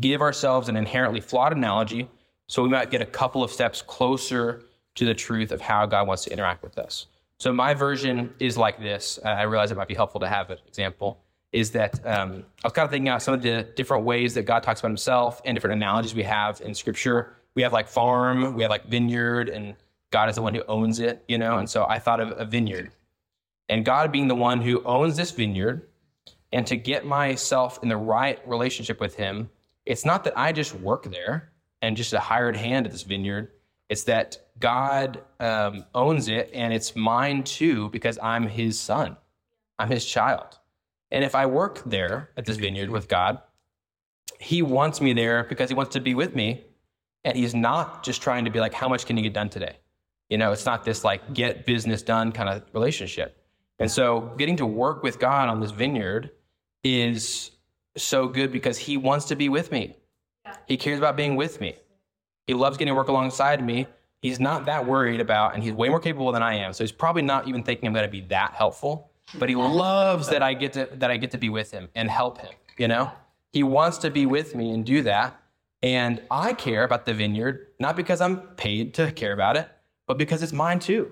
Give 0.00 0.20
ourselves 0.20 0.68
an 0.68 0.76
inherently 0.76 1.20
flawed 1.20 1.52
analogy, 1.52 2.10
so 2.48 2.64
we 2.64 2.68
might 2.68 2.90
get 2.90 3.00
a 3.00 3.06
couple 3.06 3.44
of 3.44 3.52
steps 3.52 3.80
closer 3.80 4.64
to 4.96 5.04
the 5.04 5.14
truth 5.14 5.52
of 5.52 5.60
how 5.60 5.86
God 5.86 6.08
wants 6.08 6.24
to 6.24 6.32
interact 6.32 6.64
with 6.64 6.78
us. 6.78 7.06
So 7.38 7.52
my 7.52 7.74
version 7.74 8.34
is 8.40 8.58
like 8.58 8.80
this. 8.80 9.20
I 9.24 9.42
realize 9.42 9.70
it 9.70 9.76
might 9.76 9.86
be 9.86 9.94
helpful 9.94 10.20
to 10.20 10.28
have 10.28 10.50
an 10.50 10.58
example 10.66 11.22
is 11.52 11.70
that 11.72 12.04
um, 12.06 12.44
I 12.64 12.66
was 12.66 12.72
kind 12.72 12.84
of 12.84 12.90
thinking 12.90 13.08
out 13.08 13.22
some 13.22 13.34
of 13.34 13.42
the 13.42 13.68
different 13.76 14.04
ways 14.04 14.34
that 14.34 14.42
God 14.42 14.62
talks 14.62 14.80
about 14.80 14.88
himself 14.88 15.40
and 15.44 15.54
different 15.54 15.76
analogies 15.76 16.14
we 16.14 16.22
have 16.24 16.60
in 16.62 16.74
scripture. 16.74 17.34
We 17.54 17.62
have 17.62 17.72
like 17.72 17.88
farm, 17.88 18.54
we 18.54 18.62
have 18.62 18.70
like 18.70 18.86
vineyard, 18.86 19.48
and 19.48 19.76
God 20.10 20.28
is 20.28 20.36
the 20.36 20.42
one 20.42 20.54
who 20.54 20.62
owns 20.66 20.98
it, 20.98 21.22
you 21.28 21.38
know? 21.38 21.58
And 21.58 21.68
so 21.68 21.84
I 21.84 21.98
thought 21.98 22.20
of 22.20 22.32
a 22.36 22.44
vineyard. 22.44 22.90
And 23.68 23.84
God 23.84 24.10
being 24.10 24.28
the 24.28 24.34
one 24.34 24.60
who 24.60 24.82
owns 24.84 25.16
this 25.16 25.30
vineyard, 25.30 25.86
and 26.52 26.66
to 26.66 26.76
get 26.76 27.06
myself 27.06 27.78
in 27.82 27.88
the 27.88 27.96
right 27.96 28.46
relationship 28.46 29.00
with 29.00 29.16
him, 29.16 29.50
it's 29.86 30.04
not 30.04 30.24
that 30.24 30.38
I 30.38 30.52
just 30.52 30.74
work 30.74 31.04
there 31.10 31.52
and 31.80 31.96
just 31.96 32.12
a 32.12 32.20
hired 32.20 32.56
hand 32.56 32.86
at 32.86 32.92
this 32.92 33.02
vineyard. 33.02 33.50
It's 33.88 34.04
that 34.04 34.38
God 34.58 35.22
um, 35.40 35.84
owns 35.94 36.28
it 36.28 36.50
and 36.54 36.72
it's 36.72 36.94
mine 36.94 37.42
too 37.42 37.90
because 37.90 38.18
I'm 38.22 38.46
his 38.46 38.78
son, 38.78 39.16
I'm 39.78 39.90
his 39.90 40.04
child. 40.04 40.58
And 41.12 41.22
if 41.22 41.34
I 41.34 41.46
work 41.46 41.82
there 41.84 42.30
at 42.36 42.46
this 42.46 42.56
vineyard 42.56 42.90
with 42.90 43.06
God, 43.06 43.38
He 44.40 44.62
wants 44.62 45.00
me 45.00 45.12
there 45.12 45.44
because 45.44 45.68
He 45.68 45.74
wants 45.74 45.92
to 45.92 46.00
be 46.00 46.14
with 46.14 46.34
me. 46.34 46.64
And 47.22 47.36
He's 47.36 47.54
not 47.54 48.02
just 48.02 48.22
trying 48.22 48.46
to 48.46 48.50
be 48.50 48.58
like, 48.58 48.72
how 48.72 48.88
much 48.88 49.04
can 49.04 49.18
you 49.18 49.22
get 49.22 49.34
done 49.34 49.50
today? 49.50 49.76
You 50.30 50.38
know, 50.38 50.52
it's 50.52 50.64
not 50.64 50.84
this 50.84 51.04
like 51.04 51.34
get 51.34 51.66
business 51.66 52.02
done 52.02 52.32
kind 52.32 52.48
of 52.48 52.64
relationship. 52.72 53.36
And 53.78 53.90
so 53.90 54.32
getting 54.38 54.56
to 54.56 54.66
work 54.66 55.02
with 55.02 55.18
God 55.18 55.50
on 55.50 55.60
this 55.60 55.70
vineyard 55.70 56.30
is 56.84 57.50
so 57.96 58.28
good 58.28 58.52
because 58.52 58.78
He 58.78 58.96
wants 58.96 59.26
to 59.26 59.36
be 59.36 59.48
with 59.48 59.72
me. 59.72 59.96
He 60.66 60.76
cares 60.76 60.98
about 60.98 61.16
being 61.16 61.36
with 61.36 61.60
me. 61.60 61.76
He 62.46 62.54
loves 62.54 62.76
getting 62.76 62.92
to 62.92 62.96
work 62.96 63.08
alongside 63.08 63.64
me. 63.64 63.86
He's 64.20 64.40
not 64.40 64.66
that 64.66 64.86
worried 64.86 65.20
about, 65.20 65.54
and 65.54 65.62
he's 65.62 65.72
way 65.72 65.88
more 65.88 65.98
capable 65.98 66.30
than 66.32 66.42
I 66.42 66.54
am. 66.54 66.72
So 66.72 66.84
he's 66.84 66.92
probably 66.92 67.22
not 67.22 67.48
even 67.48 67.62
thinking 67.62 67.88
I'm 67.88 67.92
going 67.92 68.04
to 68.04 68.10
be 68.10 68.20
that 68.22 68.52
helpful 68.54 69.12
but 69.38 69.48
he 69.48 69.54
loves 69.54 70.28
that 70.28 70.42
I 70.42 70.54
get 70.54 70.74
to 70.74 70.88
that 70.94 71.10
I 71.10 71.16
get 71.16 71.30
to 71.32 71.38
be 71.38 71.48
with 71.48 71.70
him 71.70 71.88
and 71.94 72.10
help 72.10 72.38
him, 72.38 72.52
you 72.76 72.88
know? 72.88 73.10
He 73.52 73.62
wants 73.62 73.98
to 73.98 74.10
be 74.10 74.26
with 74.26 74.54
me 74.54 74.72
and 74.72 74.84
do 74.84 75.02
that. 75.02 75.38
And 75.82 76.22
I 76.30 76.52
care 76.52 76.84
about 76.84 77.06
the 77.06 77.14
vineyard 77.14 77.68
not 77.78 77.96
because 77.96 78.20
I'm 78.20 78.38
paid 78.38 78.94
to 78.94 79.10
care 79.12 79.32
about 79.32 79.56
it, 79.56 79.68
but 80.06 80.16
because 80.16 80.42
it's 80.42 80.52
mine 80.52 80.78
too. 80.78 81.10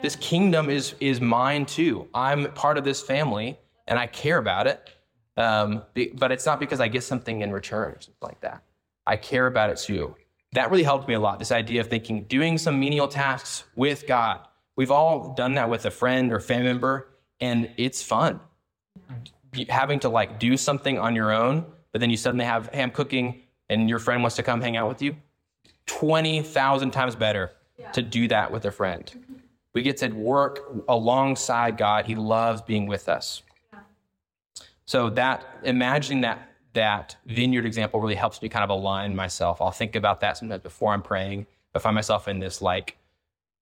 This 0.00 0.16
kingdom 0.16 0.70
is 0.70 0.94
is 1.00 1.20
mine 1.20 1.66
too. 1.66 2.08
I'm 2.14 2.52
part 2.52 2.78
of 2.78 2.84
this 2.84 3.02
family 3.02 3.58
and 3.86 3.98
I 3.98 4.06
care 4.06 4.38
about 4.38 4.66
it. 4.66 4.90
Um, 5.38 5.82
but 6.14 6.32
it's 6.32 6.44
not 6.44 6.60
because 6.60 6.80
I 6.80 6.88
get 6.88 7.02
something 7.02 7.40
in 7.40 7.52
return 7.52 7.92
or 7.92 8.00
something 8.00 8.14
like 8.20 8.40
that. 8.40 8.62
I 9.06 9.16
care 9.16 9.46
about 9.46 9.70
it 9.70 9.78
too. 9.78 10.14
That 10.52 10.70
really 10.70 10.82
helped 10.82 11.08
me 11.08 11.14
a 11.14 11.20
lot. 11.20 11.38
This 11.38 11.52
idea 11.52 11.80
of 11.80 11.86
thinking, 11.88 12.24
doing 12.24 12.58
some 12.58 12.78
menial 12.78 13.08
tasks 13.08 13.64
with 13.76 14.06
God. 14.06 14.40
We've 14.76 14.90
all 14.90 15.34
done 15.34 15.54
that 15.54 15.70
with 15.70 15.86
a 15.86 15.90
friend 15.90 16.32
or 16.32 16.40
family 16.40 16.66
member 16.66 17.08
and 17.40 17.70
it's 17.76 18.02
fun 18.02 18.40
having 19.68 19.98
to 20.00 20.08
like 20.08 20.38
do 20.38 20.56
something 20.56 20.98
on 20.98 21.14
your 21.14 21.32
own 21.32 21.64
but 21.92 22.00
then 22.00 22.10
you 22.10 22.16
suddenly 22.16 22.44
have 22.44 22.68
hey 22.72 22.82
i'm 22.82 22.90
cooking 22.90 23.42
and 23.70 23.88
your 23.88 23.98
friend 23.98 24.22
wants 24.22 24.36
to 24.36 24.42
come 24.42 24.60
hang 24.60 24.76
out 24.76 24.88
with 24.88 25.02
you 25.02 25.16
20000 25.86 26.90
times 26.90 27.16
better 27.16 27.52
yeah. 27.78 27.90
to 27.92 28.02
do 28.02 28.28
that 28.28 28.50
with 28.50 28.64
a 28.66 28.70
friend 28.70 29.24
we 29.74 29.82
get 29.82 29.96
to 29.96 30.08
work 30.08 30.60
alongside 30.88 31.76
god 31.76 32.04
he 32.04 32.14
loves 32.14 32.60
being 32.62 32.86
with 32.86 33.08
us. 33.08 33.42
So 34.88 35.10
that 35.10 35.46
imagining 35.62 36.20
that 36.22 36.50
that 36.72 37.16
vineyard 37.26 37.66
example 37.66 38.00
really 38.00 38.14
helps 38.14 38.40
me 38.42 38.48
kind 38.48 38.64
of 38.64 38.70
align 38.70 39.14
myself 39.14 39.60
i'll 39.60 39.70
think 39.70 39.96
about 39.96 40.20
that 40.20 40.36
sometimes 40.36 40.62
before 40.62 40.92
i'm 40.92 41.02
praying 41.02 41.46
i 41.74 41.78
find 41.78 41.94
myself 41.94 42.28
in 42.28 42.38
this 42.38 42.60
like 42.60 42.96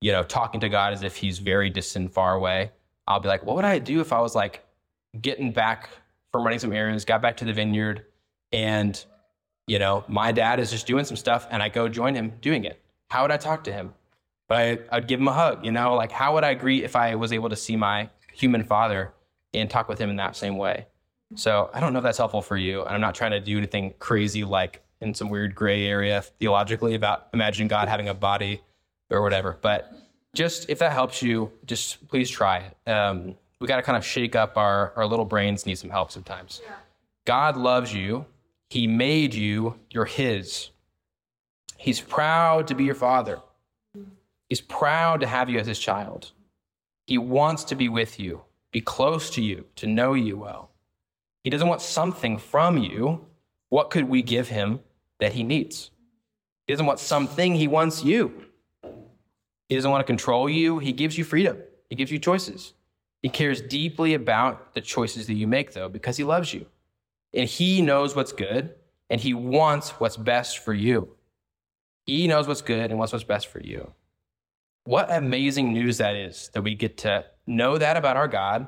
you 0.01 0.13
know 0.13 0.23
talking 0.23 0.61
to 0.61 0.69
god 0.69 0.93
as 0.93 1.03
if 1.03 1.17
he's 1.17 1.39
very 1.39 1.71
distant 1.71 2.13
far 2.13 2.35
away 2.35 2.71
I'll 3.09 3.21
be 3.21 3.29
like, 3.29 3.45
what 3.45 3.57
would 3.57 3.65
I 3.65 3.79
do 3.79 4.01
if 4.01 4.13
I 4.13 4.21
was 4.21 4.35
like 4.35 4.65
getting 5.21 5.53
back 5.53 5.91
from 6.33 6.45
running 6.45 6.59
some 6.59 6.73
errands, 6.73 7.05
got 7.05 7.23
back 7.23 7.37
to 7.39 7.45
the 7.45 7.53
vineyard, 7.53 8.05
and 8.53 9.03
you 9.67 9.79
know, 9.79 10.05
my 10.09 10.33
dad 10.33 10.61
is 10.61 10.71
just 10.71 10.87
doing 10.87 11.05
some 11.05 11.17
stuff, 11.17 11.47
and 11.51 11.63
I 11.63 11.69
go 11.69 11.89
join 11.89 12.15
him 12.15 12.33
doing 12.41 12.65
it. 12.65 12.81
How 13.11 13.23
would 13.23 13.31
I 13.31 13.37
talk 13.37 13.65
to 13.65 13.73
him? 13.73 13.95
But 14.49 14.59
I, 14.59 14.79
I'd 14.93 15.09
give 15.09 15.21
him 15.21 15.29
a 15.29 15.33
hug. 15.33 15.65
You 15.65 15.73
know, 15.73 15.95
like 15.95 16.13
how 16.13 16.35
would 16.35 16.45
I 16.45 16.55
greet 16.55 16.85
if 16.85 16.97
I 16.97 17.15
was 17.15 17.33
able 17.33 17.49
to 17.49 17.57
see 17.57 17.77
my 17.77 18.11
human 18.33 18.65
father 18.65 19.13
and 19.55 19.71
talk 19.71 19.89
with 19.89 19.99
him 19.99 20.11
in 20.11 20.17
that 20.17 20.37
same 20.37 20.57
way? 20.57 20.87
So 21.35 21.71
I 21.75 21.81
don't 21.81 21.93
know 21.93 21.99
if 21.99 22.03
that's 22.05 22.19
helpful 22.19 22.43
for 22.43 22.57
you. 22.57 22.83
And 22.83 22.91
I'm 22.95 23.01
not 23.01 23.15
trying 23.15 23.33
to 23.33 23.41
do 23.41 23.59
anything 23.59 23.95
crazy 23.99 24.45
like 24.45 24.83
in 25.01 25.15
some 25.15 25.29
weird 25.29 25.55
gray 25.55 25.87
area 25.87 26.23
theologically 26.23 26.95
about 26.95 27.29
imagining 27.35 27.69
God 27.69 27.89
having 27.89 28.09
a 28.09 28.15
body 28.15 28.63
or 29.11 29.23
whatever. 29.23 29.59
But 29.61 29.93
just 30.35 30.71
if 30.71 30.79
that 30.79 30.93
helps 30.93 31.23
you, 31.23 31.51
just 31.65 32.07
please 32.09 32.31
try 32.31 32.59
it. 32.59 32.91
Um, 32.91 33.35
we 33.61 33.67
got 33.67 33.77
to 33.77 33.83
kind 33.83 33.97
of 33.97 34.05
shake 34.05 34.37
up 34.37 34.57
our, 34.57 34.93
our 34.97 35.07
little 35.07 35.25
brains 35.25 35.67
need 35.67 35.79
some 35.79 35.91
help 35.91 36.11
sometimes. 36.11 36.61
Yeah. 36.65 36.75
God 37.25 37.57
loves 37.57 37.93
you. 37.93 38.27
He 38.71 38.87
made 38.87 39.35
you. 39.35 39.79
You're 39.91 40.05
His. 40.05 40.71
He's 41.77 42.01
proud 42.01 42.69
to 42.69 42.75
be 42.75 42.85
your 42.85 42.95
father. 42.95 43.41
He's 44.49 44.61
proud 44.61 45.21
to 45.21 45.27
have 45.27 45.51
you 45.51 45.59
as 45.59 45.67
His 45.67 45.79
child. 45.79 46.33
He 47.07 47.19
wants 47.19 47.65
to 47.65 47.75
be 47.75 47.89
with 47.89 48.19
you, 48.19 48.43
be 48.73 48.81
close 48.81 49.31
to 49.31 49.43
you, 49.43 49.65
to 49.77 49.87
know 49.87 50.15
you 50.15 50.37
well. 50.37 50.71
He 51.47 51.51
doesn't 51.51 51.69
want 51.69 51.81
something 51.81 52.39
from 52.39 52.77
you. 52.77 53.25
What 53.69 53.91
could 53.91 54.09
we 54.09 54.21
give 54.21 54.49
Him 54.49 54.81
that 55.21 55.35
He 55.35 55.45
needs? 55.45 55.93
He 56.67 56.73
doesn't 56.73 56.87
want 56.87 56.99
something, 56.99 57.55
He 57.55 57.69
wants 57.69 58.03
you. 58.03 58.47
He 59.69 59.77
doesn't 59.77 59.93
want 59.93 60.01
to 60.01 60.07
control 60.11 60.51
you. 60.51 60.81
He 60.81 60.91
gives 60.91 61.17
you 61.17 61.23
freedom, 61.23 61.59
He 61.89 61.95
gives 61.95 62.11
you 62.11 62.19
choices. 62.19 62.73
He 63.23 63.29
cares 63.29 63.61
deeply 63.61 64.15
about 64.15 64.75
the 64.75 64.81
choices 64.81 65.29
that 65.29 65.35
you 65.35 65.47
make, 65.47 65.73
though, 65.73 65.89
because 65.89 66.17
He 66.17 66.25
loves 66.25 66.53
you. 66.53 66.67
And 67.33 67.49
He 67.49 67.81
knows 67.81 68.17
what's 68.17 68.33
good, 68.33 68.75
and 69.09 69.21
He 69.21 69.33
wants 69.33 69.91
what's 70.01 70.17
best 70.17 70.59
for 70.59 70.75
you. 70.75 71.11
He 72.07 72.27
knows 72.27 72.49
what's 72.49 72.61
good 72.61 72.91
and 72.91 72.99
wants 72.99 73.13
what's 73.13 73.25
best 73.25 73.47
for 73.47 73.61
you. 73.61 73.93
What 74.83 75.13
amazing 75.13 75.73
news 75.73 75.99
that 75.99 76.17
is 76.17 76.51
that 76.55 76.63
we 76.63 76.75
get 76.75 76.99
to 76.99 77.25
know 77.47 77.79
that 77.79 77.97
about 77.97 78.17
our 78.17 78.27
God, 78.27 78.67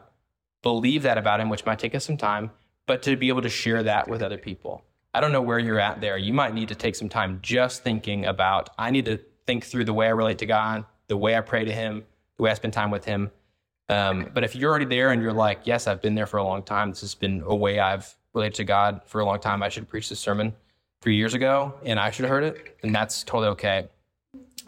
believe 0.62 1.02
that 1.02 1.18
about 1.18 1.40
Him, 1.40 1.48
which 1.48 1.66
might 1.66 1.80
take 1.80 1.96
us 1.96 2.04
some 2.04 2.16
time, 2.16 2.52
but 2.88 3.02
to 3.02 3.16
be 3.16 3.28
able 3.28 3.42
to 3.42 3.48
share 3.48 3.84
that 3.84 4.08
with 4.08 4.22
other 4.22 4.38
people. 4.38 4.82
I 5.14 5.20
don't 5.20 5.30
know 5.30 5.42
where 5.42 5.60
you're 5.60 5.78
at 5.78 6.00
there. 6.00 6.18
You 6.18 6.32
might 6.32 6.54
need 6.54 6.68
to 6.68 6.74
take 6.74 6.96
some 6.96 7.08
time 7.08 7.38
just 7.42 7.84
thinking 7.84 8.26
about, 8.26 8.70
I 8.78 8.90
need 8.90 9.04
to 9.04 9.20
think 9.46 9.64
through 9.64 9.84
the 9.84 9.92
way 9.92 10.06
I 10.06 10.10
relate 10.10 10.38
to 10.38 10.46
God, 10.46 10.84
the 11.06 11.16
way 11.16 11.36
I 11.36 11.40
pray 11.42 11.64
to 11.64 11.72
Him, 11.72 12.04
the 12.36 12.42
way 12.42 12.50
I 12.50 12.54
spend 12.54 12.72
time 12.72 12.90
with 12.90 13.04
Him. 13.04 13.30
Um, 13.88 14.30
but 14.34 14.42
if 14.42 14.56
you're 14.56 14.70
already 14.70 14.86
there 14.86 15.12
and 15.12 15.22
you're 15.22 15.32
like, 15.32 15.60
yes, 15.64 15.86
I've 15.86 16.02
been 16.02 16.14
there 16.14 16.26
for 16.26 16.38
a 16.38 16.44
long 16.44 16.62
time, 16.62 16.90
this 16.90 17.02
has 17.02 17.14
been 17.14 17.42
a 17.46 17.54
way 17.54 17.78
I've 17.78 18.14
related 18.34 18.54
to 18.56 18.64
God 18.64 19.02
for 19.06 19.20
a 19.20 19.24
long 19.24 19.38
time, 19.38 19.62
I 19.62 19.68
should 19.68 19.88
preach 19.88 20.08
this 20.08 20.18
sermon 20.18 20.54
three 21.00 21.16
years 21.16 21.34
ago 21.34 21.74
and 21.84 22.00
I 22.00 22.10
should 22.10 22.24
have 22.24 22.30
heard 22.30 22.44
it, 22.44 22.78
then 22.82 22.92
that's 22.92 23.22
totally 23.22 23.48
okay. 23.48 23.88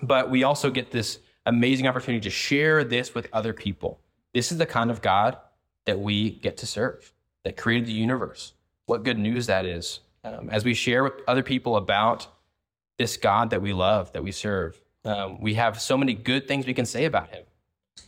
But 0.03 0.31
we 0.31 0.45
also 0.45 0.71
get 0.71 0.91
this 0.91 1.19
amazing 1.47 1.87
opportunity 1.87 2.23
to 2.23 2.31
share 2.31 2.85
this 2.85 3.15
with 3.15 3.29
other 3.33 3.53
people. 3.53 3.99
This 4.33 4.53
is 4.53 4.59
the 4.59 4.67
kind 4.67 4.91
of 4.91 5.03
God 5.03 5.37
that 5.87 5.99
we 5.99 6.31
get 6.31 6.57
to 6.59 6.67
serve, 6.67 7.13
that 7.45 7.57
created 7.57 7.87
the 7.87 7.93
universe. 7.93 8.53
What 8.87 9.05
good 9.05 9.19
news 9.19 9.47
that 9.47 9.65
is. 9.65 10.01
Um, 10.25 10.51
as 10.51 10.65
we 10.65 10.75
share 10.75 11.05
with 11.05 11.15
other 11.27 11.43
people 11.43 11.77
about 11.77 12.27
this 12.99 13.17
God 13.17 13.51
that 13.51 13.63
we 13.63 13.73
love, 13.73 14.13
that 14.13 14.23
we 14.23 14.33
serve, 14.33 14.81
um, 15.05 15.41
we 15.41 15.55
have 15.55 15.81
so 15.81 15.97
many 15.97 16.13
good 16.13 16.47
things 16.47 16.67
we 16.67 16.75
can 16.75 16.85
say 16.85 17.05
about 17.07 17.31
him. 17.31 17.45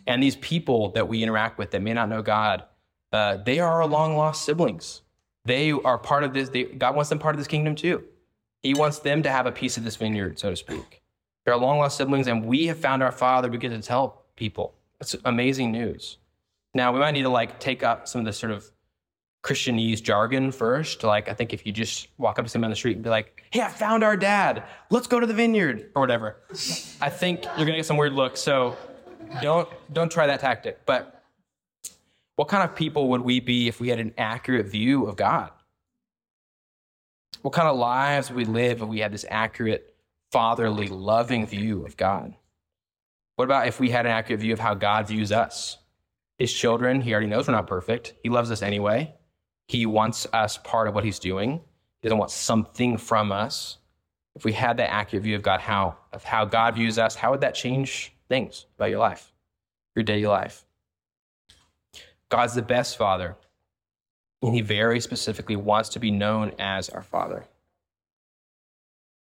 And 0.06 0.22
these 0.22 0.36
people 0.36 0.90
that 0.90 1.08
we 1.08 1.22
interact 1.22 1.58
with 1.58 1.70
that 1.70 1.82
may 1.82 1.94
not 1.94 2.08
know 2.08 2.22
God, 2.22 2.64
uh, 3.12 3.38
they 3.38 3.60
are 3.60 3.82
our 3.82 3.86
long 3.86 4.16
lost 4.16 4.44
siblings. 4.44 5.02
They 5.44 5.72
are 5.72 5.98
part 5.98 6.24
of 6.24 6.34
this. 6.34 6.48
They, 6.50 6.64
God 6.64 6.94
wants 6.94 7.08
them 7.08 7.18
part 7.18 7.34
of 7.34 7.38
this 7.40 7.48
kingdom 7.48 7.74
too. 7.74 8.04
He 8.62 8.74
wants 8.74 9.00
them 9.00 9.22
to 9.22 9.30
have 9.30 9.46
a 9.46 9.52
piece 9.52 9.76
of 9.76 9.84
this 9.84 9.96
vineyard, 9.96 10.38
so 10.38 10.50
to 10.50 10.56
speak. 10.56 11.02
They're 11.44 11.54
our 11.54 11.60
long 11.60 11.78
lost 11.78 11.96
siblings, 11.96 12.28
and 12.28 12.44
we 12.44 12.66
have 12.66 12.78
found 12.78 13.02
our 13.02 13.10
Father. 13.10 13.50
We 13.50 13.58
get 13.58 13.70
to 13.70 13.80
tell 13.80 14.22
people. 14.36 14.74
It's 15.00 15.16
amazing 15.24 15.72
news. 15.72 16.18
Now 16.74 16.92
we 16.92 17.00
might 17.00 17.10
need 17.10 17.22
to 17.22 17.28
like 17.28 17.58
take 17.58 17.82
up 17.82 18.06
some 18.06 18.20
of 18.20 18.24
the 18.24 18.32
sort 18.32 18.52
of 18.52 18.70
Christianese 19.42 20.02
jargon 20.02 20.52
first. 20.52 21.02
Like 21.02 21.28
I 21.28 21.34
think 21.34 21.52
if 21.52 21.66
you 21.66 21.72
just 21.72 22.08
walk 22.18 22.38
up 22.38 22.44
to 22.44 22.48
someone 22.48 22.66
on 22.66 22.70
the 22.70 22.76
street 22.76 22.94
and 22.94 23.02
be 23.02 23.10
like, 23.10 23.44
"Hey, 23.50 23.60
I 23.60 23.68
found 23.68 24.04
our 24.04 24.16
dad. 24.16 24.62
Let's 24.90 25.06
go 25.06 25.18
to 25.18 25.26
the 25.26 25.34
vineyard," 25.34 25.90
or 25.94 26.00
whatever, 26.00 26.36
I 27.00 27.10
think 27.10 27.44
you're 27.56 27.66
gonna 27.66 27.76
get 27.76 27.86
some 27.86 27.96
weird 27.96 28.12
looks. 28.12 28.40
So 28.40 28.76
don't 29.40 29.68
don't 29.92 30.10
try 30.10 30.26
that 30.28 30.40
tactic. 30.40 30.86
But 30.86 31.24
what 32.36 32.48
kind 32.48 32.62
of 32.62 32.76
people 32.76 33.08
would 33.08 33.22
we 33.22 33.40
be 33.40 33.68
if 33.68 33.80
we 33.80 33.88
had 33.88 33.98
an 33.98 34.14
accurate 34.16 34.66
view 34.66 35.06
of 35.06 35.16
God? 35.16 35.50
What 37.42 37.52
kind 37.52 37.68
of 37.68 37.76
lives 37.76 38.30
would 38.30 38.36
we 38.36 38.44
live 38.44 38.80
if 38.80 38.88
we 38.88 39.00
had 39.00 39.12
this 39.12 39.24
accurate, 39.28 39.96
fatherly, 40.30 40.86
loving 40.86 41.46
view 41.46 41.84
of 41.84 41.96
God? 41.96 42.34
What 43.34 43.46
about 43.46 43.66
if 43.66 43.80
we 43.80 43.90
had 43.90 44.06
an 44.06 44.12
accurate 44.12 44.40
view 44.40 44.52
of 44.52 44.60
how 44.60 44.74
God 44.74 45.08
views 45.08 45.32
us? 45.32 45.78
His 46.38 46.52
children, 46.52 47.00
he 47.00 47.12
already 47.12 47.26
knows 47.26 47.48
we're 47.48 47.54
not 47.54 47.66
perfect. 47.66 48.14
He 48.22 48.28
loves 48.28 48.50
us 48.50 48.62
anyway. 48.62 49.14
He 49.72 49.86
wants 49.86 50.26
us 50.34 50.58
part 50.58 50.86
of 50.86 50.94
what 50.94 51.02
he's 51.02 51.18
doing. 51.18 51.52
He 52.02 52.08
doesn't 52.08 52.18
want 52.18 52.30
something 52.30 52.98
from 52.98 53.32
us. 53.32 53.78
If 54.34 54.44
we 54.44 54.52
had 54.52 54.76
that 54.76 54.92
accurate 54.92 55.22
view 55.22 55.34
of 55.34 55.40
God, 55.40 55.60
how 55.60 55.96
of 56.12 56.22
how 56.24 56.44
God 56.44 56.74
views 56.74 56.98
us, 56.98 57.14
how 57.14 57.30
would 57.30 57.40
that 57.40 57.54
change 57.54 58.12
things 58.28 58.66
about 58.76 58.90
your 58.90 58.98
life, 58.98 59.32
your 59.96 60.02
daily 60.02 60.26
life? 60.26 60.66
God's 62.28 62.54
the 62.54 62.60
best 62.60 62.98
father, 62.98 63.34
and 64.42 64.54
he 64.54 64.60
very 64.60 65.00
specifically 65.00 65.56
wants 65.56 65.88
to 65.90 65.98
be 65.98 66.10
known 66.10 66.52
as 66.58 66.90
our 66.90 67.02
father. 67.02 67.46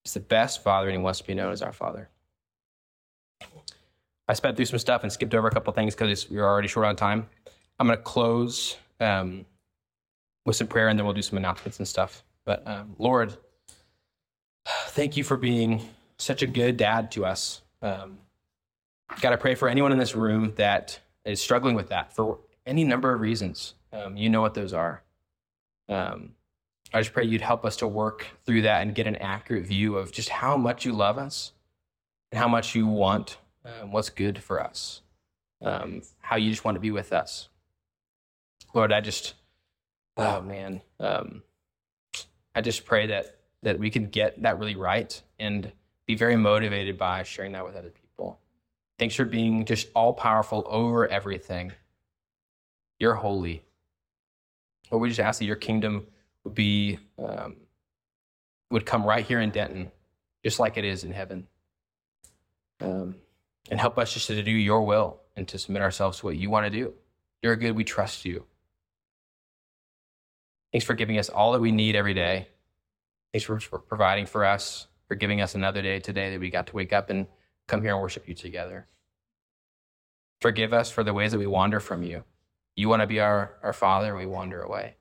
He's 0.03 0.13
the 0.13 0.21
best 0.21 0.63
father, 0.63 0.89
and 0.89 0.99
he 0.99 1.03
wants 1.03 1.21
to 1.21 1.27
be 1.27 1.33
known 1.33 1.53
as 1.53 1.63
our 1.63 1.73
father. 1.73 2.11
I 4.29 4.35
sped 4.35 4.57
through 4.57 4.67
some 4.67 4.79
stuff 4.79 5.05
and 5.05 5.11
skipped 5.11 5.35
over 5.35 5.49
a 5.49 5.51
couple 5.51 5.73
things 5.73 5.95
because 5.95 6.29
we 6.29 6.37
are 6.37 6.47
already 6.47 6.69
short 6.69 6.85
on 6.85 6.97
time. 6.97 7.31
I'm 7.79 7.87
going 7.87 7.99
to 7.99 8.03
close 8.03 8.77
um, 9.01 9.47
with 10.45 10.57
some 10.57 10.67
prayer, 10.67 10.89
and 10.89 10.99
then 10.99 11.05
we'll 11.05 11.15
do 11.15 11.23
some 11.23 11.39
announcements 11.39 11.79
and 11.79 11.89
stuff. 11.89 12.25
But 12.45 12.67
um, 12.67 12.95
Lord, 12.99 13.37
thank 14.89 15.17
you 15.17 15.25
for 15.25 15.37
being 15.37 15.81
such 16.19 16.43
a 16.43 16.47
good 16.47 16.77
dad 16.77 17.11
to 17.13 17.25
us. 17.25 17.63
Um, 17.83 18.19
God, 19.21 19.33
I 19.33 19.37
pray 19.37 19.55
for 19.55 19.69
anyone 19.69 19.93
in 19.93 19.99
this 19.99 20.15
room 20.15 20.53
that 20.57 20.99
is 21.25 21.41
struggling 21.41 21.75
with 21.75 21.89
that 21.89 22.15
for 22.15 22.39
any 22.67 22.85
number 22.85 23.13
of 23.13 23.21
reasons. 23.21 23.75
Um, 23.93 24.17
you 24.17 24.29
know 24.29 24.41
what 24.41 24.55
those 24.55 24.73
are. 24.73 25.03
Um, 25.89 26.35
I 26.93 27.01
just 27.01 27.13
pray 27.13 27.25
you'd 27.25 27.41
help 27.41 27.65
us 27.65 27.77
to 27.77 27.89
work 27.89 28.27
through 28.45 28.63
that 28.63 28.83
and 28.83 28.95
get 28.95 29.07
an 29.07 29.17
accurate 29.17 29.67
view 29.67 29.97
of 29.97 30.13
just 30.13 30.29
how 30.29 30.57
much 30.57 30.85
you 30.85 30.93
love 30.93 31.19
us 31.19 31.53
and 32.31 32.39
how 32.39 32.49
much 32.49 32.75
you 32.75 32.87
want 32.87 33.39
um, 33.65 33.93
what's 33.93 34.11
good 34.11 34.43
for 34.43 34.63
us, 34.63 35.03
um, 35.63 36.03
how 36.21 36.37
you 36.37 36.51
just 36.51 36.65
want 36.65 36.77
to 36.77 36.81
be 36.81 36.91
with 36.91 37.13
us. 37.13 37.49
Lord, 38.75 38.93
I 38.93 39.01
just, 39.01 39.35
oh 40.17 40.41
man, 40.41 40.83
um, 41.01 41.43
I 42.55 42.61
just 42.61 42.85
pray 42.85 43.09
that 43.09 43.39
that 43.63 43.79
we 43.79 43.91
can 43.91 44.07
get 44.07 44.43
that 44.43 44.59
really 44.59 44.77
right 44.77 45.21
and 45.39 45.73
be 46.07 46.15
very 46.15 46.37
motivated 46.37 46.99
by 46.99 47.23
sharing 47.23 47.53
that 47.53 47.65
with 47.65 47.77
other 47.77 47.91
people. 47.91 48.39
Thanks 48.99 49.15
for 49.15 49.25
being 49.25 49.65
just 49.65 49.89
all 49.95 50.13
powerful 50.13 50.65
over 50.69 51.09
everything. 51.09 51.73
You're 52.99 53.15
holy. 53.15 53.63
Lord, 54.91 55.03
we 55.03 55.09
just 55.09 55.21
ask 55.21 55.39
that 55.39 55.47
your 55.47 55.57
kingdom 55.57 56.07
would 56.45 56.55
be 56.55 56.99
um, 57.19 57.57
would 58.71 58.87
come 58.87 59.05
right 59.05 59.25
here 59.25 59.41
in 59.41 59.51
Denton, 59.51 59.91
just 60.45 60.59
like 60.59 60.77
it 60.77 60.85
is 60.85 61.05
in 61.05 61.13
heaven. 61.13 61.49
Um, 62.81 63.17
and 63.71 63.81
help 63.81 63.99
us 63.99 64.13
just 64.13 64.27
to 64.27 64.43
do 64.43 64.51
your 64.51 64.83
will 64.83 65.21
and 65.37 65.49
to 65.49 65.59
submit 65.59 65.83
ourselves 65.83 66.19
to 66.19 66.27
what 66.27 66.37
you 66.37 66.51
want 66.51 66.67
to 66.67 66.71
do. 66.71 66.93
You're 67.43 67.57
good. 67.57 67.73
We 67.73 67.85
trust 67.85 68.25
you. 68.25 68.45
Thanks 70.75 70.85
for 70.85 70.95
giving 70.95 71.21
us 71.21 71.29
all 71.29 71.53
that 71.53 71.61
we 71.61 71.71
need 71.71 71.95
every 71.95 72.15
day. 72.15 72.49
Thanks 73.33 73.45
for, 73.45 73.61
for 73.61 73.79
providing 73.79 74.27
for 74.27 74.45
us, 74.45 74.89
for 75.07 75.15
giving 75.15 75.41
us 75.41 75.55
another 75.55 75.81
day 75.83 76.01
today 76.01 76.33
that 76.33 76.41
we 76.41 76.51
got 76.51 76.67
to 76.67 76.75
wake 76.75 76.93
up 76.93 77.11
and 77.11 77.29
come 77.69 77.81
here 77.81 77.93
and 77.93 78.03
worship 78.03 78.27
you 78.27 78.35
together. 78.35 78.89
Forgive 80.41 80.73
us 80.73 80.91
for 80.91 81.05
the 81.05 81.15
ways 81.15 81.31
that 81.31 81.39
we 81.39 81.47
wander 81.47 81.79
from 81.79 82.03
you. 82.03 82.25
You 82.75 82.89
want 82.89 83.03
to 83.03 83.07
be 83.07 83.21
our, 83.21 83.55
our 83.63 83.73
Father, 83.73 84.17
we 84.17 84.27
wander 84.27 84.63
away. 84.63 84.97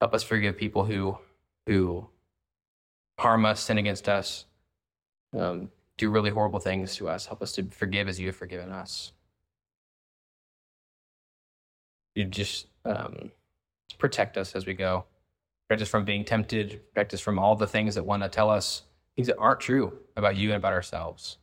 Help 0.00 0.14
us 0.14 0.22
forgive 0.22 0.56
people 0.56 0.86
who, 0.86 1.18
who 1.66 2.08
harm 3.18 3.44
us, 3.44 3.60
sin 3.60 3.76
against 3.76 4.08
us, 4.08 4.46
um, 5.38 5.70
do 5.98 6.08
really 6.08 6.30
horrible 6.30 6.58
things 6.58 6.96
to 6.96 7.10
us. 7.10 7.26
Help 7.26 7.42
us 7.42 7.52
to 7.52 7.64
forgive 7.64 8.08
as 8.08 8.18
you 8.18 8.28
have 8.28 8.36
forgiven 8.36 8.72
us. 8.72 9.12
You 12.14 12.24
just 12.24 12.68
um, 12.86 13.30
protect 13.98 14.36
us 14.36 14.54
as 14.54 14.66
we 14.66 14.74
go. 14.74 15.04
Protect 15.68 15.82
us 15.82 15.88
from 15.88 16.04
being 16.04 16.24
tempted. 16.24 16.80
Protect 16.92 17.14
us 17.14 17.20
from 17.20 17.38
all 17.38 17.56
the 17.56 17.66
things 17.66 17.94
that 17.94 18.04
want 18.04 18.22
to 18.22 18.28
tell 18.28 18.50
us 18.50 18.82
things 19.16 19.28
that 19.28 19.38
aren't 19.38 19.60
true 19.60 19.98
about 20.16 20.36
you 20.36 20.50
and 20.50 20.56
about 20.56 20.72
ourselves. 20.72 21.38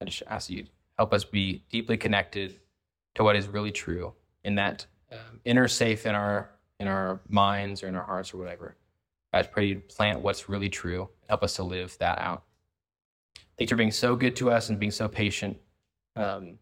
I 0.00 0.04
just 0.04 0.22
ask 0.28 0.50
you 0.50 0.66
help 0.98 1.12
us 1.12 1.24
be 1.24 1.64
deeply 1.70 1.96
connected 1.96 2.60
to 3.14 3.24
what 3.24 3.36
is 3.36 3.48
really 3.48 3.72
true 3.72 4.12
in 4.44 4.54
that 4.56 4.86
um, 5.10 5.40
inner 5.44 5.68
safe 5.68 6.06
in 6.06 6.14
our 6.14 6.50
in 6.80 6.88
our 6.88 7.20
minds 7.28 7.82
or 7.82 7.88
in 7.88 7.94
our 7.94 8.04
hearts 8.04 8.34
or 8.34 8.38
whatever. 8.38 8.76
I 9.32 9.40
just 9.40 9.52
pray 9.52 9.66
you 9.66 9.80
plant 9.80 10.20
what's 10.20 10.48
really 10.48 10.68
true. 10.68 11.08
Help 11.28 11.42
us 11.42 11.56
to 11.56 11.62
live 11.62 11.96
that 11.98 12.18
out. 12.18 12.44
Thanks 13.58 13.70
for 13.70 13.76
being 13.76 13.90
so 13.90 14.16
good 14.16 14.36
to 14.36 14.50
us 14.50 14.68
and 14.68 14.78
being 14.78 14.92
so 14.92 15.08
patient. 15.08 15.56
Um, 16.16 16.58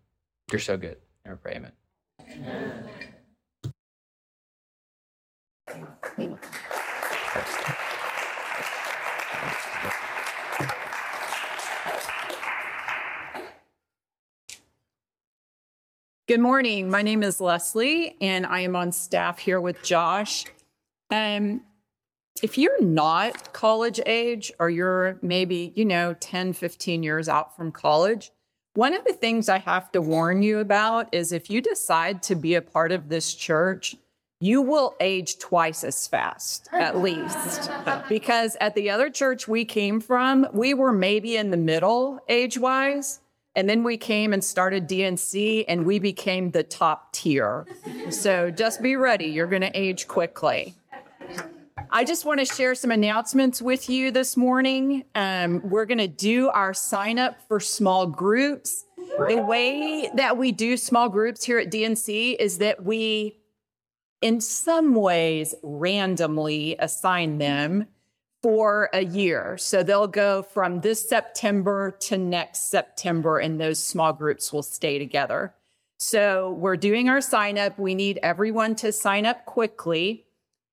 you're 0.51 0.61
so 0.61 0.77
good. 0.77 0.97
I 1.27 1.31
pray, 1.31 1.55
amen. 1.57 3.09
Good 16.29 16.41
morning. 16.41 16.89
My 16.89 17.03
name 17.03 17.23
is 17.23 17.41
Leslie, 17.41 18.17
and 18.21 18.47
I 18.47 18.61
am 18.61 18.75
on 18.77 18.93
staff 18.93 19.39
here 19.39 19.61
with 19.61 19.83
Josh. 19.83 20.47
Um, 21.11 21.63
if 22.43 22.57
you're 22.57 22.83
not 22.83 23.53
college 23.53 24.01
age 24.07 24.53
or 24.59 24.71
you're 24.71 25.19
maybe, 25.21 25.73
you 25.75 25.85
know, 25.85 26.15
10, 26.21 26.55
15 26.55 27.03
years 27.03 27.29
out 27.29 27.55
from 27.57 27.71
college, 27.73 28.31
one 28.75 28.95
of 28.95 29.05
the 29.05 29.13
things 29.13 29.49
I 29.49 29.59
have 29.59 29.93
to 29.93 30.01
warn 30.01 30.43
you 30.43 30.61
about 30.61 31.13
is 31.13 31.33
if 31.33 31.51
you 31.51 31.61
decide 31.61 32.23
to 32.25 32.35
be 32.35 32.55
a 32.55 32.63
part 32.63 32.93
of 32.93 33.11
this 33.11 33.35
church, 33.35 33.97
you 34.43 34.61
will 34.61 34.97
age 34.99 35.39
twice 35.39 35.85
as 35.85 36.09
fast, 36.09 36.69
at 36.73 36.99
least. 36.99 37.71
because 38.09 38.57
at 38.61 38.75
the 38.75 38.91
other 38.91 39.09
church 39.09 39.47
we 39.47 39.65
came 39.65 40.01
from, 40.01 40.49
we 40.53 40.75
were 40.75 40.91
maybe 40.91 41.37
in 41.37 41.53
the 41.53 41.57
middle 41.57 42.19
age 42.29 42.59
wise. 42.59 43.21
And 43.55 43.69
then 43.69 43.85
we 43.85 43.97
came 43.97 44.33
and 44.33 44.43
started 44.43 44.89
DNC 44.89 45.67
and 45.69 45.87
we 45.87 46.01
became 46.01 46.51
the 46.51 46.65
top 46.65 47.13
tier. 47.13 47.67
So 48.11 48.51
just 48.51 48.83
be 48.83 48.97
ready, 48.97 49.27
you're 49.27 49.47
going 49.47 49.63
to 49.63 49.79
age 49.79 50.09
quickly. 50.09 50.75
I 51.91 52.03
just 52.03 52.25
want 52.25 52.41
to 52.41 52.47
share 52.47 52.75
some 52.75 52.91
announcements 52.91 53.63
with 53.63 53.89
you 53.89 54.11
this 54.11 54.37
morning. 54.37 55.05
Um, 55.15 55.61
we're 55.69 55.87
going 55.87 55.99
to 55.99 56.09
do 56.09 56.49
our 56.49 56.75
sign 56.75 57.21
up 57.21 57.37
for 57.47 57.61
small 57.61 58.07
groups. 58.07 58.87
The 58.97 59.37
way 59.37 60.11
that 60.17 60.37
we 60.37 60.51
do 60.51 60.77
small 60.77 61.09
groups 61.09 61.45
here 61.45 61.59
at 61.59 61.71
DNC 61.71 62.37
is 62.41 62.59
that 62.59 62.83
we 62.83 63.37
in 64.23 64.41
some 64.41 64.95
ways 64.95 65.55
randomly 65.63 66.77
assign 66.79 67.39
them 67.39 67.87
for 68.43 68.89
a 68.93 69.05
year. 69.05 69.57
So 69.59 69.83
they'll 69.83 70.07
go 70.07 70.43
from 70.43 70.81
this 70.81 71.09
September 71.09 71.91
to 72.01 72.17
next 72.17 72.71
September, 72.71 73.39
and 73.39 73.61
those 73.61 73.83
small 73.83 74.13
groups 74.13 74.53
will 74.53 74.63
stay 74.63 74.99
together. 74.99 75.55
So 75.99 76.53
we're 76.53 76.77
doing 76.77 77.09
our 77.09 77.21
sign 77.21 77.59
up. 77.59 77.79
We 77.79 77.95
need 77.95 78.19
everyone 78.23 78.75
to 78.77 78.91
sign 78.91 79.27
up 79.27 79.45
quickly. 79.45 80.25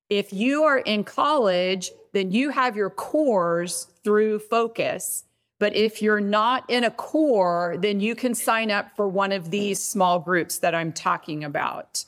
If 0.09 0.33
you 0.33 0.63
are 0.63 0.79
in 0.79 1.03
college, 1.03 1.91
then 2.13 2.31
you 2.31 2.49
have 2.49 2.75
your 2.75 2.89
cores 2.89 3.87
through 4.03 4.39
Focus. 4.39 5.25
But 5.59 5.75
if 5.75 6.01
you're 6.01 6.21
not 6.21 6.67
in 6.67 6.83
a 6.83 6.89
core, 6.89 7.75
then 7.77 7.99
you 7.99 8.15
can 8.15 8.33
sign 8.33 8.71
up 8.71 8.95
for 8.95 9.07
one 9.07 9.31
of 9.31 9.51
these 9.51 9.83
small 9.83 10.17
groups 10.19 10.59
that 10.59 10.73
I'm 10.73 10.93
talking 10.93 11.43
about. 11.43 12.05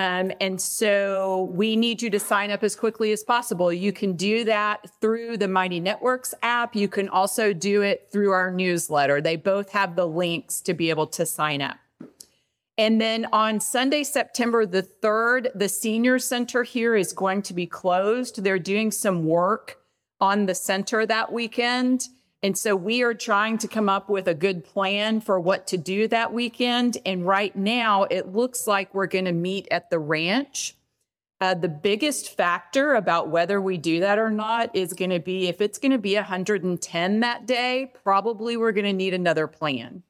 Um, 0.00 0.32
and 0.40 0.58
so 0.58 1.50
we 1.52 1.76
need 1.76 2.00
you 2.00 2.08
to 2.08 2.18
sign 2.18 2.50
up 2.50 2.62
as 2.62 2.74
quickly 2.74 3.12
as 3.12 3.22
possible. 3.22 3.70
You 3.70 3.92
can 3.92 4.14
do 4.14 4.44
that 4.44 4.88
through 5.02 5.36
the 5.36 5.46
Mighty 5.46 5.78
Networks 5.78 6.32
app. 6.40 6.74
You 6.74 6.88
can 6.88 7.10
also 7.10 7.52
do 7.52 7.82
it 7.82 8.08
through 8.10 8.30
our 8.30 8.50
newsletter. 8.50 9.20
They 9.20 9.36
both 9.36 9.72
have 9.72 9.96
the 9.96 10.06
links 10.06 10.62
to 10.62 10.72
be 10.72 10.88
able 10.88 11.06
to 11.08 11.26
sign 11.26 11.60
up. 11.60 11.76
And 12.78 12.98
then 12.98 13.26
on 13.30 13.60
Sunday, 13.60 14.02
September 14.04 14.64
the 14.64 14.82
3rd, 14.82 15.48
the 15.54 15.68
senior 15.68 16.18
center 16.18 16.62
here 16.62 16.96
is 16.96 17.12
going 17.12 17.42
to 17.42 17.52
be 17.52 17.66
closed. 17.66 18.42
They're 18.42 18.58
doing 18.58 18.90
some 18.90 19.26
work 19.26 19.76
on 20.18 20.46
the 20.46 20.54
center 20.54 21.04
that 21.04 21.30
weekend. 21.30 22.08
And 22.42 22.56
so 22.56 22.74
we 22.74 23.02
are 23.02 23.12
trying 23.12 23.58
to 23.58 23.68
come 23.68 23.88
up 23.88 24.08
with 24.08 24.26
a 24.26 24.34
good 24.34 24.64
plan 24.64 25.20
for 25.20 25.38
what 25.38 25.66
to 25.68 25.76
do 25.76 26.08
that 26.08 26.32
weekend. 26.32 26.96
And 27.04 27.26
right 27.26 27.54
now, 27.54 28.04
it 28.04 28.32
looks 28.32 28.66
like 28.66 28.94
we're 28.94 29.06
going 29.06 29.26
to 29.26 29.32
meet 29.32 29.68
at 29.70 29.90
the 29.90 29.98
ranch. 29.98 30.74
Uh, 31.42 31.54
the 31.54 31.68
biggest 31.68 32.36
factor 32.36 32.94
about 32.94 33.28
whether 33.28 33.60
we 33.60 33.78
do 33.78 34.00
that 34.00 34.18
or 34.18 34.30
not 34.30 34.74
is 34.74 34.92
going 34.92 35.10
to 35.10 35.20
be 35.20 35.48
if 35.48 35.60
it's 35.60 35.78
going 35.78 35.92
to 35.92 35.98
be 35.98 36.14
110 36.14 37.20
that 37.20 37.46
day, 37.46 37.92
probably 38.04 38.56
we're 38.56 38.72
going 38.72 38.84
to 38.84 38.92
need 38.92 39.14
another 39.14 39.46
plan. 39.46 40.02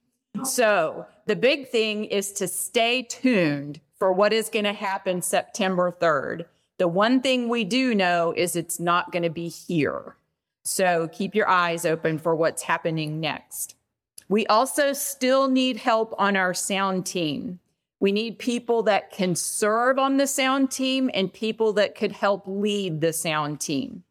So 0.45 1.07
the 1.27 1.37
big 1.37 1.69
thing 1.69 2.05
is 2.05 2.33
to 2.33 2.49
stay 2.49 3.03
tuned 3.03 3.81
for 3.97 4.13
what 4.13 4.33
is 4.33 4.49
going 4.49 4.65
to 4.65 4.73
happen 4.73 5.23
September 5.23 5.95
3rd. 6.01 6.47
The 6.79 6.89
one 6.89 7.21
thing 7.21 7.49
we 7.49 7.65
do 7.65 7.95
know 7.95 8.33
is 8.37 8.57
it's 8.57 8.81
not 8.81 9.13
going 9.13 9.23
to 9.23 9.31
be 9.31 9.49
here. 9.49 10.17
So 10.65 11.09
keep 11.09 11.35
your 11.35 11.49
eyes 11.49 11.85
open 11.85 12.19
for 12.19 12.35
what's 12.35 12.63
happening 12.63 13.21
next. 13.21 13.75
We 14.29 14.47
also 14.47 14.93
still 14.93 15.49
need 15.49 15.77
help 15.79 16.15
on 16.19 16.37
our 16.37 16.55
sound 16.55 17.07
team. 17.07 17.59
We 17.99 18.13
need 18.13 18.39
people 18.39 18.83
that 18.85 19.11
can 19.11 19.35
serve 19.35 19.99
on 19.99 20.17
the 20.17 20.27
sound 20.27 20.71
team 20.71 21.11
and 21.13 21.33
people 21.33 21.73
that 21.75 21.95
could 21.95 22.13
help 22.13 22.45
lead 22.47 23.01
the 23.01 23.13
sound 23.13 23.61
team. 23.61 24.05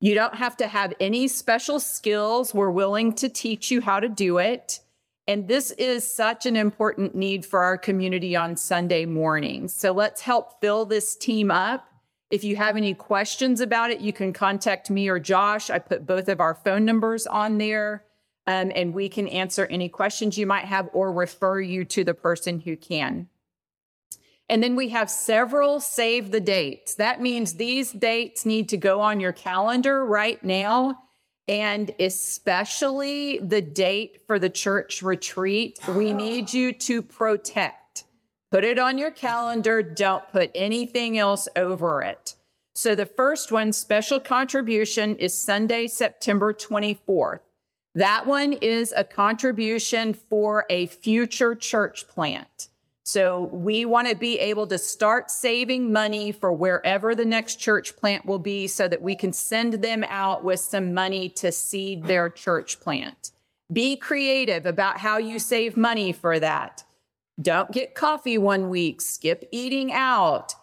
You 0.00 0.14
don't 0.14 0.36
have 0.36 0.56
to 0.58 0.68
have 0.68 0.94
any 1.00 1.26
special 1.26 1.80
skills. 1.80 2.54
We're 2.54 2.70
willing 2.70 3.12
to 3.14 3.28
teach 3.28 3.70
you 3.70 3.80
how 3.80 4.00
to 4.00 4.08
do 4.08 4.38
it. 4.38 4.80
And 5.26 5.48
this 5.48 5.72
is 5.72 6.08
such 6.08 6.46
an 6.46 6.54
important 6.54 7.14
need 7.14 7.44
for 7.44 7.64
our 7.64 7.76
community 7.76 8.36
on 8.36 8.56
Sunday 8.56 9.04
mornings. 9.04 9.74
So 9.74 9.92
let's 9.92 10.20
help 10.20 10.60
fill 10.60 10.84
this 10.84 11.16
team 11.16 11.50
up 11.50 11.88
if 12.30 12.42
you 12.42 12.56
have 12.56 12.76
any 12.76 12.94
questions 12.94 13.60
about 13.60 13.90
it, 13.90 14.00
you 14.00 14.12
can 14.12 14.32
contact 14.32 14.90
me 14.90 15.08
or 15.08 15.18
Josh. 15.18 15.70
I 15.70 15.78
put 15.78 16.06
both 16.06 16.28
of 16.28 16.40
our 16.40 16.54
phone 16.54 16.84
numbers 16.84 17.26
on 17.26 17.58
there, 17.58 18.04
um, 18.46 18.72
and 18.74 18.92
we 18.92 19.08
can 19.08 19.28
answer 19.28 19.66
any 19.66 19.88
questions 19.88 20.36
you 20.36 20.46
might 20.46 20.64
have 20.64 20.88
or 20.92 21.12
refer 21.12 21.60
you 21.60 21.84
to 21.84 22.04
the 22.04 22.14
person 22.14 22.60
who 22.60 22.76
can. 22.76 23.28
And 24.48 24.62
then 24.62 24.76
we 24.76 24.90
have 24.90 25.10
several 25.10 25.80
save 25.80 26.30
the 26.30 26.40
dates. 26.40 26.94
That 26.96 27.20
means 27.20 27.54
these 27.54 27.90
dates 27.92 28.46
need 28.46 28.68
to 28.68 28.76
go 28.76 29.00
on 29.00 29.18
your 29.18 29.32
calendar 29.32 30.04
right 30.04 30.42
now. 30.44 30.98
And 31.48 31.92
especially 32.00 33.38
the 33.38 33.62
date 33.62 34.22
for 34.26 34.38
the 34.38 34.50
church 34.50 35.02
retreat, 35.02 35.78
we 35.88 36.12
need 36.12 36.52
you 36.52 36.72
to 36.72 37.02
protect. 37.02 37.85
Put 38.56 38.64
it 38.64 38.78
on 38.78 38.96
your 38.96 39.10
calendar. 39.10 39.82
Don't 39.82 40.26
put 40.32 40.50
anything 40.54 41.18
else 41.18 41.46
over 41.56 42.00
it. 42.00 42.36
So 42.74 42.94
the 42.94 43.04
first 43.04 43.52
one, 43.52 43.70
special 43.70 44.18
contribution, 44.18 45.14
is 45.16 45.38
Sunday, 45.38 45.86
September 45.88 46.54
24th. 46.54 47.40
That 47.94 48.26
one 48.26 48.54
is 48.54 48.94
a 48.96 49.04
contribution 49.04 50.14
for 50.14 50.64
a 50.70 50.86
future 50.86 51.54
church 51.54 52.08
plant. 52.08 52.68
So 53.04 53.50
we 53.52 53.84
want 53.84 54.08
to 54.08 54.16
be 54.16 54.38
able 54.38 54.66
to 54.68 54.78
start 54.78 55.30
saving 55.30 55.92
money 55.92 56.32
for 56.32 56.50
wherever 56.50 57.14
the 57.14 57.26
next 57.26 57.56
church 57.56 57.94
plant 57.94 58.24
will 58.24 58.38
be 58.38 58.68
so 58.68 58.88
that 58.88 59.02
we 59.02 59.16
can 59.16 59.34
send 59.34 59.74
them 59.74 60.02
out 60.08 60.42
with 60.42 60.60
some 60.60 60.94
money 60.94 61.28
to 61.28 61.52
seed 61.52 62.04
their 62.04 62.30
church 62.30 62.80
plant. 62.80 63.32
Be 63.70 63.96
creative 63.96 64.64
about 64.64 64.96
how 64.96 65.18
you 65.18 65.38
save 65.38 65.76
money 65.76 66.10
for 66.10 66.40
that. 66.40 66.84
Don't 67.40 67.70
get 67.70 67.94
coffee 67.94 68.38
one 68.38 68.70
week, 68.70 69.02
skip 69.02 69.46
eating 69.52 69.92
out, 69.92 70.54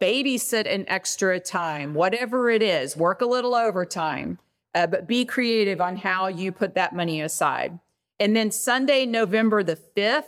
babysit 0.00 0.72
an 0.72 0.84
extra 0.88 1.40
time, 1.40 1.92
whatever 1.92 2.48
it 2.48 2.62
is, 2.62 2.96
work 2.96 3.20
a 3.20 3.26
little 3.26 3.54
overtime, 3.54 4.38
uh, 4.74 4.86
but 4.86 5.08
be 5.08 5.24
creative 5.24 5.80
on 5.80 5.96
how 5.96 6.28
you 6.28 6.52
put 6.52 6.74
that 6.74 6.94
money 6.94 7.20
aside. 7.20 7.80
And 8.20 8.36
then 8.36 8.52
Sunday, 8.52 9.06
November 9.06 9.64
the 9.64 9.78
5th, 9.96 10.24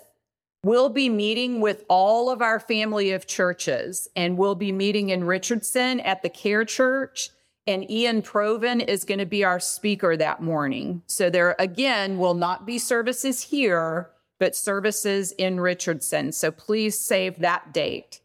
we'll 0.64 0.88
be 0.88 1.08
meeting 1.08 1.60
with 1.60 1.84
all 1.88 2.30
of 2.30 2.42
our 2.42 2.58
family 2.58 3.12
of 3.12 3.26
churches, 3.28 4.08
and 4.16 4.36
we'll 4.36 4.56
be 4.56 4.72
meeting 4.72 5.10
in 5.10 5.24
Richardson 5.24 6.00
at 6.00 6.22
the 6.22 6.30
Care 6.30 6.64
Church. 6.64 7.30
And 7.64 7.88
Ian 7.88 8.22
Proven 8.22 8.80
is 8.80 9.04
going 9.04 9.20
to 9.20 9.26
be 9.26 9.44
our 9.44 9.60
speaker 9.60 10.16
that 10.16 10.42
morning. 10.42 11.02
So 11.06 11.30
there 11.30 11.54
again 11.60 12.18
will 12.18 12.34
not 12.34 12.66
be 12.66 12.76
services 12.76 13.40
here 13.40 14.10
but 14.42 14.56
services 14.56 15.30
in 15.38 15.60
Richardson. 15.60 16.32
So 16.32 16.50
please 16.50 16.98
save 16.98 17.38
that 17.38 17.72
date. 17.72 18.22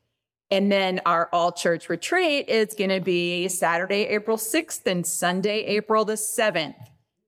And 0.49 0.72
then 0.72 0.99
our 1.05 1.30
all 1.32 1.51
church 1.51 1.89
retreat 1.89 2.49
is 2.49 2.74
going 2.74 2.89
to 2.89 2.99
be 2.99 3.47
Saturday, 3.49 4.07
April 4.07 4.38
6th 4.38 4.88
and 4.88 5.05
Sunday, 5.05 5.59
April 5.65 6.05
the 6.05 6.13
7th, 6.13 6.74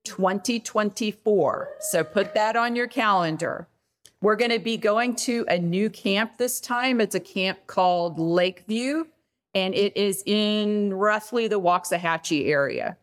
2024. 0.06 1.70
So 1.82 2.04
put 2.04 2.34
that 2.34 2.56
on 2.56 2.76
your 2.76 2.88
calendar. 2.88 3.68
We're 4.22 4.36
going 4.36 4.50
to 4.50 4.58
be 4.58 4.76
going 4.76 5.16
to 5.18 5.46
a 5.48 5.60
new 5.60 5.92
camp 5.92 6.40
this 6.40 6.60
time. 6.60 7.00
It's 7.00 7.14
a 7.14 7.20
camp 7.20 7.68
called 7.68 8.18
Lakeview, 8.18 9.06
and 9.54 9.76
it 9.76 9.96
is 9.98 10.24
in 10.26 10.96
roughly 10.96 11.48
the 11.48 11.62
Waxahachie 11.62 12.48
area. 12.48 12.98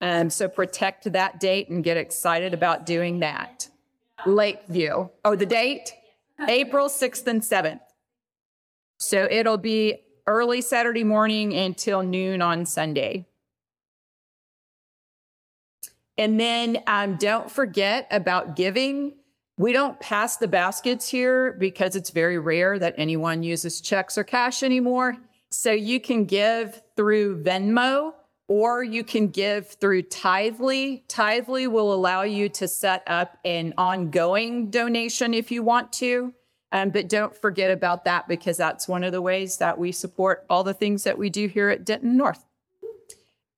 Um, 0.00 0.28
so 0.28 0.48
protect 0.48 1.12
that 1.12 1.38
date 1.38 1.68
and 1.68 1.84
get 1.84 1.96
excited 1.96 2.52
about 2.52 2.84
doing 2.84 3.20
that. 3.20 3.68
Lakeview. 4.26 5.08
Oh, 5.24 5.36
the 5.36 5.46
date? 5.46 5.94
April 6.46 6.88
6th 6.88 7.26
and 7.26 7.42
7th. 7.42 7.80
So 8.98 9.26
it'll 9.30 9.58
be 9.58 10.00
early 10.26 10.60
Saturday 10.60 11.04
morning 11.04 11.54
until 11.54 12.02
noon 12.02 12.42
on 12.42 12.66
Sunday. 12.66 13.26
And 16.16 16.38
then 16.38 16.82
um, 16.86 17.16
don't 17.16 17.50
forget 17.50 18.08
about 18.10 18.56
giving. 18.56 19.14
We 19.56 19.72
don't 19.72 19.98
pass 20.00 20.36
the 20.36 20.48
baskets 20.48 21.08
here 21.08 21.52
because 21.52 21.96
it's 21.96 22.10
very 22.10 22.38
rare 22.38 22.78
that 22.78 22.94
anyone 22.98 23.42
uses 23.42 23.80
checks 23.80 24.18
or 24.18 24.24
cash 24.24 24.62
anymore. 24.62 25.16
So 25.50 25.70
you 25.72 26.00
can 26.00 26.24
give 26.24 26.82
through 26.96 27.42
Venmo 27.42 28.12
or 28.48 28.82
you 28.82 29.04
can 29.04 29.28
give 29.28 29.68
through 29.68 30.02
Tithely. 30.02 31.06
Tithely 31.06 31.70
will 31.70 31.92
allow 31.92 32.22
you 32.22 32.48
to 32.48 32.66
set 32.66 33.02
up 33.06 33.38
an 33.44 33.74
ongoing 33.76 34.70
donation 34.70 35.34
if 35.34 35.50
you 35.50 35.62
want 35.62 35.92
to. 35.94 36.32
Um, 36.72 36.90
but 36.90 37.08
don't 37.08 37.34
forget 37.34 37.70
about 37.70 38.04
that 38.04 38.28
because 38.28 38.56
that's 38.56 38.88
one 38.88 39.04
of 39.04 39.12
the 39.12 39.22
ways 39.22 39.58
that 39.58 39.78
we 39.78 39.92
support 39.92 40.44
all 40.50 40.64
the 40.64 40.74
things 40.74 41.04
that 41.04 41.16
we 41.16 41.30
do 41.30 41.46
here 41.46 41.68
at 41.68 41.84
Denton 41.84 42.16
North. 42.16 42.44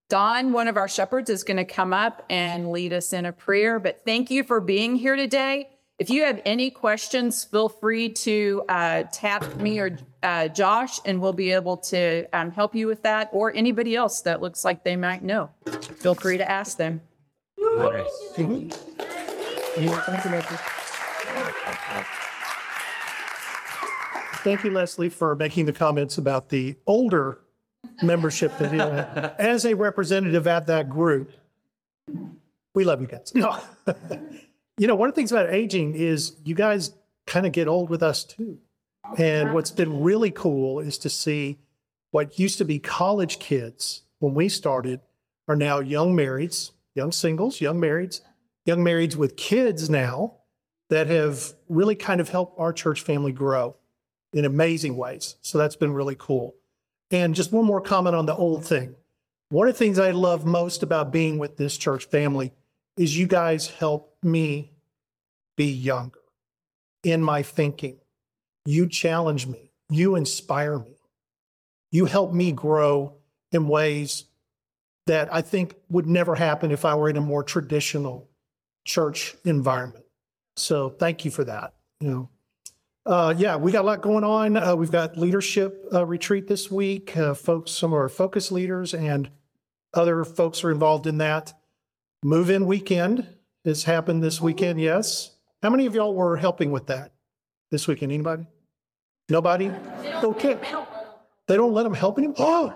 Don, 0.09 0.53
one 0.53 0.67
of 0.67 0.77
our 0.77 0.89
shepherds, 0.89 1.31
is 1.31 1.45
going 1.45 1.57
to 1.57 1.65
come 1.65 1.93
up 1.93 2.25
and 2.29 2.73
lead 2.73 2.93
us 2.93 3.13
in 3.13 3.27
a 3.27 3.33
prayer. 3.33 3.79
But 3.79 4.05
thank 4.05 4.31
you 4.31 4.43
for 4.43 4.61
being 4.61 4.97
here 4.97 5.15
today. 5.15 5.71
If 6.01 6.11
you 6.11 6.25
have 6.25 6.41
any 6.45 6.71
questions, 6.71 7.45
feel 7.45 7.69
free 7.69 8.09
to 8.09 8.65
uh, 8.69 9.05
tap 9.13 9.57
me 9.57 9.79
or 9.79 9.97
uh, 10.23 10.49
Josh, 10.49 11.01
and 11.05 11.21
we'll 11.21 11.33
be 11.33 11.53
able 11.53 11.77
to 11.77 12.27
um, 12.33 12.51
help 12.51 12.75
you 12.75 12.87
with 12.87 13.03
that, 13.03 13.31
or 13.33 13.53
anybody 13.55 13.97
else 13.97 14.21
that 14.23 14.41
looks 14.41 14.65
like 14.65 14.85
they 14.85 14.97
might 14.97 15.23
know. 15.23 15.51
Feel 15.99 16.15
free 16.15 16.39
to 16.39 16.51
ask 16.51 16.77
them. 16.77 17.01
Thank 24.43 24.65
you, 24.65 24.71
Leslie, 24.71 25.11
for 25.11 25.37
making 25.37 25.67
the 25.67 25.73
comments 25.73 26.17
about 26.17 26.49
the 26.49 26.77
older 26.87 27.41
membership. 28.03 28.57
That, 28.59 28.75
uh, 28.75 29.35
as 29.39 29.67
a 29.67 29.75
representative 29.75 30.47
at 30.47 30.67
that 30.67 30.89
group, 30.89 31.33
we 32.75 32.85
love 32.85 33.01
you 33.01 33.07
guys. 33.07 33.33
No. 33.35 33.59
you 34.79 34.87
know, 34.87 34.95
one 34.95 35.09
of 35.09 35.15
the 35.15 35.17
things 35.21 35.31
about 35.31 35.51
aging 35.51 35.95
is 35.95 36.37
you 36.45 36.55
guys 36.55 36.95
kind 37.27 37.47
of 37.47 37.53
get 37.53 37.69
old 37.69 37.91
with 37.91 38.03
us 38.03 38.25
too. 38.25 38.59
And 39.19 39.55
what's 39.55 39.71
been 39.71 40.03
really 40.03 40.31
cool 40.31 40.81
is 40.81 40.99
to 40.99 41.11
see 41.11 41.59
what 42.11 42.39
used 42.39 42.59
to 42.59 42.65
be 42.65 42.79
college 42.79 43.39
kids 43.39 44.03
when 44.19 44.35
we 44.35 44.49
started 44.49 45.01
are 45.49 45.57
now 45.57 45.81
young 45.81 46.15
marrieds, 46.17 46.71
young 46.95 47.13
singles, 47.13 47.61
young 47.61 47.81
marrieds, 47.81 48.21
young 48.65 48.81
marrieds 48.81 49.17
with 49.17 49.37
kids 49.37 49.89
now 49.91 50.35
that 50.91 51.07
have 51.07 51.55
really 51.69 51.95
kind 51.95 52.21
of 52.21 52.29
helped 52.29 52.59
our 52.59 52.73
church 52.73 53.01
family 53.01 53.33
grow 53.33 53.77
in 54.33 54.45
amazing 54.45 54.97
ways. 54.97 55.37
So 55.41 55.59
that's 55.59 55.77
been 55.77 55.93
really 55.93 56.17
cool. 56.19 56.55
And 57.11 57.35
just 57.35 57.53
one 57.53 57.65
more 57.65 57.81
comment 57.81 58.15
on 58.15 58.27
the 58.27 58.35
old 58.35 58.65
thing. 58.65 58.95
One 59.49 59.67
of 59.67 59.75
the 59.75 59.79
things 59.79 59.99
I 59.99 60.13
love 60.13 60.45
most 60.45 60.83
about 60.83 61.13
being 61.13 61.39
with 61.39 61.57
this 61.57 61.77
church 61.77 62.05
family 62.05 62.53
is 62.97 63.17
you 63.17 63.27
guys 63.27 63.69
help 63.69 64.17
me 64.23 64.73
be 65.57 65.67
younger 65.67 66.21
in 67.03 67.23
my 67.23 67.43
thinking. 67.43 68.00
You 68.67 68.89
challenge 68.89 69.47
me, 69.47 69.73
you 69.89 70.17
inspire 70.17 70.79
me, 70.79 70.97
you 71.91 72.05
help 72.05 72.33
me 72.33 72.53
grow 72.53 73.15
in 73.53 73.69
ways 73.69 74.25
that 75.07 75.33
I 75.33 75.43
think 75.43 75.75
would 75.89 76.07
never 76.07 76.35
happen 76.35 76.71
if 76.71 76.85
I 76.85 76.95
were 76.95 77.09
in 77.09 77.17
a 77.17 77.21
more 77.21 77.43
traditional 77.43 78.29
church 78.85 79.35
environment. 79.45 80.05
So 80.57 80.91
thank 80.91 81.25
you 81.25 81.31
for 81.31 81.45
that. 81.45 81.75
You 82.01 82.11
know, 82.11 82.29
uh, 83.07 83.35
yeah, 83.37 83.57
we 83.57 83.73
got 83.73 83.83
a 83.83 83.87
lot 83.87 84.03
going 84.03 84.25
on. 84.25 84.57
Uh, 84.57 84.77
we've 84.77 84.93
got 84.93 85.17
leadership 85.17 85.87
uh, 85.93 86.07
retreat 86.07 86.47
this 86.47 86.71
week. 86.71 87.17
Uh, 87.17 87.35
folks, 87.35 87.71
some 87.71 87.93
of 87.93 87.99
our 87.99 88.09
focus 88.09 88.53
leaders 88.53 88.95
and 88.95 89.31
other 89.95 90.25
folks 90.25 90.63
are 90.63 90.71
involved 90.71 91.07
in 91.07 91.19
that. 91.19 91.55
Move 92.23 92.51
in 92.51 92.67
weekend 92.67 93.27
has 93.65 93.85
happened 93.85 94.23
this 94.23 94.41
weekend. 94.41 94.81
Yes. 94.81 95.31
How 95.63 95.71
many 95.71 95.87
of 95.87 95.95
y'all 95.95 96.15
were 96.15 96.37
helping 96.37 96.71
with 96.71 96.87
that 96.87 97.13
this 97.71 97.87
weekend? 97.89 98.13
Anybody? 98.13 98.47
Nobody? 99.29 99.71
Okay. 100.23 100.59
They 101.47 101.57
don't 101.57 101.73
let 101.73 101.85
them 101.85 101.95
help 101.95 102.19
anymore. 102.19 102.37
Oh. 102.39 102.75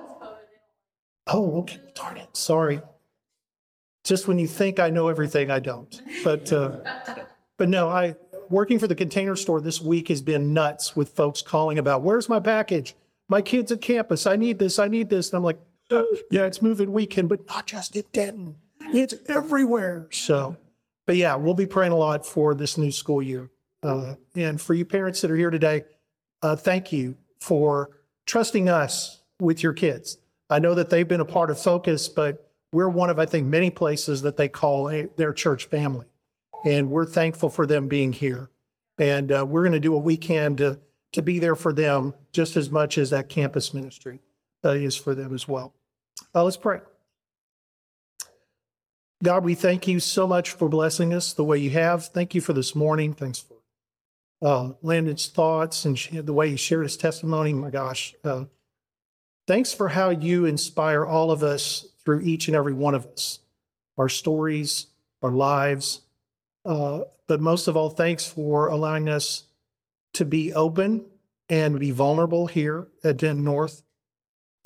Oh, 1.26 1.59
okay. 1.61 1.80
Darn 1.95 2.16
it. 2.16 2.36
Sorry. 2.36 2.80
Just 4.05 4.28
when 4.28 4.38
you 4.38 4.47
think 4.47 4.78
I 4.78 4.90
know 4.90 5.09
everything, 5.09 5.51
I 5.51 5.61
don't. 5.61 6.01
But 6.22 6.53
uh, 6.53 6.76
but 7.57 7.68
no, 7.68 7.88
I 7.88 8.16
working 8.51 8.78
for 8.78 8.86
the 8.86 8.95
container 8.95 9.36
store 9.36 9.61
this 9.61 9.80
week 9.80 10.09
has 10.09 10.20
been 10.20 10.53
nuts 10.53 10.95
with 10.95 11.11
folks 11.11 11.40
calling 11.40 11.78
about 11.78 12.03
where's 12.03 12.28
my 12.28 12.40
package? 12.40 12.95
My 13.28 13.40
kids 13.40 13.72
at 13.72 13.80
campus. 13.80 14.26
I 14.26 14.36
need 14.36 14.59
this. 14.59 14.78
I 14.78 14.88
need 14.88 15.09
this. 15.09 15.30
And 15.30 15.38
I'm 15.38 15.45
like, 15.45 15.59
uh, 15.90 16.03
yeah, 16.30 16.45
it's 16.45 16.61
moving 16.61 16.92
weekend, 16.92 17.30
but 17.30 17.47
not 17.49 17.66
just 17.66 17.97
in 17.97 18.05
Denton. 18.12 18.57
It's 18.92 19.14
everywhere. 19.28 20.09
So, 20.11 20.59
but 21.07 21.16
yeah, 21.16 21.34
we'll 21.36 21.55
be 21.55 21.66
praying 21.66 21.92
a 21.92 21.97
lot 21.97 22.26
for 22.26 22.55
this 22.55 22.76
new 22.76 22.90
school 22.92 23.22
year. 23.22 23.49
Uh, 23.85 24.14
and 24.35 24.61
for 24.61 24.72
you 24.72 24.85
parents 24.85 25.20
that 25.20 25.30
are 25.30 25.37
here 25.37 25.51
today, 25.51 25.85
uh, 26.43 26.57
thank 26.57 26.91
you 26.91 27.14
for 27.39 27.91
trusting 28.26 28.68
us 28.68 29.20
with 29.39 29.62
your 29.62 29.74
kids. 29.74 30.16
I 30.49 30.59
know 30.59 30.74
that 30.74 30.89
they've 30.89 31.07
been 31.07 31.20
a 31.20 31.26
part 31.26 31.51
of 31.51 31.61
Focus, 31.61 32.09
but 32.09 32.51
we're 32.72 32.89
one 32.89 33.11
of, 33.11 33.18
I 33.18 33.26
think, 33.26 33.47
many 33.47 33.70
places 33.70 34.22
that 34.22 34.37
they 34.37 34.49
call 34.49 34.89
a, 34.89 35.07
their 35.16 35.32
church 35.32 35.66
family. 35.66 36.07
And 36.64 36.91
we're 36.91 37.05
thankful 37.05 37.51
for 37.51 37.66
them 37.66 37.89
being 37.89 38.12
here. 38.12 38.51
And 38.99 39.30
uh, 39.30 39.45
we're 39.47 39.62
going 39.62 39.72
to 39.72 39.80
do 39.80 39.95
a 39.95 39.99
weekend 39.99 40.59
to, 40.59 40.80
to 41.12 41.22
be 41.22 41.39
there 41.39 41.57
for 41.57 41.72
them 41.72 42.14
just 42.32 42.57
as 42.57 42.70
much 42.70 42.97
as 42.97 43.11
that 43.11 43.28
campus 43.28 43.74
ministry 43.74 44.20
uh, 44.64 44.70
is 44.70 44.97
for 44.97 45.14
them 45.14 45.35
as 45.35 45.47
well. 45.47 45.74
Uh, 46.35 46.45
let's 46.45 46.57
pray. 46.57 46.80
God, 49.22 49.45
we 49.45 49.55
thank 49.55 49.87
you 49.87 50.01
so 50.01 50.26
much 50.26 50.51
for 50.51 50.68
blessing 50.68 51.12
us 51.12 51.32
the 51.32 51.45
way 51.45 51.59
you 51.59 51.70
have. 51.70 52.07
Thank 52.07 52.35
you 52.35 52.41
for 52.41 52.53
this 52.53 52.74
morning. 52.74 53.14
Thanks 53.14 53.39
for 53.39 53.53
uh, 54.45 54.72
Landon's 54.82 55.26
thoughts 55.26 55.86
and 55.86 55.97
the 56.12 56.34
way 56.34 56.51
he 56.51 56.57
shared 56.57 56.84
his 56.84 56.99
testimony. 56.99 57.55
My 57.55 57.70
gosh. 57.70 58.14
Uh, 58.22 58.45
thanks 59.47 59.72
for 59.72 59.88
how 59.88 60.11
you 60.11 60.45
inspire 60.45 61.05
all 61.05 61.30
of 61.30 61.42
us 61.42 61.86
through 62.05 62.20
each 62.20 62.47
and 62.47 62.55
every 62.55 62.74
one 62.74 62.95
of 62.95 63.07
us, 63.07 63.38
our 63.97 64.11
stories, 64.11 64.88
our 65.22 65.30
lives. 65.30 66.03
Uh, 66.64 67.01
but 67.26 67.40
most 67.40 67.68
of 67.68 67.76
all, 67.76 67.88
thanks 67.88 68.26
for 68.26 68.68
allowing 68.68 69.09
us 69.09 69.45
to 70.12 70.26
be 70.26 70.53
open 70.53 71.07
and 71.49 71.80
be 71.80 71.90
vulnerable 71.90 72.47
here 72.47 72.88
at 73.03 73.16
Denton 73.16 73.45
North. 73.45 73.82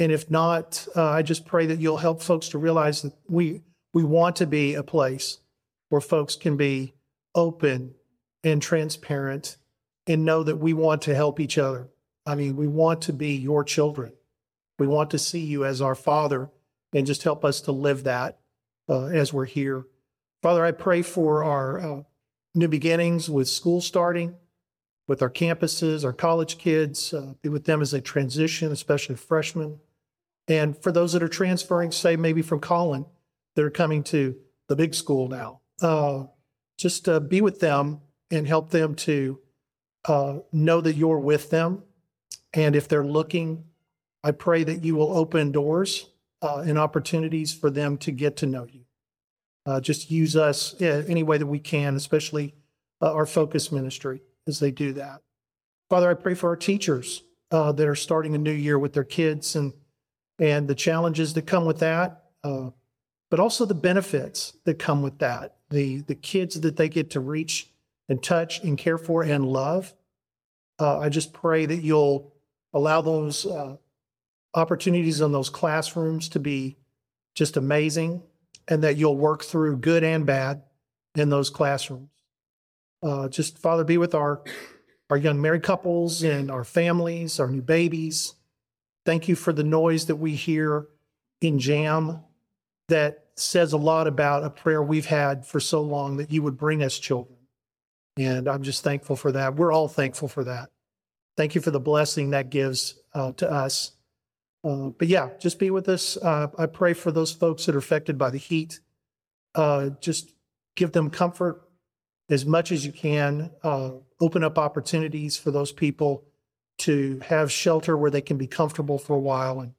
And 0.01 0.11
if 0.11 0.29
not, 0.29 0.87
uh, 0.97 1.05
I 1.05 1.22
just 1.22 1.47
pray 1.47 1.66
that 1.66 1.79
you'll 1.79 1.97
help 1.97 2.20
folks 2.20 2.49
to 2.51 2.59
realize 2.59 3.03
that 3.03 3.14
we 3.29 3.62
we 3.95 4.05
want 4.05 4.37
to 4.37 4.47
be 4.47 4.74
a 4.74 4.83
place 4.83 5.39
where 5.89 6.01
folks 6.01 6.37
can 6.37 6.57
be 6.57 6.95
open 7.35 7.95
and 8.45 8.61
transparent 8.61 9.57
and 10.09 10.24
know 10.24 10.42
that 10.42 10.56
we 10.56 10.72
want 10.72 11.02
to 11.02 11.14
help 11.14 11.38
each 11.38 11.59
other. 11.59 11.88
I 12.26 12.34
mean, 12.34 12.56
we 12.56 12.66
want 12.66 13.02
to 13.02 13.12
be 13.12 13.36
your 13.36 13.62
children. 13.62 14.12
We 14.78 14.86
want 14.86 15.11
to 15.11 15.18
see 15.18 15.40
you 15.40 15.64
as 15.64 15.80
our 15.82 15.94
Father 15.94 16.50
and 16.94 17.06
just 17.06 17.22
help 17.22 17.44
us 17.44 17.61
to 17.62 17.72
live 17.72 18.04
that 18.04 18.38
uh, 18.88 19.06
as 19.06 19.32
we're 19.32 19.44
here. 19.44 19.84
Father, 20.42 20.64
I 20.64 20.72
pray 20.72 21.02
for 21.02 21.44
our 21.44 21.80
uh, 21.80 22.02
new 22.54 22.68
beginnings 22.68 23.28
with 23.28 23.48
school 23.48 23.80
starting, 23.80 24.34
with 25.06 25.20
our 25.20 25.30
campuses, 25.30 26.04
our 26.04 26.12
college 26.12 26.59
kids, 26.59 27.12
uh, 27.12 27.34
be 27.42 27.50
with 27.50 27.64
them 27.64 27.82
as 27.82 27.90
they 27.90 28.00
transition, 28.00 28.72
especially 28.72 29.16
freshmen. 29.16 29.78
And 30.46 30.76
for 30.76 30.90
those 30.90 31.12
that 31.12 31.22
are 31.22 31.28
transferring, 31.28 31.92
say 31.92 32.16
maybe 32.16 32.40
from 32.40 32.61
Collin, 32.61 33.04
that 33.54 33.64
are 33.64 33.70
coming 33.70 34.02
to 34.04 34.36
the 34.68 34.76
big 34.76 34.94
school 34.94 35.28
now, 35.28 35.61
uh, 35.82 36.24
just 36.78 37.09
uh, 37.09 37.20
be 37.20 37.40
with 37.40 37.61
them 37.61 38.00
and 38.30 38.46
help 38.46 38.70
them 38.70 38.94
to 38.94 39.40
uh, 40.09 40.38
know 40.52 40.80
that 40.80 40.96
you're 40.96 41.18
with 41.20 41.50
them. 41.50 41.82
And 42.54 42.74
if 42.74 42.88
they're 42.88 43.04
looking, 43.04 43.64
I 44.24 44.32
pray 44.32 44.64
that 44.64 44.82
you 44.82 44.96
will 44.96 45.16
open 45.16 45.52
doors 45.52 46.06
uh, 46.42 46.64
and 46.66 46.78
opportunities 46.78 47.54
for 47.54 47.70
them 47.70 47.96
to 47.98 48.11
get 48.11 48.36
to 48.38 48.46
know 48.46 48.64
you. 48.64 48.84
Uh, 49.66 49.80
just 49.80 50.11
use 50.11 50.34
us 50.34 50.74
yeah, 50.78 51.02
any 51.09 51.22
way 51.22 51.36
that 51.36 51.46
we 51.46 51.59
can, 51.59 51.94
especially 51.94 52.54
uh, 53.02 53.12
our 53.12 53.26
focus 53.26 53.70
ministry 53.70 54.22
as 54.46 54.59
they 54.59 54.70
do 54.70 54.94
that. 54.94 55.20
Father, 55.90 56.11
I 56.11 56.14
pray 56.14 56.34
for 56.34 56.48
our 56.48 56.56
teachers 56.56 57.22
uh, 57.50 57.72
that 57.72 57.86
are 57.86 57.94
starting 57.94 58.34
a 58.34 58.38
new 58.38 58.52
year 58.52 58.78
with 58.78 58.92
their 58.92 59.04
kids 59.04 59.56
and 59.56 59.72
and 60.40 60.68
the 60.68 60.74
challenges 60.74 61.34
that 61.34 61.48
come 61.48 61.64
with 61.64 61.80
that, 61.80 62.26
uh, 62.44 62.70
but 63.28 63.40
also 63.40 63.64
the 63.64 63.74
benefits 63.74 64.56
that 64.64 64.78
come 64.78 65.02
with 65.02 65.18
that. 65.18 65.56
The 65.70 66.02
the 66.02 66.14
kids 66.14 66.61
that 66.61 66.76
they 66.76 66.88
get 66.88 67.11
to 67.11 67.20
reach 67.20 67.68
and 68.09 68.22
touch 68.22 68.62
and 68.62 68.78
care 68.78 68.98
for 68.98 69.22
and 69.22 69.44
love. 69.44 69.94
Uh, 70.81 70.99
I 70.99 71.09
just 71.09 71.33
pray 71.33 71.66
that 71.66 71.83
you'll 71.83 72.33
allow 72.72 73.01
those 73.01 73.47
uh, 73.47 73.76
opportunities 74.55 75.20
in 75.20 75.33
those 75.33 75.51
classrooms 75.51 76.29
to 76.31 76.39
be 76.39 76.76
just 77.35 77.57
amazing 77.57 78.22
and 78.68 78.83
that 78.83 78.97
you'll 78.97 79.16
work 79.16 79.43
through 79.45 79.79
good 79.79 80.05
and 80.05 80.26
bad 80.26 80.62
in 81.14 81.31
those 81.31 81.51
classrooms. 81.51 82.11
Uh, 83.03 83.29
just, 83.29 83.59
Father, 83.59 83.85
be 83.85 83.99
with 83.99 84.14
our, 84.14 84.43
our 85.11 85.16
young 85.16 85.41
married 85.41 85.62
couples 85.62 86.22
and 86.22 86.51
our 86.51 86.64
families, 86.64 87.41
our 87.41 87.49
new 87.49 87.62
babies. 87.62 88.35
Thank 89.07 89.29
you 89.29 89.37
for 89.37 89.53
the 89.53 89.64
noise 89.64 90.07
that 90.07 90.16
we 90.16 90.35
hear 90.35 90.89
in 91.41 91.59
jam 91.59 92.20
that 92.89 93.26
says 93.37 93.72
a 93.72 93.79
lot 93.79 94.07
about 94.07 94.45
a 94.45 94.51
prayer 94.51 94.83
we've 94.83 95.07
had 95.07 95.47
for 95.47 95.61
so 95.61 95.81
long 95.81 96.16
that 96.16 96.31
you 96.31 96.43
would 96.43 96.59
bring 96.59 96.83
us 96.83 96.99
children. 96.99 97.38
And 98.19 98.49
I'm 98.49 98.62
just 98.64 98.83
thankful 98.83 99.14
for 99.14 99.31
that. 99.33 99.55
We're 99.55 99.73
all 99.73 99.87
thankful 99.87 100.27
for 100.27 100.45
that. 100.45 100.71
Thank 101.37 101.55
you 101.55 101.61
for 101.61 101.71
the 101.71 101.81
blessing 101.81 102.31
that 102.31 102.51
gives 102.51 102.99
uh, 103.14 103.33
to 103.33 103.49
us. 103.49 103.93
Uh, 104.64 104.89
but 104.89 105.07
yeah, 105.07 105.31
just 105.39 105.61
be 105.61 105.71
with 105.71 105.89
us. 105.89 106.16
Uh, 106.16 106.49
I 106.59 106.66
pray 106.66 106.95
for 106.95 107.12
those 107.12 107.33
folks 107.33 107.64
that 107.66 107.77
are 107.77 107.79
affected 107.79 108.19
by 108.19 108.31
the 108.31 108.39
heat. 108.39 108.81
Uh, 109.55 109.91
just 110.01 110.33
give 110.75 110.91
them 110.91 111.11
comfort 111.11 111.62
as 112.29 112.45
much 112.45 112.73
as 112.73 112.85
you 112.85 112.91
can. 112.91 113.53
Uh, 113.62 113.91
open 114.21 114.43
up 114.43 114.59
opportunities 114.59 115.37
for 115.37 115.53
those 115.53 115.71
people 115.71 116.25
to 116.79 117.21
have 117.25 117.53
shelter 117.53 117.97
where 117.97 118.11
they 118.11 118.21
can 118.21 118.37
be 118.37 118.49
comfortable 118.49 118.99
for 118.99 119.14
a 119.14 119.21
while 119.21 119.61
and 119.61 119.75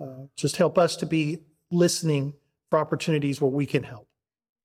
uh, 0.00 0.26
just 0.34 0.56
help 0.56 0.78
us 0.78 0.96
to 0.96 1.06
be 1.06 1.40
listening 1.70 2.32
for 2.70 2.78
opportunities 2.78 3.40
where 3.40 3.50
we 3.50 3.66
can 3.66 3.82
help 3.82 4.08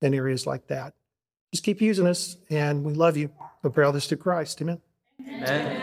in 0.02 0.14
areas 0.14 0.48
like 0.48 0.68
that. 0.68 0.94
Just 1.52 1.64
keep 1.64 1.82
using 1.82 2.08
us, 2.08 2.38
and 2.50 2.84
we 2.84 2.94
love 2.94 3.18
you. 3.18 3.30
We 3.62 3.70
pray 3.70 3.86
all 3.86 3.92
this 3.92 4.08
to 4.08 4.18
Christ. 4.18 4.62
Amen. 4.62 4.82
Amen. 5.28 5.82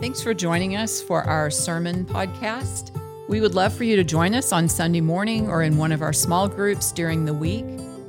Thanks 0.00 0.22
for 0.22 0.34
joining 0.34 0.76
us 0.76 1.00
for 1.00 1.22
our 1.22 1.50
sermon 1.50 2.04
podcast. 2.04 2.90
We 3.28 3.40
would 3.40 3.54
love 3.54 3.74
for 3.74 3.84
you 3.84 3.96
to 3.96 4.04
join 4.04 4.34
us 4.34 4.52
on 4.52 4.68
Sunday 4.68 5.00
morning 5.00 5.48
or 5.48 5.62
in 5.62 5.78
one 5.78 5.90
of 5.90 6.02
our 6.02 6.12
small 6.12 6.48
groups 6.48 6.92
during 6.92 7.24
the 7.24 7.34
week. 7.34 7.64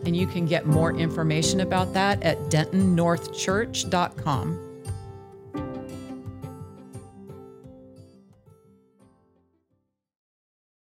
And 0.06 0.16
you 0.16 0.28
can 0.28 0.46
get 0.46 0.68
more 0.68 0.96
information 0.96 1.62
about 1.62 1.94
that 1.94 2.22
at 2.24 2.38
dentonnorthchurch.com. 2.50 4.67